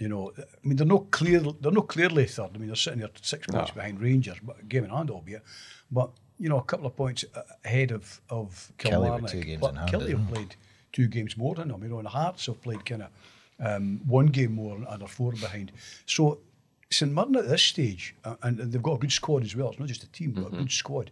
You 0.00 0.08
know, 0.08 0.32
I 0.38 0.42
mean 0.66 0.76
they're 0.76 0.86
not 0.86 1.10
clear. 1.10 1.40
They're 1.40 1.70
not 1.72 1.88
clearly 1.88 2.26
third. 2.26 2.50
I 2.54 2.58
mean 2.58 2.68
they're 2.68 2.76
sitting 2.76 3.00
there 3.00 3.10
six 3.20 3.46
points 3.46 3.70
behind 3.72 4.00
Rangers, 4.00 4.38
but 4.42 4.68
game 4.68 4.84
in 4.84 4.90
hand 4.90 5.10
albeit. 5.10 5.42
But 5.90 6.10
you 6.38 6.48
know 6.48 6.58
a 6.58 6.64
couple 6.64 6.86
of 6.86 6.96
points 6.96 7.24
ahead 7.64 7.90
of 7.92 8.20
of 8.30 8.72
Killie 8.78 8.90
Kilmarnock. 8.90 9.30
two 9.30 9.42
games 9.42 9.60
but 9.60 9.70
in 9.70 9.76
hand 9.76 9.90
Killie 9.92 10.10
have 10.18 10.28
played 10.32 10.56
two 10.92 11.06
games 11.06 11.36
more 11.36 11.54
than 11.54 11.68
them. 11.68 11.82
You 11.82 11.90
know, 11.90 11.98
and 11.98 12.08
Hearts 12.08 12.46
have 12.46 12.62
played 12.62 12.84
kind 12.84 13.02
of 13.02 13.10
um, 13.60 14.00
one 14.06 14.26
game 14.26 14.54
more 14.54 14.76
and 14.76 14.86
are 15.02 15.08
four 15.08 15.32
behind. 15.32 15.70
So 16.06 16.40
St 16.90 17.12
Mirren 17.12 17.36
at 17.36 17.48
this 17.48 17.62
stage, 17.62 18.14
uh, 18.24 18.36
and 18.42 18.58
they've 18.58 18.82
got 18.82 18.94
a 18.94 18.98
good 18.98 19.12
squad 19.12 19.44
as 19.44 19.54
well. 19.54 19.70
It's 19.70 19.78
not 19.78 19.88
just 19.88 20.02
a 20.02 20.10
team, 20.10 20.32
but 20.32 20.46
a 20.46 20.56
good 20.56 20.72
squad, 20.72 21.10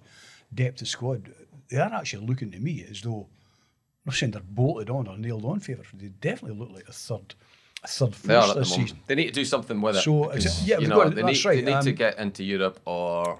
depth 0.53 0.81
of 0.83 0.89
squad. 0.89 1.33
They 1.71 1.77
are 1.77 1.93
actually 1.93 2.27
looking 2.27 2.51
to 2.53 2.59
me 2.59 2.85
as 2.91 3.03
though 3.03 3.29
I'm 4.09 4.13
not 4.13 4.15
saying 4.15 4.33
they're 4.33 4.43
bolted 4.43 4.89
on 4.91 5.07
or 5.07 5.19
nailed 5.19 5.45
on 5.45 5.61
favourites, 5.61 5.91
they 5.95 6.09
definitely 6.09 6.59
look 6.59 6.71
like 6.71 6.89
a 6.89 6.93
third, 6.93 7.35
third 7.87 8.13
They 8.13 8.35
are 8.35 8.43
force 8.43 8.51
at 8.51 8.57
this 8.59 8.71
moment. 8.71 8.89
season. 8.89 9.03
They 9.07 9.15
need 9.15 9.27
to 9.27 9.33
do 9.33 9.45
something 9.45 9.81
with 9.81 9.97
it. 9.97 10.03
So, 10.03 10.25
because, 10.25 10.67
yeah, 10.67 10.77
you 10.77 10.81
we've 10.81 10.89
know, 10.89 10.97
got 11.05 11.15
they 11.15 11.23
that's 11.23 11.39
need, 11.39 11.49
right, 11.49 11.65
they 11.65 11.75
need 11.75 11.83
to 11.83 11.91
um, 11.91 11.95
get 11.97 12.19
into 12.19 12.45
Europe 12.45 12.81
or 12.85 13.39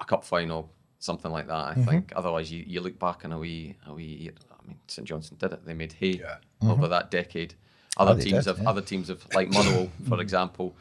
a 0.00 0.04
cup 0.04 0.24
final, 0.24 0.70
something 0.98 1.30
like 1.32 1.46
that. 1.46 1.54
I 1.54 1.72
Mm-hmm. 1.74 1.84
think. 1.84 2.12
Otherwise, 2.16 2.52
you, 2.52 2.64
you 2.66 2.80
look 2.80 2.98
back 2.98 3.24
and 3.24 3.32
a 3.32 3.38
wee, 3.38 3.76
a 3.86 3.94
wee. 3.94 4.30
I 4.50 4.66
mean, 4.66 4.78
St 4.88 5.06
Johnstone 5.08 5.38
did 5.38 5.52
it. 5.52 5.64
They 5.64 5.74
made 5.74 5.92
hay 5.94 6.20
Yeah. 6.20 6.36
over 6.70 6.88
that 6.88 7.10
decade. 7.10 7.54
Other 7.96 8.14
they 8.14 8.24
teams 8.24 8.44
did, 8.44 8.50
have, 8.50 8.58
yeah. 8.62 8.68
other 8.68 8.82
teams 8.82 9.08
have, 9.08 9.26
like 9.34 9.48
Motherwell, 9.50 9.90
for 10.08 10.20
example, 10.20 10.76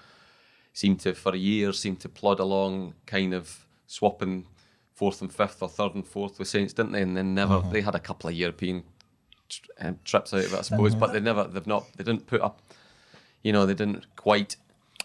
seem 0.74 0.98
to 0.98 1.14
for 1.14 1.34
years 1.36 1.80
seem 1.80 1.96
to 1.98 2.10
plod 2.10 2.40
along, 2.42 2.94
kind 3.06 3.34
of 3.34 3.66
swapping 3.88 4.46
fourth 4.94 5.22
and 5.22 5.32
fifth 5.34 5.62
or 5.62 5.70
third 5.70 5.96
and 5.96 6.06
fourth 6.06 6.38
with 6.40 6.48
Saints, 6.50 6.74
didn't 6.74 6.92
they? 6.92 7.02
And 7.02 7.16
then 7.16 7.34
never 7.34 7.56
Uh-huh. 7.56 7.70
they 7.72 7.82
had 7.82 7.96
a 7.96 8.00
couple 8.00 8.30
of 8.30 8.36
European 8.36 8.84
um, 9.80 10.00
trips 10.06 10.34
out 10.34 10.40
of 10.46 10.54
it, 10.54 10.58
I 10.58 10.62
suppose, 10.62 10.92
Uh-huh. 10.94 11.00
but 11.00 11.14
they 11.14 11.20
never, 11.20 11.44
they've 11.46 11.68
not, 11.68 11.86
they 11.98 12.04
didn't 12.04 12.28
put 12.28 12.42
up, 12.42 12.62
you 13.44 13.52
know, 13.54 13.66
they 13.66 13.74
didn't 13.74 14.06
quite 14.16 14.56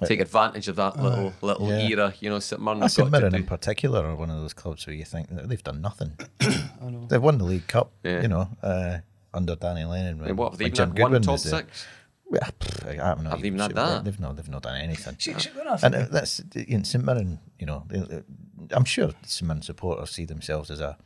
take 0.06 0.20
advantage 0.20 0.66
of 0.68 0.76
that 0.76 0.96
little 0.98 1.34
little 1.42 1.66
Uh, 1.66 1.76
yeah. 1.76 1.88
era. 1.88 2.14
You 2.20 2.30
know, 2.30 2.38
St 2.38 2.60
Mirren 2.62 2.80
That's 2.80 2.96
have 2.96 3.04
St 3.08 3.12
Mirren 3.12 3.34
in 3.34 3.44
particular 3.44 4.06
are 4.06 4.16
one 4.16 4.30
of 4.30 4.40
those 4.40 4.54
clubs 4.54 4.86
where 4.86 4.96
you 4.96 5.04
think 5.04 5.28
they've 5.30 5.62
done 5.62 5.80
nothing. 5.82 6.12
They've 7.08 7.22
won 7.22 7.36
the 7.38 7.44
League 7.44 7.66
Cup, 7.68 7.92
Yeah. 8.02 8.22
you 8.22 8.28
know, 8.28 8.48
uh, 8.62 8.98
under 9.34 9.56
Danny 9.56 9.84
Lennon. 9.84 10.14
I 10.14 10.22
When, 10.22 10.26
mean, 10.28 10.36
what 10.36 10.52
have 10.52 10.58
they 10.58 10.64
when 10.64 10.72
even 10.72 10.76
Jim 10.76 10.88
had 10.96 11.02
one 11.02 11.12
Goodwin 11.12 11.22
top 11.22 11.38
six? 11.38 11.86
Yeah, 12.32 12.48
pff, 12.60 12.88
I 13.00 13.04
haven't 13.08 13.26
Haven't 13.26 13.44
even 13.44 13.58
had 13.58 13.74
that. 13.74 14.04
They've 14.04 14.18
not, 14.20 14.36
they've 14.36 14.48
not 14.48 14.62
done 14.62 14.76
anything. 14.80 15.16
See, 15.18 15.34
see, 15.38 15.50
And 15.82 15.94
uh, 15.94 16.06
that's 16.10 16.40
in 16.54 16.84
St 16.84 17.04
Mirren, 17.04 17.40
you 17.58 17.66
know, 17.66 17.84
they, 17.88 17.98
they- 18.00 18.22
I'm 18.70 18.84
sure 18.84 19.10
St 19.26 19.46
Mirren 19.48 19.62
supporters 19.62 20.10
see 20.12 20.24
themselves 20.24 20.70
as 20.70 20.80
a, 20.80 20.96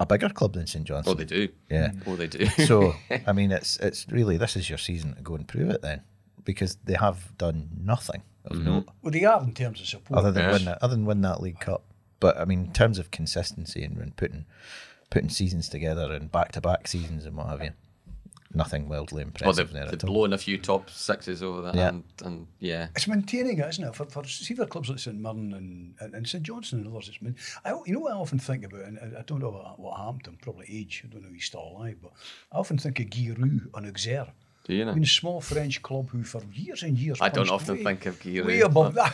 a 0.00 0.06
bigger 0.06 0.28
club 0.28 0.54
than 0.54 0.66
St 0.66 0.84
Johnstone. 0.84 1.12
Oh, 1.12 1.16
they 1.16 1.24
do. 1.24 1.48
Yeah. 1.70 1.88
Mm. 1.88 2.02
Oh, 2.06 2.16
they 2.16 2.26
do. 2.26 2.46
so 2.66 2.94
I 3.26 3.32
mean, 3.32 3.52
it's 3.52 3.76
it's 3.78 4.06
really 4.10 4.36
this 4.36 4.56
is 4.56 4.68
your 4.68 4.78
season 4.78 5.14
to 5.14 5.22
go 5.22 5.34
and 5.34 5.46
prove 5.46 5.70
it 5.70 5.82
then, 5.82 6.02
because 6.44 6.76
they 6.84 6.94
have 6.94 7.36
done 7.38 7.70
nothing 7.80 8.22
of 8.44 8.56
mm-hmm. 8.56 8.66
note 8.66 8.88
well, 9.02 9.12
they 9.12 9.24
are 9.24 9.42
in 9.42 9.54
terms 9.54 9.80
of 9.80 9.86
support. 9.86 10.18
other 10.18 10.32
than 10.32 10.44
Yes. 10.44 10.52
win 10.52 10.64
that, 10.66 10.78
other 10.82 10.94
than 10.94 11.06
win 11.06 11.20
that 11.22 11.40
League 11.40 11.60
Cup. 11.60 11.84
But 12.20 12.38
I 12.38 12.44
mean, 12.44 12.66
in 12.66 12.72
terms 12.72 12.98
of 12.98 13.10
consistency 13.10 13.82
and, 13.84 13.96
and 13.98 14.16
putting 14.16 14.46
putting 15.10 15.28
seasons 15.30 15.68
together 15.68 16.12
and 16.12 16.30
back 16.32 16.52
to 16.52 16.60
back 16.60 16.88
seasons 16.88 17.24
and 17.24 17.36
what 17.36 17.46
have 17.46 17.62
you, 17.62 17.70
nothing 18.54 18.88
wildly 18.88 19.22
well, 19.22 19.28
impressive 19.28 19.72
they've, 19.72 19.82
there 19.82 19.90
they've 19.90 19.98
blown 19.98 20.32
a 20.32 20.38
few 20.38 20.58
top 20.58 20.88
sixes 20.90 21.42
over 21.42 21.62
that, 21.62 21.74
Yeah. 21.74 21.88
and, 21.88 22.04
and 22.24 22.46
yeah, 22.60 22.88
It's 22.96 23.08
maintaining 23.08 23.58
it, 23.58 23.68
isn't 23.68 23.84
it? 23.84 23.94
For, 23.94 24.06
for 24.06 24.24
see 24.24 24.54
for 24.54 24.66
clubs 24.66 24.88
like 24.88 24.98
St 24.98 25.18
Mirren 25.18 25.52
and, 25.54 25.94
and, 26.00 26.14
and 26.14 26.28
St 26.28 26.42
Johnstone 26.44 26.80
and 26.80 26.88
others, 26.88 27.08
it's 27.08 27.20
main, 27.22 27.36
I, 27.64 27.70
you 27.86 27.92
know 27.94 28.00
what 28.00 28.12
I 28.12 28.16
often 28.16 28.38
think 28.38 28.64
about, 28.64 28.82
and 28.82 28.98
I, 28.98 29.20
I 29.20 29.22
don't 29.22 29.40
know 29.40 29.50
what, 29.50 29.78
what 29.80 29.96
happened 29.98 30.24
to 30.24 30.30
him, 30.30 30.38
probably 30.40 30.66
age, 30.68 31.02
I 31.04 31.12
don't 31.12 31.22
know 31.22 31.28
if 31.28 31.34
he's 31.34 31.44
still 31.44 31.62
alive, 31.76 31.96
but 32.02 32.12
I 32.52 32.56
often 32.58 32.78
think 32.78 33.00
of 33.00 33.10
Guy 33.10 33.34
Roux 33.36 33.60
on 33.74 33.86
Auxerre. 33.86 34.32
Do 34.64 34.72
you 34.78 34.84
know? 34.84 34.94
mean, 34.94 35.02
a 35.04 35.06
small 35.06 35.40
French 35.40 35.82
club 35.82 36.08
who, 36.10 36.24
for 36.24 36.42
years 36.52 36.82
and 36.82 36.98
years, 36.98 37.18
I 37.20 37.28
don't 37.28 37.50
often 37.50 37.76
way- 37.76 37.84
think 37.84 38.06
of 38.06 38.18
Guy 38.22 38.40
Way 38.42 38.60
above 38.60 38.94
that. 38.94 39.12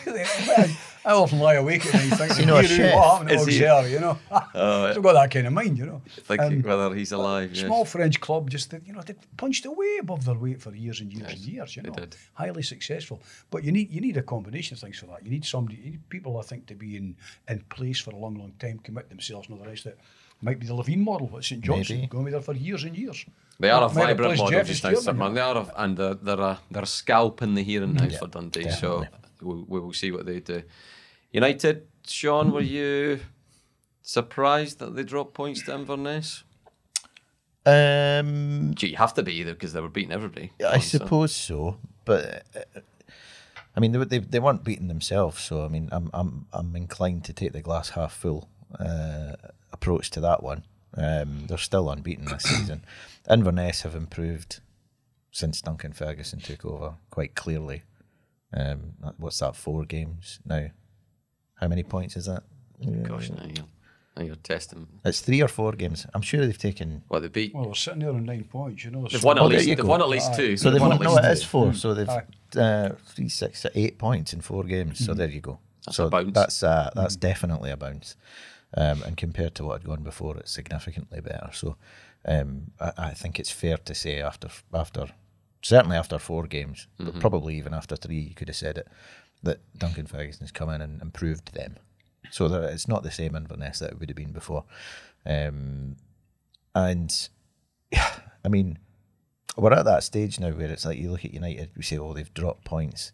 I 1.04 1.12
often 1.12 1.38
lie 1.40 1.54
awake 1.54 1.86
at 1.86 1.94
night 1.94 2.18
thinking, 2.18 2.40
you 2.40 2.46
know 2.46 2.56
a 2.56 2.62
Guy 2.62 2.68
Roux, 2.68 2.76
chef? 2.76 2.94
what 2.94 3.10
happened 3.10 3.28
to 3.30 3.34
Is 3.36 3.46
he? 3.46 3.64
Auxerre, 3.66 3.88
you 3.88 4.00
know? 4.00 4.18
I've 4.30 5.02
got 5.02 5.14
that 5.14 5.30
kind 5.30 5.46
of 5.46 5.52
mind, 5.52 5.78
you 5.78 5.86
know. 5.86 6.02
Thinking 6.08 6.58
Um, 6.58 6.62
whether 6.62 6.94
he's 6.94 7.12
alive. 7.12 7.50
yes. 7.54 7.64
Small 7.66 7.84
French 7.84 8.20
club, 8.20 8.50
just 8.50 8.70
that, 8.70 8.86
you 8.86 8.92
know, 8.92 9.00
they 9.02 9.14
punched 9.36 9.64
away 9.66 9.96
above 10.00 10.24
their 10.24 10.34
weight 10.36 10.60
for 10.60 10.74
years 10.74 11.00
and 11.00 11.12
years 11.12 11.32
and 11.32 11.40
years. 11.40 11.74
You 11.74 11.82
they 11.82 11.88
know, 11.88 11.94
did. 11.96 12.16
highly 12.34 12.62
successful. 12.62 13.20
But 13.50 13.64
you 13.64 13.72
need 13.72 13.90
you 13.90 14.00
need 14.00 14.16
a 14.18 14.22
combination 14.22 14.74
of 14.74 14.80
things 14.80 14.98
for 14.98 15.06
that. 15.06 15.24
You 15.24 15.30
need 15.30 15.44
somebody, 15.44 15.78
you 15.78 15.90
need 15.92 16.08
people, 16.10 16.38
I 16.38 16.42
think, 16.42 16.66
to 16.66 16.74
be 16.74 16.96
in 16.96 17.16
in 17.48 17.60
place 17.70 17.98
for 18.00 18.10
a 18.10 18.16
long, 18.16 18.34
long 18.36 18.52
time, 18.58 18.78
commit 18.84 19.08
themselves, 19.08 19.48
and 19.48 19.58
all 19.58 19.64
the 19.64 19.70
rest 19.70 19.86
of 19.86 19.92
it. 19.92 19.98
Might 20.42 20.58
be 20.60 20.66
the 20.66 20.74
Levein 20.74 20.98
model 20.98 21.30
at 21.36 21.44
St 21.44 21.60
Johnstone, 21.62 21.96
Maybe. 21.98 22.06
going 22.08 22.24
to 22.24 22.28
be 22.28 22.32
there 22.32 22.40
for 22.40 22.54
years 22.54 22.84
and 22.84 22.96
years. 22.96 23.24
They 23.60 23.70
are 23.70 23.84
a 23.84 23.88
vibrant 23.88 24.38
model 24.38 24.62
just 24.64 24.82
now, 24.84 24.94
St 24.94 25.34
They 25.34 25.40
are, 25.40 25.56
a, 25.58 25.72
and 25.76 25.96
they're, 25.96 26.14
they're, 26.14 26.40
a, 26.40 26.58
they're 26.70 26.82
a 26.82 26.86
scalp 26.86 27.42
in 27.42 27.54
the 27.54 27.62
here 27.62 27.82
and 27.82 27.94
now 27.94 28.08
for 28.18 28.26
Dundee. 28.26 28.70
So 28.70 29.04
we, 29.42 29.54
we 29.68 29.80
will 29.80 29.92
see 29.92 30.10
what 30.10 30.24
they 30.24 30.40
do. 30.40 30.62
United, 31.30 31.86
Sean, 32.06 32.52
were 32.52 32.62
you 32.62 33.20
surprised 34.02 34.78
that 34.78 34.96
they 34.96 35.04
dropped 35.04 35.34
points 35.34 35.62
to 35.64 35.74
Inverness? 35.74 36.42
Um, 37.66 38.72
Gee, 38.74 38.88
you 38.88 38.96
have 38.96 39.12
to 39.14 39.22
be 39.22 39.34
either 39.34 39.52
because 39.52 39.74
they 39.74 39.80
were 39.80 39.90
beating 39.90 40.12
everybody. 40.12 40.52
I 40.66 40.78
So- 40.78 40.98
suppose 40.98 41.36
so, 41.36 41.76
but 42.06 42.44
uh, 42.56 42.80
I 43.76 43.80
mean, 43.80 43.92
they, 43.92 44.02
they 44.04 44.18
they 44.18 44.40
weren't 44.40 44.64
beating 44.64 44.88
themselves, 44.88 45.42
so 45.42 45.64
I 45.64 45.68
mean, 45.68 45.90
I'm 45.92 46.10
I'm 46.14 46.46
I'm 46.52 46.74
inclined 46.74 47.24
to 47.26 47.32
take 47.34 47.52
the 47.52 47.60
glass 47.60 47.90
half 47.90 48.14
full 48.14 48.48
uh, 48.78 49.34
approach 49.72 50.10
to 50.12 50.20
that 50.22 50.42
one. 50.42 50.64
Um, 50.96 51.44
they're 51.46 51.58
still 51.58 51.88
unbeaten 51.90 52.24
this 52.26 52.42
season. 52.44 52.84
Inverness 53.30 53.82
have 53.82 53.94
improved 53.94 54.60
since 55.30 55.60
Duncan 55.60 55.92
Ferguson 55.92 56.40
took 56.40 56.64
over 56.64 56.94
quite 57.10 57.34
clearly. 57.34 57.82
Um, 58.52 58.94
what's 59.18 59.38
that? 59.38 59.54
Four 59.56 59.84
games 59.84 60.40
now. 60.44 60.68
How 61.54 61.68
many 61.68 61.82
points 61.84 62.16
is 62.16 62.26
that? 62.26 62.42
Gosh, 63.06 63.30
now 63.30 63.44
you're, 63.44 63.64
now 64.16 64.22
you're 64.24 64.34
testing. 64.36 64.88
It's 65.04 65.20
three 65.20 65.40
or 65.42 65.46
four 65.48 65.72
games. 65.72 66.06
I'm 66.14 66.22
sure 66.22 66.44
they've 66.44 66.56
taken. 66.58 67.02
Well, 67.08 67.20
they 67.20 67.28
beat. 67.28 67.54
Well, 67.54 67.66
we're 67.66 67.74
sitting 67.74 68.00
there 68.00 68.08
on 68.10 68.24
nine 68.24 68.44
points, 68.44 68.82
you 68.84 68.90
know. 68.90 69.02
They've 69.06 69.20
so- 69.20 69.26
won 69.26 69.38
at 69.38 69.42
Oh, 69.44 69.48
there 69.48 69.58
least. 69.58 69.68
you 69.68 69.76
They've 69.76 69.84
go. 69.84 69.90
won 69.90 70.00
at 70.02 70.08
least 70.08 70.34
two. 70.34 70.56
So 70.56 70.70
they've 70.70 70.80
won 70.80 70.90
won, 70.90 71.02
at 71.02 71.06
least 71.06 71.18
it 71.18 71.22
two. 71.22 71.28
is 71.32 71.44
four. 71.44 71.74
So 71.74 71.94
they've 71.94 72.08
Aye. 72.08 72.24
uh, 72.58 72.94
three, 73.06 73.28
six, 73.28 73.64
eight 73.74 73.98
points 73.98 74.32
in 74.32 74.40
four 74.40 74.64
games. 74.64 75.04
So 75.04 75.14
there 75.14 75.28
you 75.28 75.40
go. 75.40 75.60
That's 75.86 75.96
so 75.98 76.06
a 76.06 76.10
bounce. 76.10 76.32
that's 76.34 76.62
uh, 76.62 76.90
that's 76.96 77.14
definitely 77.16 77.70
a 77.70 77.76
bounce. 77.76 78.16
Um, 78.76 79.02
and 79.02 79.16
compared 79.16 79.54
to 79.56 79.64
what 79.64 79.80
had 79.80 79.88
gone 79.88 80.02
before, 80.04 80.36
it's 80.36 80.52
significantly 80.52 81.20
better. 81.20 81.50
So 81.52 81.76
um, 82.24 82.70
I, 82.80 82.92
I 82.98 83.10
think 83.10 83.40
it's 83.40 83.50
fair 83.50 83.76
to 83.78 83.94
say 83.94 84.20
after 84.20 84.48
after 84.72 85.06
certainly 85.62 85.96
after 85.96 86.18
four 86.18 86.46
games, 86.46 86.86
Mm-hmm. 86.98 87.10
but 87.12 87.20
probably 87.20 87.56
even 87.56 87.74
after 87.74 87.96
three, 87.96 88.18
you 88.20 88.34
could 88.34 88.48
have 88.48 88.56
said 88.56 88.78
it 88.78 88.88
that 89.42 89.58
Duncan 89.76 90.06
Ferguson's 90.06 90.52
come 90.52 90.68
in 90.70 90.80
and 90.82 91.00
improved 91.02 91.52
them. 91.54 91.76
So 92.30 92.46
that 92.48 92.72
it's 92.72 92.86
not 92.86 93.02
the 93.02 93.10
same 93.10 93.34
Inverness 93.34 93.78
that 93.80 93.90
it 93.92 93.98
would 93.98 94.08
have 94.10 94.16
been 94.16 94.32
before. 94.32 94.64
Um, 95.26 95.96
and 96.74 97.28
yeah, 97.90 98.08
I 98.44 98.48
mean, 98.48 98.78
we're 99.56 99.72
at 99.72 99.84
that 99.86 100.04
stage 100.04 100.38
now 100.38 100.50
where 100.50 100.70
it's 100.70 100.84
like 100.86 100.98
you 100.98 101.10
look 101.10 101.24
at 101.24 101.34
United, 101.34 101.70
we 101.76 101.82
say, 101.82 101.98
oh, 101.98 102.12
they've 102.12 102.32
dropped 102.34 102.64
points. 102.64 103.12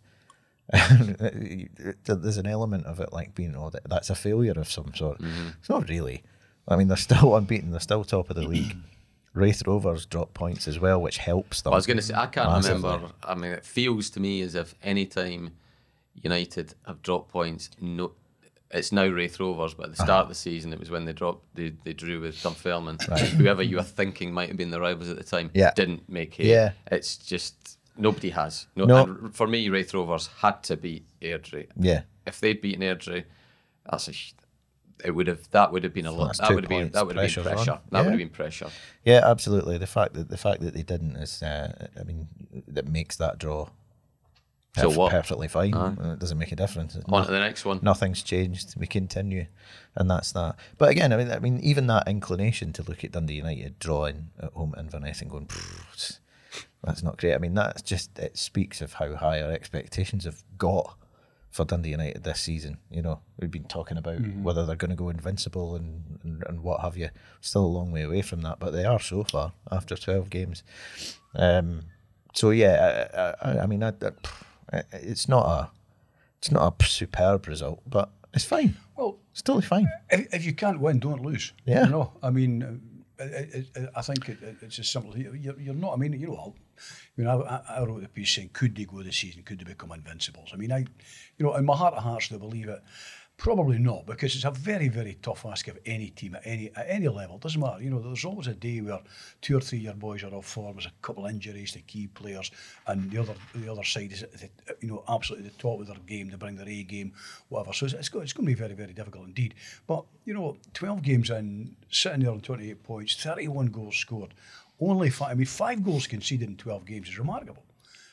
There's 2.05 2.37
an 2.37 2.47
element 2.47 2.87
of 2.87 3.01
it 3.01 3.13
like 3.13 3.35
being, 3.35 3.55
oh, 3.57 3.71
that's 3.89 4.11
a 4.11 4.15
failure 4.15 4.53
of 4.57 4.71
some 4.71 4.93
sort. 4.95 5.21
It's 5.61 5.69
not 5.69 5.89
really. 5.89 6.23
I 6.69 6.77
mean, 6.77 6.89
they're 6.89 6.97
still 6.97 7.37
unbeaten. 7.37 7.71
They're 7.71 7.81
still 7.81 8.05
top 8.05 8.31
of 8.31 8.37
the 8.37 8.47
league. 8.47 8.77
Raith 9.35 9.63
Rovers 9.67 10.07
dropped 10.07 10.33
points 10.35 10.67
as 10.67 10.81
well, 10.81 11.01
which 11.01 11.19
helps 11.19 11.61
them. 11.61 11.73
I 11.75 11.77
was 11.77 11.87
going 11.87 11.99
to 11.99 12.03
say, 12.03 12.15
I 12.15 12.27
can't 12.27 12.49
massively. 12.51 12.83
remember. 12.91 13.13
I 13.23 13.35
mean, 13.35 13.53
it 13.53 13.65
feels 13.67 14.09
to 14.11 14.21
me 14.21 14.41
as 14.41 14.55
if 14.55 14.75
any 14.83 15.05
time 15.05 15.53
United 16.15 16.75
have 16.87 17.03
dropped 17.03 17.31
points, 17.31 17.69
no, 17.79 18.13
it's 18.71 18.93
now 18.93 19.07
Raith 19.07 19.39
Rovers, 19.39 19.75
but 19.75 19.85
at 19.85 19.91
the 19.91 20.03
Uh-huh. 20.03 20.05
start 20.07 20.23
of 20.23 20.29
the 20.31 20.35
season, 20.35 20.73
it 20.73 20.81
was 20.81 20.91
when 20.91 21.05
they 21.05 21.13
dropped, 21.13 21.45
they, 21.55 21.75
they 21.85 21.93
drew 21.93 22.21
with 22.23 22.43
Dunfermline. 22.43 22.99
Whoever 23.37 23.63
you 23.63 23.77
were 23.77 23.83
thinking 23.83 24.33
might 24.33 24.49
have 24.49 24.57
been 24.57 24.71
the 24.71 24.81
rivals 24.81 25.11
at 25.11 25.19
the 25.19 25.23
time 25.25 25.51
Yeah. 25.53 25.73
didn't 25.75 26.09
make 26.09 26.41
it. 26.41 26.47
Yeah. 26.47 26.73
It's 26.91 27.19
just, 27.19 27.76
nobody 27.99 28.31
has. 28.31 28.67
No, 28.77 28.85
No. 28.85 29.03
and 29.05 29.35
for 29.35 29.47
me, 29.47 29.69
Raith 29.69 29.93
Rovers 29.95 30.29
had 30.39 30.63
to 30.65 30.77
beat 30.77 31.07
Airdrie. 31.21 31.69
Yeah. 31.79 32.03
If 32.27 32.41
they'd 32.41 32.61
beaten 32.61 32.83
Airdrie, 32.83 33.25
that's 33.91 34.09
a. 34.09 34.13
It 35.05 35.11
would 35.11 35.27
have. 35.27 35.51
That 35.51 35.73
would 35.73 35.85
have 35.85 35.93
been 35.93 36.07
a 36.07 36.13
lot. 36.13 36.39
That 36.39 36.51
would 36.55 36.65
have 36.65 36.69
been. 36.71 36.91
That 36.91 37.07
would 37.07 37.17
have 37.17 37.23
been 37.23 37.33
pressure's 37.35 37.47
on. 37.47 37.53
pressure. 37.55 37.81
That 37.91 37.99
would 37.99 38.05
Yeah. 38.07 38.11
have 38.11 38.19
been 38.19 38.29
pressure. 38.31 38.71
Yeah, 39.05 39.21
absolutely. 39.25 39.77
The 39.79 39.87
fact 39.87 40.15
that 40.15 40.29
the 40.31 40.39
fact 40.39 40.61
that 40.63 40.73
they 40.75 40.83
didn't 40.83 41.17
is, 41.17 41.43
uh, 41.43 41.89
I 42.01 42.03
mean, 42.03 42.29
that 42.67 42.89
makes 42.89 43.17
that 43.17 43.39
draw 43.39 43.69
So 44.79 44.89
what? 44.91 45.11
perfectly 45.11 45.49
fine. 45.49 45.75
Uh, 45.75 46.13
It 46.15 46.19
doesn't 46.19 46.39
make 46.39 46.51
a 46.53 46.57
difference. 46.57 46.97
On 46.97 47.03
not- 47.09 47.27
to 47.27 47.33
the 47.33 47.39
next 47.41 47.65
one. 47.65 47.79
nothing's 47.83 48.23
changed. 48.23 48.75
We 48.77 48.87
continue, 48.87 49.47
and 49.95 50.11
that's 50.11 50.33
that. 50.33 50.57
But 50.79 50.89
again, 50.91 51.13
I 51.13 51.17
mean, 51.19 51.31
I 51.31 51.39
mean, 51.41 51.61
even 51.61 51.87
that 51.89 52.09
inclination 52.09 52.73
to 52.75 52.83
look 52.83 53.05
at 53.05 53.13
Dundee 53.13 53.35
United 53.35 53.79
drawing 53.79 54.31
at 54.41 54.53
home 54.53 54.75
at 54.77 54.81
Inverness 54.81 55.21
and 55.23 55.31
going, 55.31 55.47
"Pfft, 55.47 56.19
that's 56.87 57.03
not 57.03 57.19
great. 57.19 57.35
I 57.35 57.39
mean, 57.39 57.55
that's 57.55 57.83
just 57.83 58.19
it 58.19 58.37
speaks 58.39 58.81
of 58.81 58.95
how 58.95 59.15
high 59.17 59.43
our 59.43 59.51
expectations 59.53 60.25
have 60.25 60.43
got 60.57 60.97
for 61.51 61.65
Dundee 61.65 61.91
United 61.91 62.23
this 62.25 62.41
season. 62.41 62.79
You 62.91 63.03
know, 63.03 63.21
we've 63.39 63.51
been 63.51 63.65
talking 63.65 63.97
about 63.97 64.21
whether 64.43 64.65
they're 64.67 64.77
going 64.77 64.91
to 64.91 64.97
go 64.97 65.09
invincible 65.09 65.75
and, 65.77 66.19
and 66.23 66.45
and 66.47 66.63
what 66.63 66.81
have 66.81 66.97
you. 66.97 67.11
Still 67.41 67.65
a 67.65 67.67
long 67.67 67.93
way 67.93 68.03
away 68.03 68.23
from 68.23 68.43
that, 68.43 68.59
but 68.59 68.73
they 68.73 68.85
are 68.85 69.01
so 69.01 69.25
far 69.25 69.53
after 69.71 69.97
twelve 69.97 70.31
games. 70.31 70.63
Um, 71.35 71.83
so 72.35 72.51
yeah, 72.51 73.35
I, 73.43 73.51
I, 73.51 73.59
I 73.63 73.67
mean, 73.67 73.83
I, 73.83 73.93
I, 74.73 74.83
it's 74.93 75.29
not 75.29 75.47
a 75.47 75.71
it's 76.39 76.51
not 76.51 76.75
a 76.81 76.85
superb 76.85 77.47
result, 77.47 77.81
but 77.87 78.11
it's 78.35 78.45
fine. 78.45 78.77
Well, 78.97 79.19
It's 79.33 79.43
totally 79.43 79.65
fine. 79.67 79.87
if, 80.11 80.35
if 80.35 80.45
you 80.45 80.53
can't 80.53 80.81
win, 80.81 80.99
don't 81.01 81.23
lose. 81.23 81.53
Yeah. 81.65 81.85
You 81.85 81.91
know, 81.91 82.13
I 82.23 82.31
mean, 82.31 82.63
uh, 82.63 82.73
I 83.19 84.03
think 84.03 84.29
it, 84.29 84.43
it- 84.43 84.57
it's 84.63 84.79
as 84.79 84.89
simple. 84.89 85.17
You're, 85.17 85.59
you're 85.59 85.75
not. 85.75 85.95
I 85.95 85.97
mean, 85.97 86.13
you 86.13 86.27
know, 86.29 86.35
I'll, 86.37 86.55
I 87.17 87.21
mean, 87.21 87.29
I, 87.29 87.35
I- 87.69 87.83
wrote 87.85 88.05
a 88.05 88.09
piece 88.09 88.31
saying, 88.35 88.51
could 88.53 88.77
they 88.77 88.85
go 88.85 89.03
this 89.03 89.17
season? 89.17 89.43
Could 89.43 89.61
they 89.61 89.65
become 89.65 89.93
invincibles? 89.93 90.51
I 90.53 90.57
mean, 90.57 90.73
I, 90.73 90.79
you 91.39 91.47
know, 91.47 91.55
in 91.55 91.65
my 91.65 91.77
heart 91.77 91.95
of 91.95 92.03
hearts, 92.03 92.31
I 92.33 92.37
believe 92.37 92.69
it? 92.69 92.83
Probably 93.39 93.79
not, 93.79 94.07
because 94.07 94.35
it's 94.35 94.47
a 94.47 94.51
very, 94.51 94.89
very 94.89 95.19
tough 95.21 95.45
ask 95.45 95.69
of 95.69 95.79
any 95.85 96.09
team 96.09 96.37
at 96.37 96.47
any 96.47 96.71
at 96.75 96.87
any 96.89 97.09
level. 97.09 97.37
Doesn't 97.37 97.61
matter. 97.61 97.83
You 97.83 97.91
know, 97.91 98.01
there's 98.01 98.25
always 98.25 98.47
a 98.47 98.55
day 98.55 98.81
where 98.81 99.01
two 99.43 99.59
or 99.59 99.61
three 99.61 99.79
year 99.79 99.93
boys 99.93 100.25
are 100.25 100.33
off 100.35 100.47
form. 100.47 100.77
There's 100.77 100.87
a 100.87 100.93
couple 101.03 101.27
of 101.27 101.31
injuries 101.31 101.73
to 101.73 101.81
key 101.83 102.07
players, 102.07 102.51
and 102.87 103.11
the 103.11 103.19
other 103.19 103.35
the 103.55 103.71
other 103.71 103.85
side 103.85 104.13
is 104.13 104.21
the, 104.21 104.49
you 104.81 104.89
know 104.89 105.05
absolutely 105.07 105.51
the 105.51 105.57
top 105.57 105.81
of 105.81 105.87
their 105.87 105.97
game. 106.07 106.31
They 106.31 106.37
bring 106.37 106.57
their 106.57 106.69
A 106.69 106.83
game, 106.83 107.13
whatever. 107.51 107.75
So 107.75 107.85
it's, 107.85 107.95
it's 107.95 108.09
going 108.09 108.27
to 108.27 108.43
be 108.43 108.55
very, 108.55 108.75
very 108.75 108.95
difficult 108.95 109.27
indeed. 109.27 109.55
But 109.87 110.07
you 110.25 110.33
know, 110.33 110.57
12 110.73 111.03
games 111.03 111.29
in, 111.29 111.77
sitting 111.91 112.21
there 112.21 112.33
on 112.33 112.41
28 112.41 112.83
points, 112.83 113.23
31 113.23 113.67
goals 113.67 113.97
scored, 113.97 114.33
only 114.81 115.11
five. 115.11 115.33
I 115.33 115.35
mean, 115.35 115.47
five 115.47 115.85
goals 115.85 116.07
conceded 116.07 116.49
in 116.49 116.57
12 116.57 116.87
games 116.87 117.09
is 117.09 117.19
remarkable. 117.19 117.65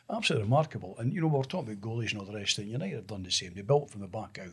Absolutely 0.10 0.44
remarkable. 0.44 0.96
And, 1.00 1.14
you 1.14 1.22
know, 1.22 1.28
we're 1.28 1.44
talking 1.44 1.74
about 1.74 1.82
goalies 1.82 2.12
and 2.12 2.20
all 2.20 2.26
the 2.26 2.38
rest, 2.38 2.58
and 2.58 2.68
United 2.68 2.96
have 2.96 3.08
done 3.08 3.24
the 3.24 3.32
same. 3.32 3.54
They 3.56 3.62
built 3.62 3.90
from 3.90 4.02
the 4.02 4.08
back 4.08 4.38
out. 4.42 4.52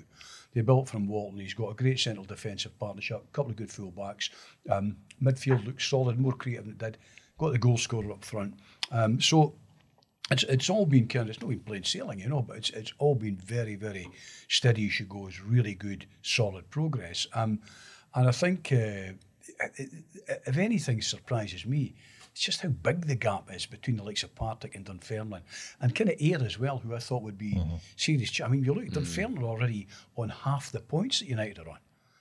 They 0.52 0.62
built 0.62 0.88
from 0.88 1.06
Walton. 1.06 1.38
He's 1.38 1.54
got 1.54 1.70
a 1.70 1.74
great 1.74 2.00
central 2.00 2.24
defensive 2.24 2.76
partnership, 2.78 3.22
a 3.24 3.32
couple 3.32 3.50
of 3.50 3.56
good 3.56 3.68
fullbacks. 3.68 4.30
Um, 4.68 4.96
midfield 5.22 5.64
looks 5.64 5.86
solid, 5.86 6.18
more 6.18 6.32
creative 6.32 6.64
than 6.64 6.74
it 6.74 6.78
did. 6.78 6.98
Got 7.38 7.52
the 7.52 7.58
goal 7.58 7.76
scorer 7.76 8.12
up 8.12 8.24
front. 8.24 8.54
Um, 8.90 9.20
so 9.20 9.54
it's 10.30 10.44
it's 10.44 10.70
all 10.70 10.86
been 10.86 11.08
kind 11.08 11.24
of 11.24 11.30
it's 11.30 11.40
not 11.40 11.48
been 11.48 11.60
plain 11.60 11.84
sailing, 11.84 12.20
you 12.20 12.28
know, 12.28 12.42
but 12.42 12.56
it's 12.56 12.70
it's 12.70 12.92
all 12.98 13.14
been 13.14 13.36
very 13.36 13.76
very 13.76 14.08
steady 14.48 14.86
as 14.86 14.92
she 14.92 15.04
goes, 15.04 15.40
really 15.40 15.74
good 15.74 16.06
solid 16.22 16.68
progress. 16.70 17.26
Um, 17.34 17.60
and 18.14 18.28
I 18.28 18.32
think 18.32 18.72
uh, 18.72 19.12
if 20.46 20.56
anything 20.56 21.02
surprises 21.02 21.66
me, 21.66 21.94
it's 22.32 22.40
just 22.42 22.60
how 22.60 22.68
big 22.68 23.06
the 23.06 23.14
gap 23.16 23.52
is 23.54 23.66
between 23.66 23.96
the 23.96 24.02
likes 24.02 24.22
of 24.22 24.34
Partick 24.34 24.74
and 24.74 24.84
Dunfermline, 24.84 25.42
and 25.80 25.94
kind 25.94 26.10
of 26.10 26.16
Ayr 26.20 26.42
as 26.44 26.58
well, 26.58 26.78
who 26.78 26.94
I 26.94 26.98
thought 26.98 27.22
would 27.22 27.38
be 27.38 27.60
serious. 27.96 28.30
ch- 28.30 28.40
I 28.42 28.48
mean, 28.48 28.64
you 28.64 28.72
look 28.74 28.86
at 28.86 28.92
Dunfermline 28.92 29.44
already 29.44 29.88
on 30.16 30.28
half 30.28 30.70
the 30.72 30.80
points 30.80 31.20
that 31.20 31.28
United 31.28 31.58
are 31.58 31.68
on. 31.70 31.78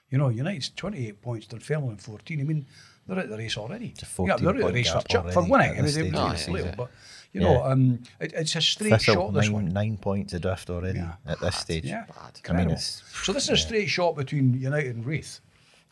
You 0.10 0.18
know, 0.18 0.30
United's 0.30 0.70
28 0.70 1.22
points, 1.22 1.46
Dunfermline 1.48 1.98
14. 1.98 2.40
I 2.42 2.44
mean, 2.44 2.66
they're 3.08 3.20
out 3.20 3.30
the 3.30 3.38
race 3.38 3.58
already. 3.58 3.94
yeah, 4.28 4.36
they're 4.38 4.50
out 4.50 4.58
the 4.58 4.74
race 4.74 4.88
for, 4.90 4.94
point 4.96 5.08
ch- 5.08 5.12
gap 5.12 5.32
for 5.32 5.42
winning. 5.48 5.70
at 5.70 5.80
I 5.80 5.82
mean, 5.82 5.86
they 5.86 5.92
stage 5.92 6.04
would 6.06 6.08
of 6.08 6.14
be 6.14 6.62
the 6.72 6.78
but 6.78 6.92
you 7.32 7.42
Yeah. 7.42 7.48
know, 7.48 7.64
um, 7.66 8.00
it, 8.20 8.34
it's 8.34 8.56
a 8.56 8.62
straight 8.62 8.90
Thistle, 8.92 9.14
shot. 9.14 9.34
This 9.36 9.46
nine, 9.46 9.54
one. 9.54 9.68
nine 9.70 9.98
points 9.98 10.34
adrift 10.34 10.70
already 10.72 10.98
Yeah. 11.00 11.14
at 11.28 11.40
this 11.40 11.56
stage. 11.58 11.86
Yeah, 11.86 12.06
I 12.50 12.54
mean, 12.54 12.72
it's 12.72 13.04
so 13.24 13.32
this 13.34 13.44
is 13.44 13.50
a 13.50 13.58
straight 13.58 13.88
shot 13.88 14.16
between 14.16 14.56
United 14.60 14.96
and 14.96 15.06
Raith, 15.06 15.40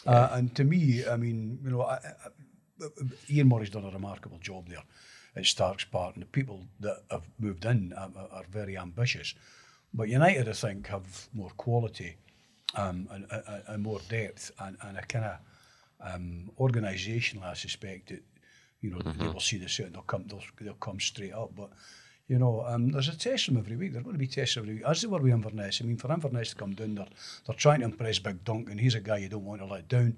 uh, 0.07 0.30
and 0.32 0.53
to 0.55 0.63
me, 0.63 1.05
I 1.05 1.15
mean, 1.15 1.59
you 1.63 1.70
know, 1.72 1.82
I, 1.84 1.95
I, 1.95 1.99
Ian 3.30 3.49
Murray's 3.49 3.69
done 3.69 3.86
a 3.86 3.91
remarkable 3.91 4.39
job 4.39 4.69
there 4.69 4.84
at 5.36 5.45
Stark's 5.45 5.86
Park, 5.86 6.15
and 6.15 6.23
the 6.23 6.28
people 6.28 6.63
that 6.80 6.97
have 7.11 7.28
moved 7.39 7.65
in 7.65 7.93
are, 7.93 8.11
are 8.32 8.45
very 8.49 8.78
ambitious. 8.78 9.36
But 9.93 10.09
United, 10.09 10.49
I 10.49 10.53
think, 10.53 10.88
have 10.88 11.30
more 11.34 11.51
quality 11.57 12.17
um, 12.75 13.07
and, 13.11 13.25
and, 13.32 13.63
and 13.67 13.84
more 13.84 13.99
depth, 14.09 14.51
and, 14.59 14.78
and 14.82 14.97
a 14.97 15.01
kind 15.03 15.25
of 15.25 15.38
um, 16.01 16.51
organisational, 16.59 17.43
I 17.43 17.53
suspect 17.53 18.09
that 18.09 18.23
you 18.82 18.91
know 18.91 18.99
they 18.99 19.28
will 19.28 19.39
see 19.39 19.57
this 19.57 19.80
out 19.80 19.88
and 19.88 19.95
they'll 19.95 20.03
come 20.03 20.25
they'll, 20.28 20.41
they'll 20.61 20.73
come 20.75 20.99
straight 20.99 21.34
up. 21.34 21.51
But 21.55 21.71
you 22.28 22.38
know, 22.38 22.63
um, 22.65 22.89
there's 22.89 23.07
a 23.07 23.17
test 23.17 23.47
them 23.47 23.57
every 23.57 23.75
week. 23.75 23.93
They're 23.93 24.03
going 24.03 24.15
to 24.15 24.19
be 24.19 24.28
tests 24.28 24.57
every 24.57 24.75
week, 24.75 24.84
as 24.86 25.01
they 25.01 25.07
were 25.07 25.19
with 25.19 25.32
Inverness. 25.32 25.82
I 25.82 25.86
mean, 25.86 25.97
for 25.97 26.11
Inverness 26.11 26.49
to 26.49 26.55
come 26.55 26.73
down, 26.73 26.95
they're 26.95 27.07
they're 27.45 27.55
trying 27.55 27.80
to 27.80 27.86
impress 27.86 28.19
Big 28.19 28.43
Duncan. 28.43 28.78
He's 28.78 28.95
a 28.95 28.99
guy 28.99 29.17
you 29.17 29.30
don't 29.30 29.45
want 29.45 29.61
to 29.61 29.67
let 29.67 29.88
down. 29.88 30.17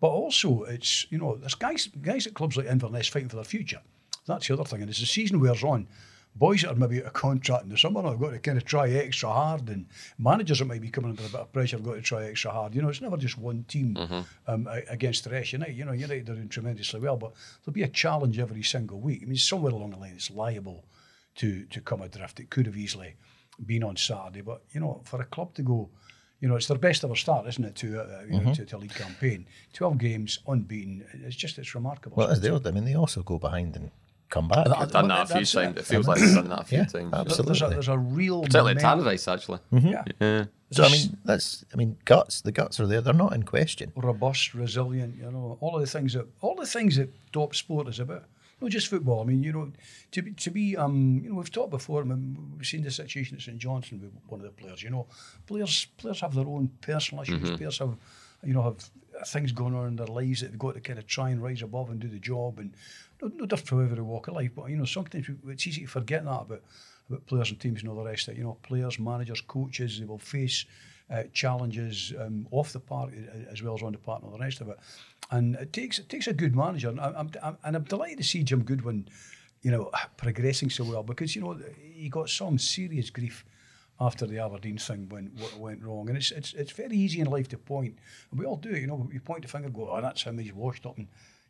But 0.00 0.08
also, 0.08 0.62
it's 0.64 1.06
you 1.10 1.18
know, 1.18 1.36
there's 1.36 1.54
guys 1.54 1.88
guys 2.00 2.26
at 2.26 2.34
clubs 2.34 2.56
like 2.56 2.66
Inverness 2.66 3.08
fighting 3.08 3.28
for 3.28 3.36
their 3.36 3.44
future. 3.44 3.80
That's 4.26 4.48
the 4.48 4.54
other 4.54 4.64
thing. 4.64 4.80
And 4.82 4.90
as 4.90 4.98
the 4.98 5.06
season 5.06 5.40
wears 5.40 5.64
on, 5.64 5.88
boys 6.34 6.62
that 6.62 6.70
are 6.70 6.76
maybe 6.76 7.00
out 7.00 7.06
of 7.06 7.12
contract 7.12 7.64
in 7.64 7.70
the 7.70 7.76
summer 7.76 8.02
have 8.02 8.20
got 8.20 8.30
to 8.30 8.38
kind 8.38 8.56
of 8.56 8.64
try 8.64 8.88
extra 8.90 9.30
hard, 9.30 9.68
and 9.68 9.86
managers 10.18 10.58
that 10.60 10.66
might 10.66 10.80
be 10.80 10.90
coming 10.90 11.10
under 11.10 11.22
a 11.22 11.28
bit 11.28 11.40
of 11.40 11.52
pressure 11.52 11.76
have 11.76 11.84
got 11.84 11.94
to 11.94 12.02
try 12.02 12.24
extra 12.24 12.50
hard. 12.50 12.74
You 12.74 12.82
know, 12.82 12.88
it's 12.88 13.00
never 13.00 13.16
just 13.16 13.38
one 13.38 13.64
team 13.64 13.96
um, 14.46 14.68
against 14.88 15.24
the 15.24 15.30
rest. 15.30 15.52
United, 15.52 15.76
you 15.76 15.84
know, 15.84 15.92
United 15.92 16.28
are 16.28 16.34
doing 16.34 16.48
tremendously 16.48 17.00
well, 17.00 17.16
but 17.16 17.32
there'll 17.64 17.74
be 17.74 17.82
a 17.82 17.88
challenge 17.88 18.38
every 18.38 18.62
single 18.62 19.00
week. 19.00 19.20
I 19.22 19.26
mean, 19.26 19.36
somewhere 19.36 19.72
along 19.72 19.90
the 19.90 19.96
line, 19.98 20.12
it's 20.14 20.30
liable 20.30 20.84
to 21.36 21.64
to 21.66 21.80
come 21.80 22.02
adrift. 22.02 22.40
It 22.40 22.50
could 22.50 22.66
have 22.66 22.76
easily 22.76 23.16
been 23.66 23.84
on 23.84 23.96
Saturday, 23.96 24.40
but 24.40 24.62
you 24.72 24.80
know, 24.80 25.02
for 25.04 25.20
a 25.20 25.26
club 25.26 25.54
to 25.54 25.62
go. 25.62 25.90
You 26.40 26.48
know, 26.48 26.56
it's 26.56 26.66
their 26.68 26.78
best 26.78 27.04
ever 27.04 27.16
start, 27.16 27.46
isn't 27.48 27.64
it, 27.64 27.74
to, 27.76 28.00
uh, 28.00 28.22
you 28.28 28.40
know, 28.40 28.54
to, 28.54 28.64
to 28.64 28.76
a 28.76 28.78
league 28.78 28.94
campaign. 28.94 29.46
12 29.74 29.98
games, 29.98 30.38
unbeaten. 30.46 31.04
It's 31.26 31.36
just, 31.36 31.58
it's 31.58 31.74
remarkable. 31.74 32.16
well, 32.16 32.28
as 32.28 32.40
they, 32.40 32.50
I 32.50 32.70
mean, 32.70 32.84
they 32.86 32.94
also 32.94 33.22
go 33.22 33.38
behind 33.38 33.76
and 33.76 33.90
come 34.30 34.48
back. 34.48 34.66
I've 34.68 34.90
done 34.90 35.08
that 35.08 35.24
a 35.30 35.34
few 35.34 35.42
it. 35.42 35.48
times. 35.48 35.76
It 35.76 35.84
feels 35.84 36.08
like 36.08 36.18
they've 36.20 36.34
done 36.34 36.48
that 36.48 36.60
a 36.62 36.64
few 36.64 36.78
Yeah, 36.78 36.84
times. 36.86 37.12
absolutely. 37.12 37.44
There's 37.46 37.62
a, 37.62 37.68
there's 37.74 37.88
a 37.88 37.98
real 37.98 38.40
Particularly 38.42 38.76
at 38.76 38.82
momentum. 38.82 39.04
Tannadice, 39.06 39.32
actually. 39.32 39.58
Yeah. 39.70 40.04
Yeah. 40.20 40.44
so 40.70 40.84
I 40.84 40.88
mean, 40.88 41.16
that's 41.26 41.64
I 41.74 41.76
mean, 41.76 41.98
guts. 42.06 42.40
The 42.40 42.52
guts 42.52 42.80
are 42.80 42.86
there. 42.86 43.00
They're 43.02 43.12
not 43.12 43.34
in 43.34 43.42
question. 43.42 43.92
robust, 43.96 44.54
resilient. 44.54 45.16
You 45.16 45.30
know, 45.30 45.58
all 45.60 45.74
of 45.74 45.80
the 45.82 45.86
things 45.86 46.14
that 46.14 46.26
all 46.40 46.54
the 46.54 46.66
things 46.66 46.96
that 46.96 47.10
top 47.32 47.54
sport 47.54 47.86
is 47.88 47.98
about. 48.00 48.24
Not 48.60 48.70
just 48.70 48.88
football. 48.88 49.22
I 49.22 49.24
mean, 49.24 49.42
you 49.42 49.52
know, 49.52 49.72
to 50.12 50.22
be 50.22 50.32
to 50.32 50.50
be 50.50 50.76
um, 50.76 51.20
you 51.22 51.30
know, 51.30 51.36
we've 51.36 51.50
talked 51.50 51.70
before. 51.70 52.02
I 52.02 52.04
mean, 52.04 52.36
we've 52.56 52.66
seen 52.66 52.82
the 52.82 52.90
situation 52.90 53.36
at 53.36 53.42
St 53.42 53.58
Johnstone 53.58 54.00
with 54.00 54.12
one 54.28 54.40
of 54.40 54.44
the 54.44 54.52
players. 54.52 54.82
You 54.82 54.90
know, 54.90 55.06
players 55.46 55.86
players 55.96 56.20
have 56.20 56.34
their 56.34 56.46
own 56.46 56.70
personal 56.80 57.22
issues. 57.22 57.50
Players 57.56 57.78
have, 57.78 57.96
you 58.44 58.52
know, 58.52 58.62
have 58.62 58.90
things 59.26 59.52
going 59.52 59.74
on 59.74 59.88
in 59.88 59.96
their 59.96 60.06
lives 60.06 60.40
that 60.40 60.50
they've 60.50 60.58
got 60.58 60.74
to 60.74 60.80
kind 60.80 60.98
of 60.98 61.06
try 61.06 61.30
and 61.30 61.42
rise 61.42 61.62
above 61.62 61.90
and 61.90 62.00
do 62.00 62.08
the 62.08 62.18
job. 62.18 62.58
And 62.58 62.74
no, 63.22 63.30
no 63.34 63.46
different 63.46 63.68
from 63.68 63.84
every 63.84 64.02
walk 64.02 64.28
of 64.28 64.34
life, 64.34 64.50
but 64.54 64.70
you 64.70 64.76
know, 64.76 64.84
sometimes 64.84 65.26
it's 65.48 65.66
easy 65.66 65.82
to 65.82 65.86
forget 65.86 66.24
that 66.24 66.30
about 66.30 66.62
about 67.08 67.26
players 67.26 67.50
and 67.50 67.58
teams 67.60 67.80
and 67.80 67.90
all 67.90 67.96
the 67.96 68.04
rest 68.04 68.28
of 68.28 68.34
it. 68.34 68.38
You 68.38 68.44
know, 68.44 68.58
players, 68.62 68.98
managers, 68.98 69.40
coaches, 69.40 69.98
they 69.98 70.06
will 70.06 70.18
face 70.18 70.64
uh, 71.10 71.24
challenges 71.32 72.12
um, 72.18 72.46
off 72.50 72.72
the 72.72 72.80
park 72.80 73.10
uh, 73.12 73.50
as 73.52 73.62
well 73.62 73.74
as 73.74 73.82
on 73.82 73.92
the 73.92 73.98
park 73.98 74.22
and 74.22 74.30
all 74.30 74.38
the 74.38 74.44
rest 74.44 74.60
of 74.60 74.68
it. 74.68 74.78
And 75.30 75.56
it 75.56 75.72
takes 75.72 75.98
it 75.98 76.08
takes 76.08 76.26
a 76.26 76.32
good 76.32 76.56
manager, 76.56 76.88
and 76.88 77.00
I'm, 77.00 77.30
I'm 77.42 77.56
and 77.64 77.76
I'm 77.76 77.84
delighted 77.84 78.18
to 78.18 78.24
see 78.24 78.42
Jim 78.42 78.62
Goodwin, 78.62 79.08
you 79.62 79.70
know, 79.70 79.90
progressing 80.16 80.70
so 80.70 80.84
well 80.84 81.02
because 81.02 81.36
you 81.36 81.42
know 81.42 81.58
he 81.94 82.08
got 82.08 82.28
some 82.28 82.58
serious 82.58 83.10
grief 83.10 83.44
after 84.00 84.26
the 84.26 84.38
Aberdeen 84.38 84.78
thing 84.78 85.08
went 85.08 85.38
went, 85.38 85.58
went 85.58 85.82
wrong, 85.82 86.08
and 86.08 86.16
it's 86.16 86.30
it's 86.30 86.54
it's 86.54 86.72
very 86.72 86.96
easy 86.96 87.20
in 87.20 87.26
life 87.26 87.48
to 87.48 87.58
point, 87.58 87.96
and 88.30 88.40
we 88.40 88.46
all 88.46 88.56
do 88.56 88.70
it. 88.70 88.80
You 88.80 88.86
know, 88.86 89.08
we 89.12 89.18
point 89.18 89.42
the 89.42 89.48
finger, 89.48 89.68
go, 89.68 89.90
oh, 89.90 90.00
that's 90.00 90.22
him, 90.22 90.38
he's 90.38 90.52
washed 90.54 90.86
up, 90.86 90.96
and 90.98 91.06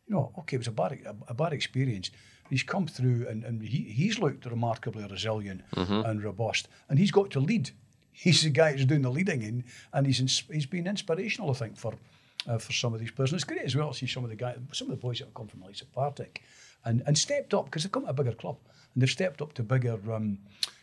you 0.07 0.15
know, 0.15 0.31
okay, 0.39 0.55
it 0.55 0.59
was 0.59 0.67
a 0.67 0.71
bad 0.71 0.99
a, 1.05 1.15
a 1.29 1.33
bad 1.33 1.53
experience. 1.53 2.11
He's 2.49 2.63
come 2.63 2.85
through, 2.85 3.27
and, 3.29 3.45
and 3.45 3.61
he, 3.61 3.83
he's 3.83 4.19
looked 4.19 4.45
remarkably 4.45 5.05
resilient 5.09 5.61
and 6.05 6.21
robust, 6.21 6.67
and 6.89 6.99
he's 6.99 7.11
got 7.11 7.31
to 7.31 7.39
lead. 7.39 7.71
He's 8.11 8.41
the 8.43 8.49
guy 8.49 8.73
who's 8.73 8.85
doing 8.85 9.01
the 9.01 9.09
leading, 9.09 9.41
in, 9.41 9.63
and 9.93 10.05
he's 10.05 10.43
he's 10.51 10.65
been 10.65 10.87
inspirational, 10.87 11.51
I 11.51 11.53
think, 11.53 11.77
for 11.77 11.93
uh, 12.47 12.57
for 12.57 12.73
some 12.73 12.93
of 12.93 12.99
these 12.99 13.11
players. 13.11 13.31
And 13.31 13.37
it's 13.37 13.45
great 13.45 13.61
as 13.61 13.75
well 13.75 13.91
to 13.91 13.97
see 13.97 14.07
some 14.07 14.23
of 14.23 14.29
the 14.29 14.35
guys, 14.35 14.57
some 14.71 14.89
of 14.89 14.91
the 14.91 15.01
boys 15.01 15.19
that 15.19 15.25
have 15.25 15.33
come 15.33 15.47
from 15.47 15.63
of 15.63 15.93
Partick, 15.93 16.41
and 16.85 17.03
and 17.05 17.17
stepped 17.17 17.53
up 17.53 17.65
because 17.65 17.83
they've 17.83 17.91
come 17.91 18.03
to 18.03 18.09
a 18.09 18.13
bigger 18.13 18.33
club, 18.33 18.57
and 18.93 19.01
they've 19.01 19.09
stepped 19.09 19.41
up 19.41 19.53
to 19.53 19.63
bigger, 19.63 19.99
um, 20.13 20.37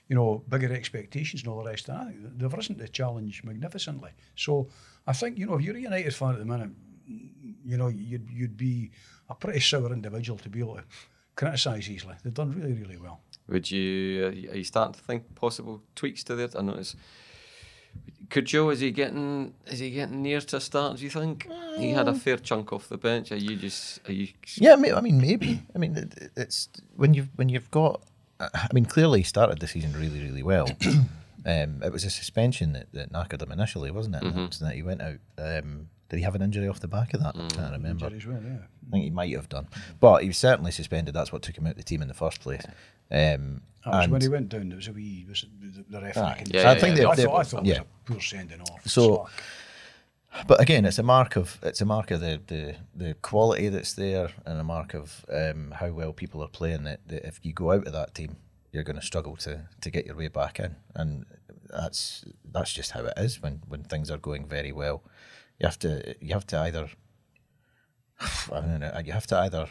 you 0.08 0.16
know, 0.16 0.42
bigger 0.48 0.72
expectations 0.72 1.42
and 1.42 1.50
all 1.50 1.62
the 1.62 1.70
rest. 1.70 1.88
And 1.88 1.98
think 2.12 2.38
they've 2.38 2.52
risen 2.52 2.76
to 2.76 2.82
the 2.82 2.88
challenge 2.88 3.42
magnificently. 3.44 4.10
So 4.36 4.68
I 5.06 5.12
think 5.12 5.38
you 5.38 5.46
know 5.46 5.54
if 5.54 5.62
you're 5.62 5.76
a 5.76 5.80
United 5.80 6.14
fan 6.14 6.32
at 6.32 6.38
the 6.38 6.44
minute, 6.44 6.70
you 7.06 7.76
know 7.76 7.88
you'd 7.88 8.28
you'd 8.30 8.56
be 8.56 8.90
a 9.28 9.34
pretty 9.34 9.60
sour 9.60 9.92
individual 9.92 10.38
to 10.38 10.48
be 10.48 10.60
able 10.60 10.76
to 10.76 10.84
criticise 11.38 11.88
easily. 11.94 12.16
They've 12.22 12.34
done 12.42 12.52
really 12.60 12.74
really 12.82 12.98
well. 12.98 13.20
Would 13.48 13.70
you? 13.70 14.24
Uh, 14.24 14.52
are 14.52 14.58
you 14.58 14.64
starting 14.64 14.94
to 14.94 15.00
think 15.08 15.22
possible 15.34 15.80
tweaks 15.94 16.22
to 16.24 16.34
that? 16.36 16.54
I 16.54 16.60
notice. 16.62 16.96
Cudjoe? 18.28 18.70
Is 18.72 18.80
he 18.80 18.90
getting? 18.90 19.54
Is 19.66 19.78
he 19.78 19.90
getting 19.90 20.20
near 20.22 20.40
to 20.40 20.56
a 20.56 20.60
start? 20.60 20.98
Do 20.98 21.04
you 21.04 21.10
think 21.10 21.48
he 21.78 21.90
had 21.92 22.08
a 22.08 22.14
fair 22.14 22.36
chunk 22.36 22.72
off 22.74 22.88
the 22.88 22.98
bench? 22.98 23.32
Are 23.32 23.36
you 23.36 23.56
just? 23.56 24.06
Are 24.08 24.12
you? 24.12 24.28
Yeah, 24.56 24.76
may- 24.76 24.92
I 24.92 25.00
mean, 25.00 25.18
maybe. 25.20 25.62
I 25.74 25.78
mean, 25.78 25.96
it- 25.96 26.14
it- 26.18 26.32
it's 26.36 26.68
when 26.96 27.14
you've 27.14 27.30
when 27.36 27.48
you've 27.48 27.70
got. 27.70 28.02
I 28.40 28.68
mean, 28.74 28.84
clearly 28.84 29.20
he 29.20 29.24
started 29.24 29.58
the 29.60 29.66
season 29.66 29.92
really, 29.94 30.20
really 30.22 30.42
well. 30.44 30.68
um, 31.46 31.82
it 31.82 31.90
was 31.90 32.04
a 32.04 32.10
suspension 32.10 32.72
that, 32.74 32.86
that 32.92 33.10
knackered 33.12 33.42
him 33.42 33.50
initially, 33.50 33.90
wasn't 33.90 34.14
it? 34.16 34.22
And 34.22 34.52
that 34.52 34.74
he 34.76 34.82
went 34.82 35.00
out. 35.02 35.16
Um, 35.38 35.88
did 36.08 36.16
he 36.18 36.22
have 36.22 36.34
an 36.34 36.42
injury 36.42 36.68
off 36.68 36.80
the 36.80 36.88
back 36.88 37.14
of 37.14 37.20
that? 37.22 37.36
I 37.36 37.48
can't 37.48 37.72
remember. 37.72 38.06
Injuries 38.06 38.26
well, 38.26 38.42
yeah. 38.42 38.58
I 38.88 38.90
think 38.90 39.04
he 39.04 39.10
might 39.10 39.32
have 39.34 39.48
done, 39.48 39.68
but 40.00 40.22
he 40.22 40.28
was 40.28 40.38
certainly 40.38 40.70
suspended. 40.70 41.14
That's 41.14 41.32
what 41.32 41.42
took 41.42 41.56
him 41.58 41.66
out 41.66 41.72
of 41.72 41.76
the 41.76 41.82
team 41.82 42.02
in 42.02 42.08
the 42.08 42.14
first 42.14 42.40
place. 42.40 42.64
Um, 43.10 43.62
was 43.86 44.04
and- 44.04 44.12
when 44.12 44.20
he 44.22 44.28
went 44.28 44.48
down. 44.48 44.68
There 44.68 44.76
was 44.76 44.88
a 44.88 44.92
wee 44.92 45.24
was 45.28 45.44
the, 45.88 46.00
referee. 46.00 46.22
Aye. 46.22 46.34
can- 46.38 46.50
Yeah, 46.50 46.70
I 46.70 46.78
think 46.78 46.96
yeah, 46.96 47.02
they, 47.04 47.10
I 47.10 47.14
they- 47.14 47.24
thought, 47.24 47.40
I 47.40 47.42
thought 47.44 47.64
yeah. 47.66 47.74
it 47.74 47.78
was 47.80 47.86
a 48.08 48.12
poor 48.12 48.20
sending 48.20 48.60
off. 48.60 48.86
So- 48.86 49.16
Slack. 49.16 49.44
But 50.46 50.60
again, 50.60 50.84
it's 50.84 50.98
a 50.98 51.02
mark 51.02 51.36
of 51.36 51.58
it's 51.62 51.80
a 51.80 51.86
mark 51.86 52.10
of 52.10 52.20
the 52.20 52.38
the, 52.46 52.76
the 52.94 53.14
quality 53.14 53.70
that's 53.70 53.94
there, 53.94 54.28
and 54.44 54.60
a 54.60 54.64
mark 54.64 54.92
of 54.94 55.24
um, 55.32 55.72
how 55.74 55.90
well 55.90 56.12
people 56.12 56.42
are 56.44 56.48
playing. 56.48 56.84
That, 56.84 57.00
that 57.08 57.26
if 57.26 57.40
you 57.42 57.52
go 57.54 57.72
out 57.72 57.86
of 57.86 57.92
that 57.94 58.14
team, 58.14 58.36
you're 58.70 58.84
going 58.84 59.00
to 59.00 59.02
struggle 59.04 59.36
to 59.36 59.62
to 59.80 59.90
get 59.90 60.04
your 60.06 60.16
way 60.16 60.28
back 60.28 60.60
in, 60.60 60.76
and 60.94 61.24
that's 61.70 62.26
that's 62.52 62.72
just 62.74 62.90
how 62.90 63.04
it 63.06 63.14
is 63.16 63.40
when 63.42 63.62
when 63.68 63.82
things 63.84 64.10
are 64.10 64.18
going 64.18 64.46
very 64.46 64.70
well. 64.70 65.02
You 65.58 65.66
have 65.66 65.78
to 65.80 66.14
you 66.20 66.32
have 66.34 66.46
to 66.48 66.58
either 66.60 66.88
I 68.52 68.60
don't 68.60 68.80
know 68.80 69.00
you 69.04 69.12
have 69.12 69.26
to 69.28 69.38
either 69.38 69.68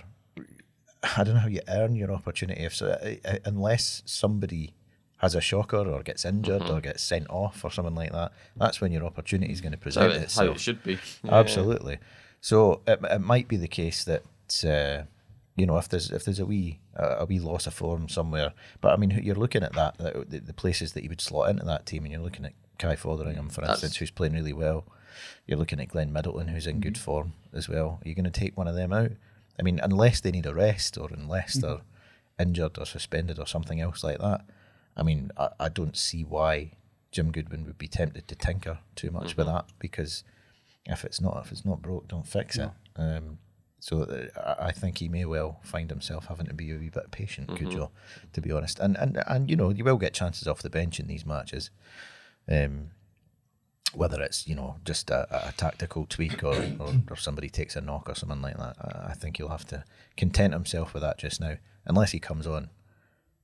I 1.16 1.24
don't 1.24 1.36
know 1.36 1.42
how 1.42 1.48
you 1.48 1.62
earn 1.68 1.96
your 1.96 2.12
opportunity 2.12 2.64
if 2.64 2.76
so, 2.76 2.88
uh, 2.90 3.16
uh, 3.26 3.38
unless 3.46 4.02
somebody 4.06 4.74
has 5.18 5.36
a 5.36 5.42
shocker 5.42 5.78
or 5.78 6.04
gets 6.04 6.26
injured 6.26 6.64
or 6.64 6.80
gets 6.82 7.04
sent 7.04 7.30
off 7.30 7.64
or 7.64 7.72
something 7.72 7.96
like 7.96 8.12
that. 8.12 8.32
That's 8.56 8.82
when 8.82 8.92
your 8.92 9.04
opportunity 9.04 9.52
is 9.52 9.62
going 9.62 9.72
to 9.72 9.78
present 9.78 10.12
it, 10.12 10.18
how 10.18 10.24
itself. 10.24 10.56
it 10.56 10.60
should 10.60 10.84
be. 10.84 11.00
Yeah. 11.24 11.36
Absolutely. 11.36 11.98
So 12.40 12.82
it, 12.86 13.00
it 13.04 13.22
might 13.22 13.48
be 13.48 13.58
the 13.58 13.68
case 13.68 14.04
that 14.04 14.24
uh, 14.64 15.06
you 15.56 15.66
know 15.66 15.78
if 15.78 15.90
there's 15.90 16.12
if 16.12 16.26
there's 16.26 16.40
a 16.40 16.46
wee 16.46 16.80
a 16.96 17.26
wee 17.26 17.40
loss 17.40 17.68
of 17.68 17.74
form 17.74 18.10
somewhere, 18.10 18.54
but 18.82 18.94
I 18.94 18.98
mean 18.98 19.12
you're 19.24 19.36
looking 19.36 19.64
at 19.64 19.74
that 19.74 19.98
the, 19.98 20.40
the 20.40 20.54
places 20.54 20.94
that 20.94 21.04
you 21.04 21.10
would 21.10 21.22
slot 21.22 21.50
into 21.50 21.66
that 21.66 21.86
team, 21.86 22.04
and 22.04 22.12
you're 22.12 22.22
looking 22.22 22.46
at 22.46 22.54
Kai 22.80 22.96
Fotheringham, 22.96 23.50
for 23.50 23.62
That's- 23.62 23.78
instance, 23.78 23.98
who's 23.98 24.12
playing 24.12 24.34
really 24.34 24.54
well. 24.54 24.86
You're 25.46 25.58
looking 25.60 25.80
at 25.80 25.90
Glenn 25.90 26.14
Middleton, 26.14 26.50
who's 26.50 26.68
in 26.68 26.80
good 26.80 26.98
form 26.98 27.34
as 27.54 27.68
well. 27.70 28.00
Are 28.04 28.08
you 28.10 28.16
going 28.16 28.26
to 28.26 28.40
take 28.40 28.58
one 28.58 28.68
of 28.68 28.76
them 28.76 28.94
out? 28.94 29.12
I 29.60 29.64
mean, 29.64 29.80
unless 29.82 30.20
they 30.22 30.32
need 30.32 30.46
a 30.46 30.54
rest 30.54 30.98
or 30.98 31.10
unless 31.12 31.54
they're 31.56 31.82
injured 32.40 32.78
or 32.78 32.86
suspended 32.86 33.40
or 33.40 33.48
something 33.48 33.82
else 33.82 34.04
like 34.04 34.20
that. 34.20 34.42
I 34.96 35.04
mean, 35.04 35.32
I, 35.38 35.50
I 35.60 35.70
don't 35.70 35.98
see 35.98 36.24
why 36.24 36.72
Jim 37.12 37.32
Goodwin 37.32 37.66
would 37.66 37.78
be 37.78 37.88
tempted 37.88 38.28
to 38.28 38.36
tinker 38.36 38.80
too 38.96 39.12
much 39.12 39.38
with 39.38 39.48
that 39.48 39.66
because 39.80 40.24
if 40.86 41.04
it's 41.04 41.20
not 41.22 41.42
if 41.46 41.52
it's 41.52 41.66
not 41.66 41.82
broke, 41.82 42.08
don't 42.08 42.28
fix 42.28 42.58
it. 42.58 42.70
Um, 42.96 43.40
so 43.80 44.04
uh, 44.04 44.56
I 44.60 44.68
I 44.68 44.72
think 44.72 44.98
he 45.00 45.08
may 45.08 45.26
well 45.26 45.60
find 45.64 45.90
himself 45.90 46.28
having 46.28 46.48
to 46.48 46.54
be 46.54 46.72
a 46.72 46.78
wee 46.78 46.90
bit 46.90 47.12
patient, 47.12 47.48
Mm-hmm. 47.48 47.68
Cudjoe, 47.68 47.90
to 48.34 48.42
be 48.42 48.52
honest. 48.52 48.80
And 48.80 48.96
and 48.98 49.22
and 49.28 49.50
you 49.50 49.56
know 49.56 49.70
you 49.70 49.84
will 49.84 49.98
get 49.98 50.14
chances 50.14 50.48
off 50.48 50.62
the 50.62 50.70
bench 50.70 51.00
in 51.00 51.08
these 51.08 51.26
matches. 51.26 51.70
Um, 52.50 52.92
whether 53.98 54.22
it's 54.22 54.48
you 54.48 54.56
know 54.56 54.76
just 54.86 55.10
a, 55.10 55.28
a 55.48 55.52
tactical 55.54 56.06
tweak 56.06 56.44
or, 56.44 56.56
or, 56.80 56.94
or 57.10 57.16
somebody 57.16 57.50
takes 57.50 57.76
a 57.76 57.82
knock 57.82 58.08
or 58.08 58.16
something 58.16 58.42
like 58.42 58.58
that, 58.58 58.76
I, 58.80 59.10
I 59.10 59.14
think 59.14 59.38
he'll 59.38 59.50
have 59.50 59.66
to 59.68 59.84
content 60.16 60.54
himself 60.54 60.94
with 60.94 61.02
that 61.02 61.18
just 61.18 61.42
now, 61.42 61.56
unless 61.86 62.12
he 62.12 62.20
comes 62.20 62.46
on 62.46 62.70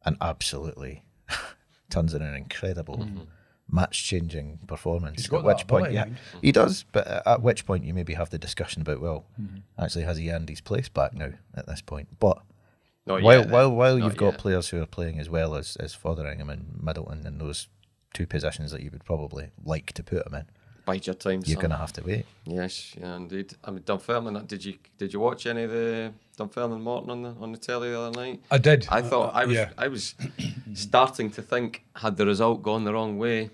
and 0.06 0.16
absolutely 0.22 1.04
turns 1.90 2.14
in 2.14 2.22
an 2.22 2.36
incredible 2.36 3.00
mm-hmm. 3.00 3.24
match-changing 3.70 4.60
performance. 4.68 5.32
At 5.32 5.44
which 5.44 5.68
point, 5.68 5.92
yeah, 5.92 6.06
he 6.42 6.52
does. 6.52 6.86
But 6.92 7.26
at 7.26 7.42
which 7.42 7.66
point 7.66 7.84
you 7.84 7.94
maybe 7.94 8.14
have 8.14 8.30
the 8.30 8.38
discussion 8.38 8.84
about 8.84 9.02
well, 9.02 9.26
mm-hmm. 9.42 9.58
actually 9.84 10.04
has 10.04 10.18
he 10.18 10.32
earned 10.32 10.50
his 10.50 10.62
place 10.62 10.88
back 10.88 11.14
now 11.14 11.32
at 11.56 11.66
this 11.66 11.82
point? 11.82 12.20
But 12.20 12.42
Not 13.08 13.24
while 13.24 13.42
yet, 13.42 13.50
while 13.50 13.72
while 13.72 13.98
Not 13.98 14.06
you've 14.06 14.18
got 14.18 14.38
players 14.38 14.70
who 14.70 14.82
are 14.82 14.88
playing 14.88 15.20
as 15.20 15.30
well 15.30 15.56
as 15.56 15.78
as 15.78 15.96
Fotheringham 15.96 16.50
and 16.50 16.80
Middleton 16.82 17.26
and 17.26 17.42
those 17.42 17.70
two 18.14 18.26
positions 18.28 18.72
that 18.72 18.82
you 18.82 18.90
would 18.92 19.04
probably 19.04 19.50
like 19.64 19.92
to 19.94 20.04
put 20.04 20.26
him 20.28 20.34
in, 20.36 20.46
Bide 20.86 21.08
your 21.08 21.14
time. 21.16 21.42
you're 21.46 21.56
son. 21.56 21.62
going 21.62 21.72
to 21.72 21.78
have 21.78 21.94
to 21.94 22.04
wait. 22.04 22.26
Yes, 22.46 22.94
yeah, 23.00 23.16
indeed. 23.16 23.54
I 23.64 23.72
mean, 23.72 23.84
Dunfermline. 23.86 24.46
Did 24.46 24.66
you 24.66 24.76
did 24.98 25.14
you 25.14 25.20
watch 25.20 25.46
any 25.46 25.64
of 25.64 25.72
the 25.72 26.12
Dunfermline 26.38 26.82
Morton 26.82 27.10
on 27.10 27.22
the 27.24 27.30
on 27.40 27.52
the 27.54 27.58
telly 27.58 27.90
the 27.90 28.00
other 28.00 28.20
night? 28.20 28.42
I 28.52 28.58
did. 28.58 28.88
I 28.90 29.02
thought 29.02 29.34
Uh, 29.34 29.38
I 29.40 29.46
was 29.46 29.56
yeah. 29.56 29.70
I 29.78 29.88
was 29.88 30.16
starting 30.74 31.32
to 31.32 31.42
think 31.42 31.86
had 31.96 32.18
the 32.18 32.26
result 32.26 32.62
gone 32.64 32.84
the 32.84 32.94
wrong 32.94 33.18
way, 33.18 33.50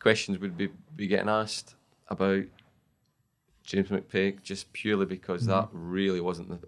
questions 0.00 0.38
would 0.38 0.56
be, 0.56 0.68
be 0.96 1.06
getting 1.06 1.28
asked 1.28 1.74
about 2.08 2.42
James 3.64 3.88
McPake 3.88 4.42
just 4.42 4.72
purely 4.72 5.06
because 5.06 5.46
that 5.46 5.68
really 5.72 6.20
wasn't 6.20 6.48
the 6.48 6.58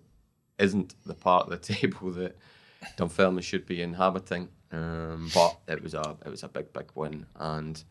isn't 0.59 0.95
the 1.05 1.15
part 1.15 1.47
of 1.47 1.51
the 1.51 1.75
table 1.75 2.13
that 2.13 2.37
Dunfermline 2.97 3.43
should 3.43 3.67
be 3.67 3.83
inhabiting. 3.83 4.49
Um, 4.73 5.31
but 5.35 5.59
it 5.69 5.83
was 5.83 5.95
a 5.95 6.17
it 6.25 6.31
was 6.31 6.43
a 6.43 6.49
big 6.49 6.73
big 6.73 6.91
win 6.95 7.27
and 7.37 7.83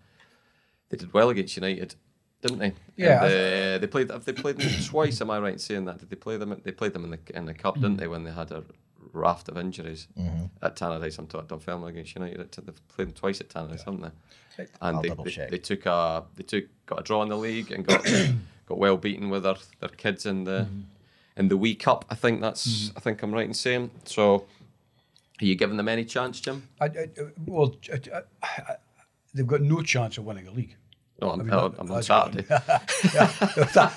they 0.89 0.97
did 0.97 1.13
well 1.13 1.29
against 1.29 1.55
United, 1.55 1.95
didn't 2.41 2.59
they? 2.59 2.73
Yeah, 2.97 3.23
And, 3.23 3.33
I 3.33 3.75
uh, 3.75 3.77
they 3.79 3.87
played. 3.87 4.11
Have 4.11 4.25
they 4.25 4.33
played 4.33 4.57
them 4.57 4.71
twice? 4.85 5.21
Am 5.21 5.31
I 5.31 5.39
right 5.39 5.53
in 5.53 5.59
saying 5.59 5.85
that? 5.85 5.99
Did 5.99 6.09
they 6.09 6.15
play 6.15 6.37
them? 6.37 6.59
They 6.63 6.71
played 6.71 6.93
them 6.93 7.03
in 7.05 7.11
the 7.11 7.19
in 7.37 7.45
the 7.45 7.53
cup, 7.53 7.75
didn't 7.75 7.97
they? 7.97 8.07
When 8.07 8.23
they 8.23 8.31
had 8.31 8.51
a 8.51 8.63
raft 9.13 9.47
of 9.49 9.57
injuries 9.57 10.07
Mm-hmm. 10.19 10.45
at 10.61 10.75
Tannadice. 10.75 11.19
I'm 11.19 11.27
talking 11.27 11.47
Dunfermline 11.47 11.89
against 11.91 12.15
United. 12.15 12.51
They've 12.51 12.87
played 12.89 13.07
them 13.09 13.13
twice 13.13 13.39
at 13.41 13.49
Tannadice, 13.49 13.83
haven't 13.85 14.01
they? 14.01 14.11
And 14.81 14.97
they, 15.03 15.09
they, 15.09 15.31
they 15.51 15.57
took 15.59 15.85
a 15.85 16.23
they 16.35 16.43
took 16.43 16.65
got 16.85 16.99
a 16.99 17.03
draw 17.03 17.23
in 17.23 17.29
the 17.29 17.37
league 17.37 17.71
and 17.71 17.85
got 17.85 18.03
got 18.67 18.77
well 18.77 18.97
beaten 18.97 19.29
with 19.29 19.43
their, 19.43 19.55
their 19.79 19.89
kids 19.89 20.25
in 20.25 20.43
the 20.43 20.67
Mm-hmm. 20.69 20.81
in 21.37 21.47
the 21.47 21.57
Wee 21.57 21.75
Cup. 21.75 22.05
I 22.09 22.15
think 22.15 22.41
that's 22.41 22.91
I 22.95 22.99
think 22.99 23.21
I'm 23.23 23.33
right 23.33 23.47
in 23.47 23.53
saying. 23.53 23.89
So, 24.05 24.45
are 25.43 25.47
you 25.47 25.55
giving 25.55 25.77
them 25.77 25.89
any 25.89 26.05
chance, 26.05 26.39
Jim? 26.39 26.67
I, 26.79 26.85
I, 26.85 27.09
well, 27.45 27.75
I, 27.91 27.99
I, 28.15 28.21
I, 28.43 28.75
they've 29.33 29.45
got 29.47 29.61
no 29.61 29.81
chance 29.81 30.17
of 30.17 30.25
winning 30.25 30.47
a 30.47 30.51
league. 30.51 30.75
No, 31.21 31.31
I'm, 31.31 31.41
I 31.41 31.43
mean, 31.43 31.53
I'm, 31.53 31.75
I'm 31.77 31.91
on 31.91 32.03
Saturday. 32.03 32.45
yeah, 32.49 33.29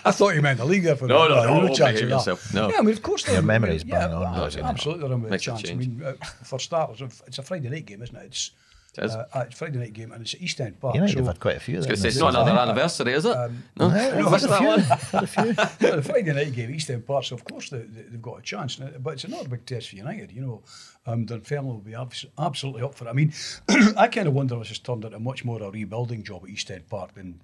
I 0.04 0.10
thought 0.12 0.34
you 0.34 0.42
meant 0.42 0.58
the 0.58 0.64
league 0.66 0.82
there 0.82 0.96
for 0.96 1.06
No, 1.06 1.28
the, 1.28 1.34
no, 1.34 1.40
uh, 1.40 1.46
no, 1.46 1.66
no 1.66 1.74
chance 1.74 2.00
of 2.00 2.08
yourself, 2.10 2.52
no. 2.52 2.68
Yeah, 2.70 2.78
I 2.78 2.82
mean, 2.82 2.92
of 2.94 3.02
course, 3.02 3.24
Your 3.26 3.34
they're- 3.36 3.42
memory's 3.42 3.84
yeah, 3.84 4.06
on, 4.06 4.20
well, 4.20 4.34
though, 4.50 4.56
you 4.58 4.62
absolutely, 4.64 5.02
they're 5.08 5.16
in 5.16 5.22
with 5.22 5.32
a 5.32 5.38
chance. 5.38 5.70
I 5.70 5.74
mean, 5.74 6.02
uh, 6.04 6.12
for 6.44 6.58
starters, 6.58 7.00
it's 7.26 7.38
a 7.38 7.42
Friday 7.42 7.70
night 7.70 7.86
game, 7.86 8.02
isn't 8.02 8.14
it? 8.16 8.24
It 8.24 8.32
is. 8.32 8.50
Uh, 8.98 9.24
uh, 9.34 9.40
it's 9.46 9.54
a 9.54 9.58
Friday 9.58 9.78
night 9.78 9.92
game, 9.92 10.12
and 10.12 10.22
it's 10.22 10.34
at 10.34 10.40
East 10.40 10.60
End 10.60 10.78
Park. 10.80 10.94
United 10.94 11.12
so 11.12 11.18
have 11.18 11.26
had 11.28 11.40
quite 11.40 11.56
a 11.56 11.60
few. 11.60 11.74
I 11.74 11.78
was 11.78 11.86
going 11.86 11.96
to 11.96 12.02
say, 12.02 12.08
it's 12.08 12.16
not 12.18 12.30
another 12.34 12.52
anniversary, 12.58 13.12
is 13.12 13.24
it? 13.24 13.36
Um, 13.36 13.62
no, 13.76 13.88
No, 13.88 14.30
missed 14.30 14.48
that 14.48 14.62
one. 14.62 14.80
A 15.22 15.26
few. 15.26 15.52
the 15.90 16.02
Friday 16.02 16.32
night 16.32 16.52
game, 16.52 16.74
East 16.74 16.90
End 16.90 17.06
Park, 17.06 17.24
so 17.24 17.34
of 17.34 17.44
course 17.44 17.70
they, 17.70 17.78
they, 17.78 18.02
they've 18.02 18.22
got 18.22 18.38
a 18.38 18.42
chance. 18.42 18.76
But 18.76 19.14
it's 19.14 19.24
another 19.24 19.48
big 19.48 19.66
test 19.66 19.90
for 19.90 19.96
United. 19.96 20.32
You 20.32 20.40
know, 20.42 20.62
um, 21.06 21.24
Dunfermline 21.26 21.66
will 21.66 21.78
be 21.80 21.94
abs- 21.94 22.26
absolutely 22.38 22.82
up 22.82 22.94
for 22.94 23.06
it. 23.06 23.10
I 23.10 23.12
mean, 23.12 23.32
I 23.96 24.08
kind 24.08 24.28
of 24.28 24.34
wonder 24.34 24.54
if 24.56 24.60
it's 24.62 24.68
has 24.70 24.78
turned 24.80 25.04
into 25.04 25.18
much 25.20 25.44
more 25.44 25.62
a 25.62 25.70
rebuilding 25.70 26.22
job 26.22 26.44
at 26.44 26.50
East 26.50 26.70
End 26.70 26.88
Park 26.88 27.14
than 27.14 27.40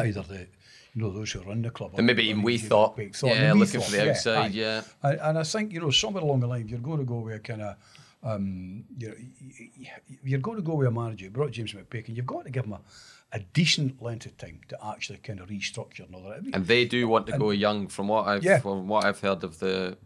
either 0.00 0.22
the 0.22 0.46
you 0.94 1.02
know 1.02 1.10
those 1.10 1.32
who 1.32 1.40
run 1.42 1.62
the 1.62 1.70
club. 1.70 1.90
or 1.92 1.96
Than 1.96 2.06
maybe 2.06 2.24
even 2.28 2.42
we 2.42 2.56
the- 2.56 2.66
thought. 2.68 2.96
we 2.96 3.10
Yeah, 3.22 3.34
than 3.48 3.54
we 3.58 3.60
looking 3.66 3.80
for 3.80 3.90
the 3.90 4.10
outside, 4.10 4.36
aye. 4.38 4.46
yeah. 4.54 4.82
And, 5.02 5.20
and 5.20 5.38
I 5.38 5.42
think 5.42 5.72
you 5.72 5.80
know 5.80 5.90
somewhere 5.90 6.22
along 6.22 6.40
the 6.40 6.46
line 6.46 6.66
you're 6.68 6.78
going 6.78 6.98
to 6.98 7.04
go 7.04 7.18
with 7.18 7.42
kind 7.42 7.62
of. 7.62 7.76
Um, 8.22 8.84
you 8.98 9.08
know, 9.08 9.14
y- 9.16 9.70
y- 9.80 9.90
you're 10.24 10.40
going 10.40 10.56
to 10.56 10.62
go 10.62 10.74
with 10.74 10.88
a 10.88 10.90
manager. 10.90 11.26
You 11.26 11.30
brought 11.30 11.52
James 11.52 11.72
McPake, 11.72 12.08
and 12.08 12.16
you've 12.16 12.26
got 12.26 12.44
to 12.44 12.50
give 12.50 12.64
him 12.64 12.72
a, 12.72 12.80
a 13.32 13.38
decent 13.52 14.02
length 14.02 14.26
of 14.26 14.36
time 14.38 14.60
to 14.68 14.86
actually 14.86 15.18
kind 15.18 15.38
of 15.40 15.48
restructure 15.48 16.04
and 16.06 16.14
all 16.14 16.22
that. 16.24 16.38
I 16.38 16.40
mean, 16.40 16.54
And 16.54 16.66
they 16.66 16.84
do 16.84 17.06
want 17.08 17.26
to 17.28 17.38
go 17.38 17.50
young, 17.50 17.86
from 17.88 18.08
what 18.08 18.26
I've 18.26 18.42
Yeah. 18.42 18.58
from 18.58 18.88
what 18.88 19.04
I've 19.04 19.20
heard 19.20 19.44
of 19.44 19.58
the 19.60 19.98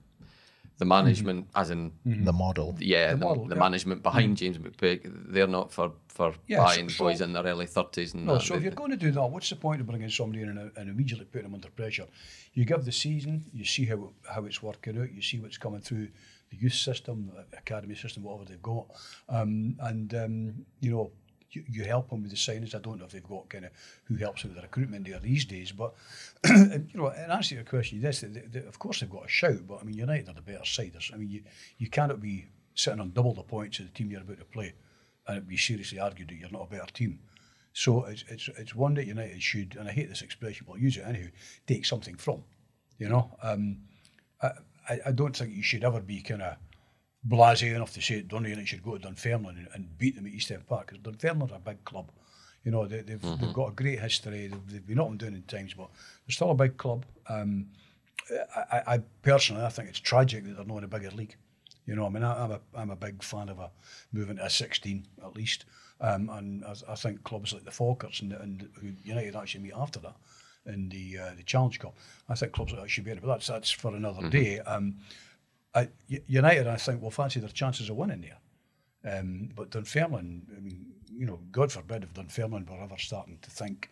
the 0.78 0.84
management, 0.86 1.46
mm-hmm. 1.48 1.60
as 1.60 1.70
in 1.70 1.90
mm-hmm. 2.06 2.24
The 2.24 2.32
model. 2.32 2.74
yeah, 2.80 3.10
The 3.12 3.16
the, 3.18 3.24
model, 3.24 3.44
the 3.46 3.54
yeah. 3.54 3.60
management 3.60 4.02
behind 4.02 4.36
mm-hmm. 4.36 4.56
James 4.56 4.58
McPake. 4.58 5.02
They're 5.32 5.46
not 5.46 5.72
for 5.72 5.92
for 6.08 6.34
Yeah, 6.48 6.58
buying 6.64 6.88
so- 6.90 7.04
boys 7.04 7.20
in 7.20 7.32
their 7.32 7.44
early 7.44 7.66
thirties 7.66 8.14
No, 8.14 8.34
that. 8.34 8.42
so 8.42 8.54
if 8.56 8.62
you're 8.62 8.72
going 8.72 8.90
to 8.90 8.96
do 8.96 9.10
that, 9.12 9.26
what's 9.30 9.48
the 9.48 9.56
point 9.56 9.80
of 9.80 9.86
bringing 9.86 10.10
somebody 10.10 10.42
in 10.42 10.48
and, 10.50 10.70
and 10.76 10.88
immediately 10.90 11.24
putting 11.26 11.44
them 11.46 11.54
under 11.54 11.70
pressure? 11.70 12.06
You 12.54 12.64
give 12.64 12.84
the 12.84 12.92
season, 12.92 13.44
you 13.54 13.64
see 13.64 13.84
how 13.86 14.12
how 14.34 14.44
it's 14.44 14.62
working 14.62 14.98
out, 15.00 15.12
you 15.12 15.22
see 15.22 15.38
what's 15.38 15.56
coming 15.58 15.80
through 15.80 16.08
the 16.52 16.58
youth 16.58 16.74
system, 16.74 17.32
the 17.50 17.58
academy 17.58 17.94
system, 17.94 18.22
whatever 18.22 18.44
they've 18.44 18.62
got, 18.62 18.86
um, 19.28 19.76
and 19.80 20.14
um, 20.14 20.66
you 20.80 20.90
know 20.90 21.10
you, 21.50 21.64
you 21.70 21.84
help 21.84 22.10
them 22.10 22.22
with 22.22 22.30
the 22.30 22.36
signings. 22.36 22.74
I 22.74 22.78
don't 22.78 22.98
know 22.98 23.04
if 23.04 23.12
they've 23.12 23.22
got 23.22 23.48
kind 23.48 23.64
of 23.64 23.72
who 24.04 24.16
helps 24.16 24.44
with 24.44 24.54
the 24.54 24.62
recruitment 24.62 25.06
there 25.06 25.18
these 25.18 25.44
days, 25.44 25.72
but 25.72 25.94
you 26.46 26.86
know, 26.94 27.08
in 27.08 27.30
answer 27.30 27.50
to 27.50 27.54
your 27.56 27.64
question, 27.64 28.00
yes, 28.00 28.20
they, 28.20 28.28
they, 28.28 28.60
of 28.60 28.78
course 28.78 29.00
they've 29.00 29.10
got 29.10 29.26
a 29.26 29.28
shout, 29.28 29.66
but 29.66 29.80
I 29.80 29.84
mean 29.84 29.96
United 29.96 30.28
are 30.28 30.34
the 30.34 30.42
better 30.42 30.64
side. 30.64 30.96
I 31.12 31.16
mean 31.16 31.30
you 31.30 31.42
you 31.78 31.88
cannot 31.88 32.20
be 32.20 32.46
sitting 32.74 33.00
on 33.00 33.12
double 33.12 33.34
the 33.34 33.42
points 33.42 33.78
of 33.78 33.86
the 33.86 33.92
team 33.92 34.10
you're 34.10 34.20
about 34.20 34.38
to 34.38 34.44
play, 34.44 34.74
and 35.26 35.38
it 35.38 35.48
be 35.48 35.56
seriously 35.56 35.98
argued 35.98 36.28
that 36.28 36.36
you're 36.36 36.50
not 36.50 36.68
a 36.68 36.70
better 36.70 36.92
team. 36.92 37.18
So 37.74 38.04
it's, 38.04 38.24
it's, 38.28 38.50
it's 38.58 38.74
one 38.74 38.94
that 38.94 39.06
United 39.06 39.42
should, 39.42 39.76
and 39.78 39.88
I 39.88 39.92
hate 39.92 40.08
this 40.08 40.20
expression, 40.20 40.66
but 40.66 40.74
I'll 40.74 40.78
use 40.78 40.98
it 40.98 41.06
anyway, 41.06 41.32
take 41.66 41.86
something 41.86 42.16
from. 42.16 42.44
You 42.98 43.08
know, 43.08 43.34
um, 43.42 43.78
I, 44.42 44.50
I- 44.92 45.00
I 45.08 45.12
don't 45.12 45.36
think 45.36 45.54
you 45.54 45.62
should 45.62 45.84
ever 45.84 46.00
be 46.00 46.20
kind 46.22 46.42
of 46.42 46.56
blasé 47.26 47.74
enough 47.74 47.92
to 47.94 48.00
say 48.02 48.20
Dundee 48.22 48.50
United 48.50 48.68
should 48.68 48.82
go 48.82 48.96
to 48.96 49.02
Dunfermline 49.08 49.56
and, 49.58 49.68
and 49.74 49.98
beat 49.98 50.16
them 50.16 50.26
at 50.26 50.32
East 50.32 50.50
End 50.50 50.66
Park, 50.66 50.90
because 50.92 51.02
Dunfermline's 51.02 51.52
a 51.52 51.58
big 51.58 51.84
club. 51.84 52.10
You 52.64 52.70
know, 52.72 52.86
they, 52.86 53.00
they've, 53.00 53.20
they've 53.20 53.52
got 53.52 53.68
a 53.70 53.72
great 53.72 53.98
history, 54.00 54.46
they've, 54.48 54.70
they've 54.70 54.86
been 54.86 55.00
up 55.00 55.08
and 55.08 55.18
down 55.18 55.34
in 55.34 55.42
times, 55.42 55.74
but 55.74 55.88
they're 56.26 56.32
still 56.32 56.50
a 56.50 56.54
big 56.54 56.76
club. 56.76 57.04
Um, 57.28 57.66
I, 58.56 58.60
I- 58.78 58.94
I 58.94 58.98
personally, 59.22 59.64
I 59.64 59.68
think 59.68 59.88
it's 59.88 59.98
tragic 60.00 60.44
that 60.44 60.56
they're 60.56 60.64
not 60.64 60.78
in 60.78 60.84
a 60.84 60.88
bigger 60.88 61.10
league. 61.10 61.36
You 61.86 61.96
know, 61.96 62.06
I 62.06 62.10
mean, 62.10 62.22
I, 62.22 62.44
I'm 62.44 62.50
a 62.52 62.60
I'm 62.76 62.90
a 62.90 62.96
big 62.96 63.22
fan 63.24 63.48
of 63.48 63.58
a 63.58 63.70
moving 64.12 64.36
to 64.36 64.44
a 64.46 64.50
16 64.50 65.04
at 65.24 65.34
least, 65.34 65.64
um, 66.00 66.28
and 66.30 66.64
I, 66.64 66.74
I 66.92 66.94
think 66.94 67.24
clubs 67.24 67.52
like 67.52 67.64
the 67.64 67.72
Falkers 67.72 68.20
and, 68.22 68.32
and 68.32 68.68
who 68.80 68.92
United 69.04 69.34
actually 69.34 69.64
meet 69.64 69.72
after 69.76 69.98
that 70.00 70.14
in 70.66 70.88
the 70.88 71.18
uh, 71.18 71.30
the 71.36 71.42
Challenge 71.42 71.78
Cup. 71.78 71.94
I 72.28 72.34
think 72.34 72.52
clubs 72.52 72.72
like 72.72 72.82
that 72.82 72.90
should 72.90 73.04
be 73.04 73.10
in 73.10 73.18
it, 73.18 73.22
but 73.22 73.28
that's 73.28 73.46
that's 73.46 73.70
for 73.70 73.94
another 73.94 74.28
day. 74.28 74.60
Um, 74.60 74.96
I, 75.74 75.88
United, 76.26 76.66
I 76.66 76.76
think, 76.76 77.00
will 77.00 77.10
fancy 77.10 77.40
their 77.40 77.48
chances 77.48 77.88
of 77.88 77.96
winning 77.96 78.20
there. 78.22 79.18
Um, 79.18 79.48
but 79.56 79.70
Dunfermline, 79.70 80.42
I 80.56 80.60
mean, 80.60 80.86
you 81.10 81.26
know, 81.26 81.40
God 81.50 81.72
forbid 81.72 82.04
if 82.04 82.12
Dunfermline 82.12 82.66
were 82.70 82.82
ever 82.82 82.98
starting 82.98 83.38
to 83.42 83.50
think 83.50 83.90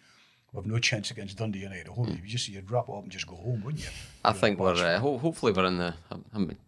we've 0.53 0.67
no 0.67 0.79
chance 0.79 1.11
against 1.11 1.39
Dundee 1.39 1.61
United 1.61 1.89
at 1.89 1.95
home, 1.95 2.09
you'd 2.09 2.25
just 2.27 2.49
you'd 2.49 2.71
wrap 2.71 2.89
it 2.89 2.93
up 2.95 3.03
and 3.03 3.11
just 3.11 3.27
go 3.27 3.37
home, 3.37 3.63
wouldn't 3.65 3.83
you? 3.83 3.91
I 4.25 4.29
You 4.29 4.35
know, 4.35 4.41
think 4.41 4.59
we're 4.61 4.75
uh, 4.75 4.99
ho- 4.99 5.19
hopefully 5.19 5.53
we're 5.53 5.65
in 5.67 5.79
the. 5.79 5.95
I 6.11 6.17
haven't, 6.33 6.59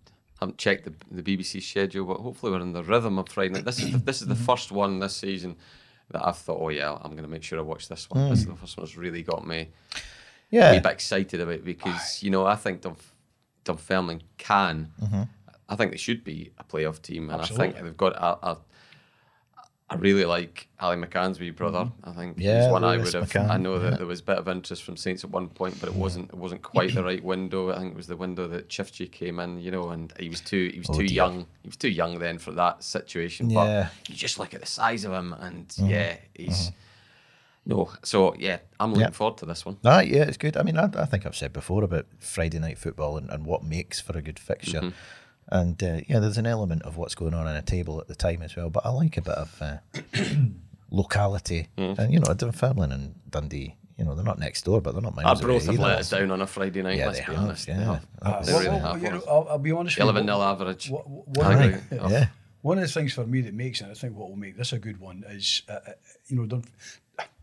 haven't 0.41 0.59
checked 0.59 0.85
the, 0.87 1.23
the 1.23 1.37
BBC 1.37 1.63
schedule, 1.63 2.07
but 2.07 2.17
hopefully 2.17 2.53
we're 2.53 2.61
in 2.61 2.73
the 2.73 2.83
rhythm 2.83 3.19
of 3.19 3.29
Friday 3.29 3.51
night. 3.55 3.65
This 3.65 3.81
is 3.81 3.93
the, 3.93 3.99
this 3.99 4.23
is 4.23 4.29
the 4.29 4.35
first 4.35 4.73
one 4.73 4.99
this 4.99 5.15
season 5.17 5.57
that 6.13 6.27
I've 6.27 6.37
thought, 6.39 6.59
oh 6.61 6.69
yeah, 6.69 6.93
I'm 6.93 7.13
going 7.13 7.23
to 7.25 7.29
make 7.29 7.43
sure 7.43 7.59
I 7.59 7.63
watch 7.63 7.89
this 7.89 8.09
one. 8.11 8.25
Hmm. 8.25 8.31
This 8.31 8.41
is 8.41 8.47
the 8.47 8.55
first 8.57 8.77
one 8.77 8.85
that's 8.87 8.97
really 8.97 9.23
got 9.23 9.47
me 9.47 9.69
a 9.95 9.99
Yeah. 10.51 10.73
wee 10.73 10.81
bit 10.81 10.93
excited 10.93 11.41
about 11.41 11.65
because 11.65 12.23
you 12.23 12.31
know 12.31 12.47
I 12.47 12.57
think 12.57 12.83
Dunf- 12.83 13.13
Dunfermline 13.65 14.23
can. 14.39 14.93
Mm-hmm. 15.03 15.23
I 15.69 15.77
think 15.77 15.91
they 15.93 15.97
should 15.97 16.23
be 16.25 16.53
a 16.59 16.65
playoff 16.65 17.01
team, 17.01 17.31
and 17.31 17.41
I 17.41 17.47
think 17.47 17.77
they've 17.81 17.97
got 17.97 18.13
a. 18.15 18.47
a 18.51 18.59
I 19.93 19.97
really 19.97 20.25
like 20.25 20.69
Ali 20.81 20.97
McCann's 20.97 21.39
wee 21.39 21.51
brother. 21.51 21.91
I 22.03 22.13
think 22.13 22.37
Yeah, 22.39 22.63
he's 22.63 22.73
one 22.73 22.83
I 22.83 22.97
would 22.97 23.13
have. 23.13 23.29
McCann, 23.29 23.51
I 23.51 23.59
know 23.59 23.79
that 23.79 23.91
yeah. 23.93 23.97
there 23.99 24.07
was 24.07 24.21
a 24.21 24.25
bit 24.25 24.39
of 24.39 24.49
interest 24.49 24.83
from 24.85 24.97
Saints 24.97 25.23
at 25.23 25.31
one 25.31 25.49
point, 25.49 25.79
but 25.81 25.89
it 25.91 25.95
wasn't. 25.95 26.31
It 26.31 26.37
wasn't 26.37 26.63
quite 26.63 26.95
the 26.95 27.03
right 27.11 27.23
window. 27.23 27.71
I 27.71 27.79
think 27.79 27.93
it 27.93 27.97
was 27.97 28.07
the 28.07 28.17
window 28.17 28.49
that 28.49 28.69
Chifchi 28.69 29.11
came 29.11 29.39
in, 29.39 29.61
you 29.61 29.71
know, 29.71 29.91
and 29.91 30.13
he 30.19 30.29
was 30.29 30.41
too. 30.41 30.71
He 30.73 30.79
was 30.79 30.89
Oh, 30.91 30.95
too 30.95 31.07
dear. 31.07 31.15
young. 31.17 31.47
He 31.63 31.69
was 31.69 31.77
too 31.77 31.91
young 31.91 32.19
then 32.19 32.39
for 32.39 32.53
that 32.53 32.83
situation. 32.83 33.51
Yeah. 33.51 33.59
Mm-hmm. 33.59 33.89
But 34.01 34.09
you 34.09 34.15
just 34.17 34.39
look 34.39 34.55
at 34.55 34.61
the 34.61 34.67
size 34.67 35.05
of 35.05 35.13
him, 35.13 35.35
and 35.39 35.73
yeah, 35.79 36.17
he's. 36.35 36.73
No, 37.65 37.91
so 38.03 38.35
yeah, 38.41 38.59
I'm 38.81 38.91
looking 38.91 39.03
Yeah. 39.03 39.11
forward 39.11 39.39
to 39.39 39.47
this 39.47 39.65
one. 39.65 39.77
Ah, 39.85 40.01
yeah, 40.01 40.23
it's 40.25 40.37
good. 40.37 40.57
I 40.57 40.65
mean, 40.65 40.77
I, 40.77 40.89
I 40.97 41.05
think 41.05 41.25
I've 41.27 41.37
said 41.37 41.53
before 41.53 41.85
about 41.85 42.07
Friday 42.19 42.59
night 42.59 42.77
football 42.77 43.17
and, 43.17 43.31
and 43.31 43.47
what 43.47 43.63
makes 43.63 44.01
for 44.01 44.19
a 44.19 44.23
good 44.23 44.41
fixture. 44.41 44.93
And 45.53 45.83
uh, 45.83 46.01
yeah, 46.09 46.19
there's 46.19 46.39
an 46.39 46.47
element 46.47 46.83
of 46.83 46.97
what's 46.97 47.15
going 47.15 47.35
on 47.35 47.47
on 47.47 47.55
a 47.55 47.61
table 47.63 48.01
at 48.01 48.09
the 48.09 48.15
time 48.15 48.41
as 48.43 48.57
well. 48.57 48.71
But 48.71 48.87
I 48.87 48.89
like 48.89 49.19
a 49.19 49.21
bit 49.21 49.35
of 49.35 49.61
uh, 49.61 49.77
locality. 50.91 51.69
Mm. 51.77 51.99
And, 51.99 52.13
you 52.13 52.21
know, 52.21 52.33
Dunfermline 52.35 52.93
and 52.93 53.15
Dundee, 53.31 53.77
you 53.99 54.05
know, 54.05 54.15
they're 54.15 54.25
not 54.25 54.39
next 54.39 54.65
door, 54.65 54.81
but 54.81 54.93
they're 54.93 55.03
not 55.03 55.17
Our 55.19 55.25
miles 55.25 55.43
away 55.43 55.53
both 55.55 55.67
have 55.67 55.75
either. 55.75 55.83
let 55.83 55.99
us 55.99 56.11
down 56.11 56.31
on 56.31 56.41
a 56.41 56.47
Friday 56.47 56.83
night. 56.83 56.97
Yeah, 56.99 57.07
let's 57.09 57.19
be 57.21 57.25
have, 57.27 57.39
honest. 57.39 57.69
yeah. 57.69 57.77
They 57.79 57.85
have. 57.85 58.07
Uh, 58.23 58.43
They 58.43 58.53
well, 58.53 58.61
really 58.63 58.71
well, 58.81 58.93
have. 58.95 59.03
you 59.03 59.11
know, 59.11 59.23
I'll, 59.29 59.47
I'll 59.51 59.59
be 59.59 59.73
honest 59.73 59.99
11 59.99 60.27
nil 60.27 60.43
average. 60.43 60.91
what- 60.91 61.09
what- 61.09 61.47
I 61.47 61.55
one- 61.57 61.69
agree. 61.75 61.99
Yeah. 62.11 62.27
One 62.63 62.79
of 62.79 62.83
the 62.85 62.89
things 62.93 63.13
for 63.13 63.27
me 63.27 63.41
that 63.41 63.55
makes 63.55 63.81
it, 63.81 63.89
I 63.91 63.95
think 63.95 64.17
what 64.17 64.29
will 64.31 64.37
make 64.37 64.57
this 64.57 64.73
a 64.73 64.79
good 64.79 65.01
one 65.01 65.25
is, 65.29 65.63
uh, 65.69 65.73
uh, 65.73 65.93
you 66.29 66.37
know, 66.37 66.47
Dun- 66.47 66.65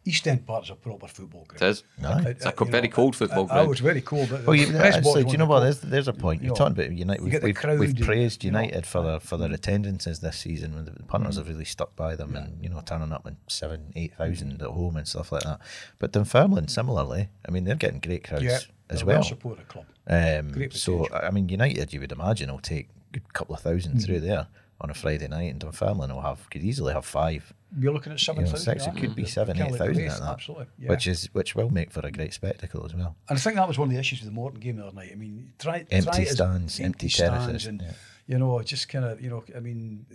East 0.05 0.27
End 0.27 0.45
Park 0.45 0.63
is 0.63 0.69
a 0.69 0.75
proper 0.75 1.07
football 1.07 1.45
ground. 1.45 1.61
It 1.61 1.67
is. 1.67 1.83
Aye. 2.01 2.05
Uh, 2.05 2.15
uh, 2.15 2.29
it's 2.29 2.45
a 2.45 2.49
Uh, 2.49 2.51
co- 2.51 2.65
very 2.65 2.87
know, 2.87 2.93
cold 2.93 3.15
football 3.15 3.39
uh, 3.39 3.43
oh, 3.43 3.47
ground. 3.47 3.67
Oh, 3.67 3.71
it's 3.71 3.81
very 3.81 4.01
cold. 4.01 4.29
But 4.29 4.45
Well, 4.45 4.55
you, 4.55 4.67
the 4.67 4.79
press 4.79 4.95
actually, 4.95 5.23
do 5.25 5.31
you 5.31 5.37
know 5.37 5.45
what? 5.45 5.59
There's, 5.61 5.81
there's 5.81 6.07
a 6.07 6.13
point. 6.13 6.41
you 6.41 6.47
You're 6.47 6.55
know, 6.55 6.57
talking 6.57 6.83
about 6.83 6.97
United. 6.97 7.23
We've, 7.23 7.43
we've, 7.43 7.55
crowd 7.55 7.79
we've 7.79 7.89
and, 7.89 8.05
praised 8.05 8.43
you 8.43 8.51
know, 8.51 8.59
United 8.59 8.85
for 8.85 9.03
their 9.03 9.19
for 9.19 9.37
their 9.37 9.51
attendances 9.51 10.19
this 10.19 10.37
season. 10.37 10.75
When 10.75 10.85
the 10.85 10.91
punters 11.03 11.35
mm. 11.35 11.39
have 11.39 11.49
really 11.49 11.65
stuck 11.65 11.95
by 11.95 12.15
them 12.15 12.35
and 12.35 12.63
you 12.63 12.69
know 12.69 12.81
turning 12.85 13.11
up 13.11 13.27
in 13.27 13.37
seven, 13.47 13.91
eight 13.95 14.13
mm. 14.13 14.17
thousand 14.17 14.61
at 14.61 14.69
home 14.69 14.95
and 14.95 15.07
stuff 15.07 15.31
like 15.31 15.43
that. 15.43 15.59
But 15.99 16.13
Dunfermline, 16.13 16.65
mm. 16.65 16.69
similarly, 16.69 17.29
I 17.47 17.51
mean, 17.51 17.65
they're 17.65 17.75
getting 17.75 17.99
great 17.99 18.23
crowds 18.23 18.43
Yeah, 18.43 18.59
as 18.89 18.99
they're 18.99 19.03
a 19.03 19.05
well. 19.05 19.15
well-supported 19.17 19.67
club. 19.67 19.85
Um, 20.07 20.51
Great 20.51 20.73
so. 20.73 21.07
I 21.13 21.29
mean, 21.29 21.49
United, 21.49 21.93
you 21.93 21.99
would 21.99 22.11
imagine, 22.11 22.51
will 22.51 22.59
take 22.59 22.89
a 23.13 23.19
couple 23.33 23.55
of 23.55 23.63
1000 23.63 23.99
through 23.99 24.21
there 24.21 24.47
on 24.81 24.89
a 24.89 24.93
Friday 24.93 25.27
night, 25.27 25.51
and 25.51 25.59
Dunfermline 25.59 26.13
will 26.13 26.21
have 26.21 26.49
could 26.49 26.63
easily 26.63 26.93
have 26.93 27.05
five. 27.05 27.53
You're 27.77 27.93
looking 27.93 28.11
at 28.11 28.19
You 28.19 28.25
seven 28.25 28.43
know, 28.45 28.49
thousand. 28.49 28.79
six. 28.79 28.87
It 28.87 28.99
could 28.99 29.15
be 29.15 29.25
seven, 29.25 29.55
Kinda 29.57 29.67
eight 29.67 29.71
like 29.79 29.79
thousand 29.87 30.03
Raith, 30.03 30.11
at 30.13 30.19
that, 30.21 30.29
Absolutely, 30.31 30.65
yeah. 30.79 30.89
which 30.89 31.07
is 31.07 31.29
which 31.33 31.55
will 31.55 31.69
make 31.69 31.91
for 31.91 32.05
a 32.05 32.11
great 32.11 32.33
spectacle 32.33 32.83
as 32.85 32.95
well. 32.95 33.15
And 33.29 33.37
I 33.37 33.41
think 33.41 33.55
that 33.57 33.67
was 33.67 33.77
one 33.77 33.89
of 33.89 33.93
the 33.93 33.99
issues 33.99 34.19
with 34.21 34.27
the 34.29 34.33
Morton 34.33 34.59
game 34.59 34.77
the 34.77 34.85
other 34.87 34.95
night. 34.95 35.09
I 35.11 35.15
mean, 35.15 35.53
try 35.59 35.85
Empty 35.91 36.11
try 36.11 36.23
stands, 36.25 36.79
empty 36.79 37.09
terraces, 37.09 37.67
and 37.67 37.81
yeah. 37.81 37.91
you 38.27 38.39
know, 38.39 38.61
just 38.63 38.89
kind 38.89 39.05
of 39.05 39.21
you 39.21 39.29
know, 39.29 39.43
I 39.55 39.59
mean, 39.59 40.05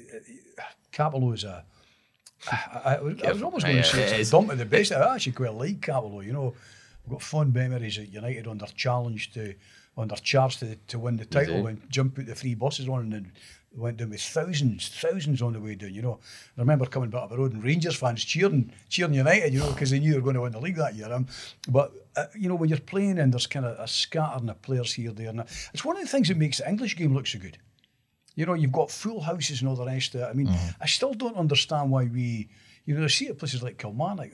Cappielow 0.93 1.35
is 1.35 1.45
a. 1.45 1.65
I, 2.51 2.79
I, 2.85 2.95
I 2.97 3.33
was 3.33 3.43
almost 3.43 3.65
going 3.65 3.79
to 3.79 3.85
say 3.85 4.21
it's 4.21 4.29
a 4.29 4.33
dump 4.33 4.51
at 4.51 4.59
the 4.59 4.67
best. 4.67 4.93
I 4.93 5.15
actually 5.15 5.33
quite 5.33 5.55
like 5.55 5.81
Cappielow. 5.81 6.25
You 6.25 6.33
know, 6.33 6.55
we've 7.07 7.13
got 7.13 7.23
fond 7.23 7.55
memories 7.55 7.99
at 7.99 8.13
United 8.13 8.47
under 8.47 8.67
challenge 8.67 9.33
to 9.33 9.55
under 9.97 10.17
charge 10.17 10.59
to 10.59 10.77
to 10.89 10.99
win 10.99 11.17
the 11.17 11.25
title 11.25 11.59
do. 11.59 11.63
when 11.63 11.83
Jim 11.89 12.11
put 12.11 12.27
the 12.27 12.35
three 12.35 12.55
buses 12.55 12.89
on 12.89 13.01
and 13.01 13.13
then 13.13 13.33
went 13.77 13.97
down 13.97 14.11
with 14.11 14.20
thousands, 14.20 14.89
thousands 14.89 15.43
on 15.43 15.53
the 15.53 15.61
way 15.61 15.75
down. 15.75 15.95
You 15.95 16.03
know, 16.03 16.20
I 16.57 16.61
remember 16.61 16.87
coming 16.87 17.11
back 17.11 17.22
up 17.22 17.31
the 17.31 17.39
road 17.39 17.53
and 17.53 17.64
Rangers 17.64 17.97
fans 17.97 18.25
cheering, 18.25 18.72
cheering 18.89 19.14
United. 19.14 19.53
You 19.53 19.61
know, 19.61 19.72
because 19.72 19.91
they 19.91 19.99
knew 19.99 20.12
they 20.12 20.18
were 20.18 20.25
going 20.25 20.35
to 20.37 20.43
win 20.43 20.53
the 20.53 20.61
league 20.61 20.77
that 20.77 20.95
year. 20.95 21.12
Um, 21.12 21.27
but 21.68 21.93
uh, 22.16 22.27
you 22.39 22.49
know, 22.49 22.55
when 22.55 22.68
you're 22.68 22.79
playing 22.79 23.18
and 23.18 23.33
there's 23.33 23.47
kind 23.47 23.66
of 23.66 23.79
a 23.79 23.89
scattering 23.89 24.49
of 24.49 24.62
players 24.62 24.95
here, 24.95 25.12
there, 25.12 25.29
and 25.29 25.41
it's 25.72 25.85
one 25.85 25.97
of 25.97 26.03
the 26.03 26.09
things 26.09 26.29
that 26.29 26.37
makes 26.37 26.59
the 26.59 26.68
English 26.68 26.97
game 26.97 27.14
look 27.14 27.27
so 27.27 27.39
good. 27.39 27.59
You 28.37 28.47
know, 28.47 28.55
you've 28.55 28.72
got 28.72 28.91
full 28.91 29.20
houses 29.20 29.61
and 29.61 29.68
all 29.68 29.77
the 29.77 29.85
rest 29.85 30.14
of 30.14 30.22
it. 30.22 30.25
I 30.25 30.33
mean, 30.33 30.49
I 30.81 30.87
still 30.87 31.14
don't 31.14 31.37
understand 31.37 31.91
why 31.91 32.05
we, 32.05 32.49
you 32.87 32.95
know, 32.95 33.05
I 33.05 33.07
see 33.07 33.26
it 33.26 33.30
at 33.30 33.39
places 33.39 33.62
like 33.62 33.78
Kilmarnock, 33.78 34.30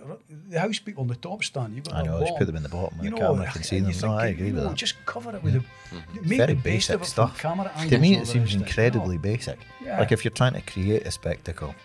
the 0.49 0.59
house 0.59 0.81
people 0.81 1.03
on 1.03 1.09
the 1.09 1.15
top 1.15 1.45
stand. 1.45 1.75
You've 1.77 1.85
got 1.85 1.95
I 1.95 2.03
know, 2.03 2.21
just 2.21 2.37
put 2.37 2.47
them 2.47 2.57
in 2.57 2.65
the 2.65 2.69
bottom 2.69 2.99
and 2.99 3.13
the 3.13 3.17
camera 3.17 3.47
can 3.47 3.63
see 3.63 3.77
you 3.77 3.93
them. 3.93 4.11
No, 4.11 4.15
I 4.17 4.27
agree 4.27 4.47
with 4.47 4.57
know, 4.57 4.69
that. 4.71 4.77
Just 4.77 4.95
cover 5.07 5.35
it 5.37 5.43
with 5.43 5.55
a 5.55 5.59
mm-hmm. 5.59 6.29
make 6.29 6.39
very 6.39 6.55
the 6.55 6.55
best 6.55 6.65
basic 6.65 6.95
of 6.97 7.03
it 7.03 7.07
stuff. 7.07 7.39
camera 7.39 7.71
To 7.89 7.99
me, 7.99 8.17
it 8.17 8.27
seems 8.27 8.55
it. 8.55 8.61
incredibly 8.61 9.19
basic. 9.19 9.59
Yeah. 9.85 10.01
Like 10.01 10.11
if 10.11 10.25
you're 10.25 10.33
trying 10.33 10.55
to 10.55 10.63
create 10.63 11.07
a 11.07 11.13
spectacle, 11.13 11.77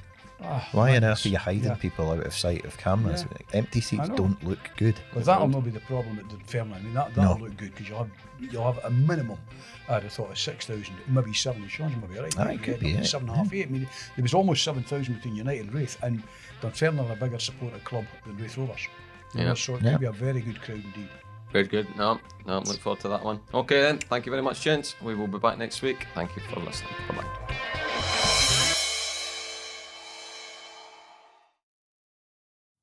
ah, 0.42 0.68
Why 0.72 0.96
on 0.96 1.04
earth 1.04 1.26
are 1.26 1.30
you 1.30 1.38
hiding 1.38 1.66
yeah. 1.66 1.76
people 1.76 2.12
out 2.12 2.26
of 2.26 2.34
sight 2.34 2.66
of 2.66 2.78
cameras? 2.78 3.26
Yeah. 3.32 3.60
Empty 3.60 3.82
seats 3.82 4.10
don't 4.10 4.44
look 4.44 4.60
good. 4.78 4.96
But 5.14 5.26
that'll 5.26 5.48
not 5.48 5.64
be 5.64 5.72
the 5.72 5.80
problem 5.82 6.18
at 6.20 6.28
Dunfermline. 6.30 6.80
I 6.80 6.84
mean, 6.84 6.94
that, 6.96 7.14
that'll 7.14 7.38
No. 7.38 7.46
look 7.46 7.58
good 7.58 7.72
because 7.74 7.90
you'll 7.90 8.00
have, 8.00 8.12
you'll 8.40 8.72
have 8.72 8.84
a 8.84 8.90
minimum, 8.90 9.38
I'd 9.88 10.04
have 10.04 10.12
thought, 10.12 10.32
of 10.32 10.40
6,000, 10.40 10.96
maybe 11.08 11.34
7. 11.34 11.68
Sean's 11.68 11.94
maybe 12.02 12.20
right. 12.20 12.56
It 12.56 12.64
could 12.64 12.80
be, 12.80 12.90
yeah. 12.90 13.04
Seven 13.04 13.30
and 13.30 13.38
a 13.38 13.44
half, 13.44 13.54
eight. 13.54 13.68
I 13.68 13.70
mean, 13.70 13.88
there 14.16 14.24
was 14.24 14.34
almost 14.34 14.64
7,000 14.64 15.14
between 15.14 15.36
United 15.36 15.66
and 15.66 15.74
Raith, 15.74 15.98
and 16.02 16.24
Dunfermline 16.70 17.08
are 17.10 17.14
a 17.14 17.16
bigger 17.16 17.38
supporter 17.40 17.78
club 17.84 18.06
than 18.26 18.38
Raith 18.38 18.58
Rovers. 18.58 18.88
You 19.36 19.42
Yeah. 19.44 19.54
So 19.54 19.76
it 19.76 19.84
Yeah. 19.84 19.92
could 19.92 20.00
be 20.00 20.06
a 20.08 20.12
very 20.12 20.42
good 20.42 20.60
crowd 20.62 20.84
indeed. 20.84 21.10
Very 21.52 21.68
good. 21.68 21.88
No, 21.96 22.20
no, 22.48 22.60
look 22.60 22.80
forward 22.80 23.02
to 23.02 23.08
that 23.10 23.24
one. 23.24 23.40
Okay 23.54 23.82
then. 23.82 24.00
Thank 24.00 24.26
you 24.26 24.32
very 24.32 24.42
much, 24.42 24.62
gents. 24.62 24.96
We 25.02 25.14
will 25.16 25.28
be 25.28 25.38
back 25.38 25.58
next 25.60 25.82
week. 25.84 26.08
Thank 26.16 26.36
you 26.36 26.42
for 26.50 26.60
listening. 26.60 26.92
Bye 27.08 27.16
bye. 27.18 28.36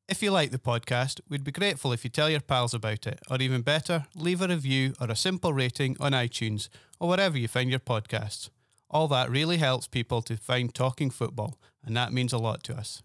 If 0.08 0.22
you 0.22 0.30
like 0.30 0.50
the 0.50 0.58
podcast, 0.58 1.20
we'd 1.28 1.44
be 1.44 1.52
grateful 1.52 1.92
if 1.92 2.04
you 2.04 2.10
tell 2.10 2.28
your 2.28 2.40
pals 2.40 2.74
about 2.74 3.06
it, 3.06 3.20
or 3.30 3.38
even 3.40 3.62
better, 3.62 4.06
leave 4.14 4.42
a 4.42 4.48
review 4.48 4.92
or 5.00 5.10
a 5.10 5.16
simple 5.16 5.52
rating 5.52 5.96
on 6.00 6.12
iTunes 6.12 6.68
or 7.00 7.08
wherever 7.08 7.38
you 7.38 7.48
find 7.48 7.70
your 7.70 7.80
podcasts. 7.80 8.50
All 8.90 9.08
that 9.08 9.30
really 9.30 9.56
helps 9.56 9.88
people 9.88 10.20
to 10.22 10.36
find 10.36 10.74
Talking 10.74 11.08
Football, 11.10 11.58
and 11.82 11.96
that 11.96 12.12
means 12.12 12.32
a 12.32 12.38
lot 12.38 12.62
to 12.64 12.74
us. 12.76 13.02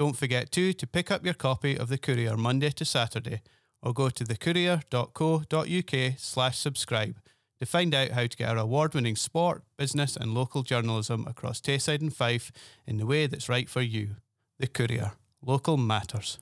Don't 0.00 0.16
forget 0.16 0.50
too 0.50 0.72
to 0.72 0.86
pick 0.86 1.10
up 1.10 1.26
your 1.26 1.34
copy 1.34 1.76
of 1.76 1.90
The 1.90 1.98
Courier 1.98 2.34
Monday 2.34 2.70
to 2.70 2.86
Saturday, 2.86 3.42
or 3.82 3.92
go 3.92 4.08
to 4.08 4.24
thecourier.co.uk 4.24 6.14
slash 6.16 6.58
subscribe 6.58 7.20
to 7.58 7.66
find 7.66 7.94
out 7.94 8.12
how 8.12 8.26
to 8.26 8.34
get 8.34 8.48
our 8.48 8.56
award-winning 8.56 9.16
sport, 9.16 9.62
business 9.76 10.16
and 10.16 10.32
local 10.32 10.62
journalism 10.62 11.26
across 11.28 11.60
Tayside 11.60 12.00
and 12.00 12.16
Fife 12.16 12.50
in 12.86 12.96
the 12.96 13.04
way 13.04 13.26
that's 13.26 13.50
right 13.50 13.68
for 13.68 13.82
you. 13.82 14.16
The 14.58 14.68
Courier. 14.68 15.12
Local 15.44 15.76
matters. 15.76 16.38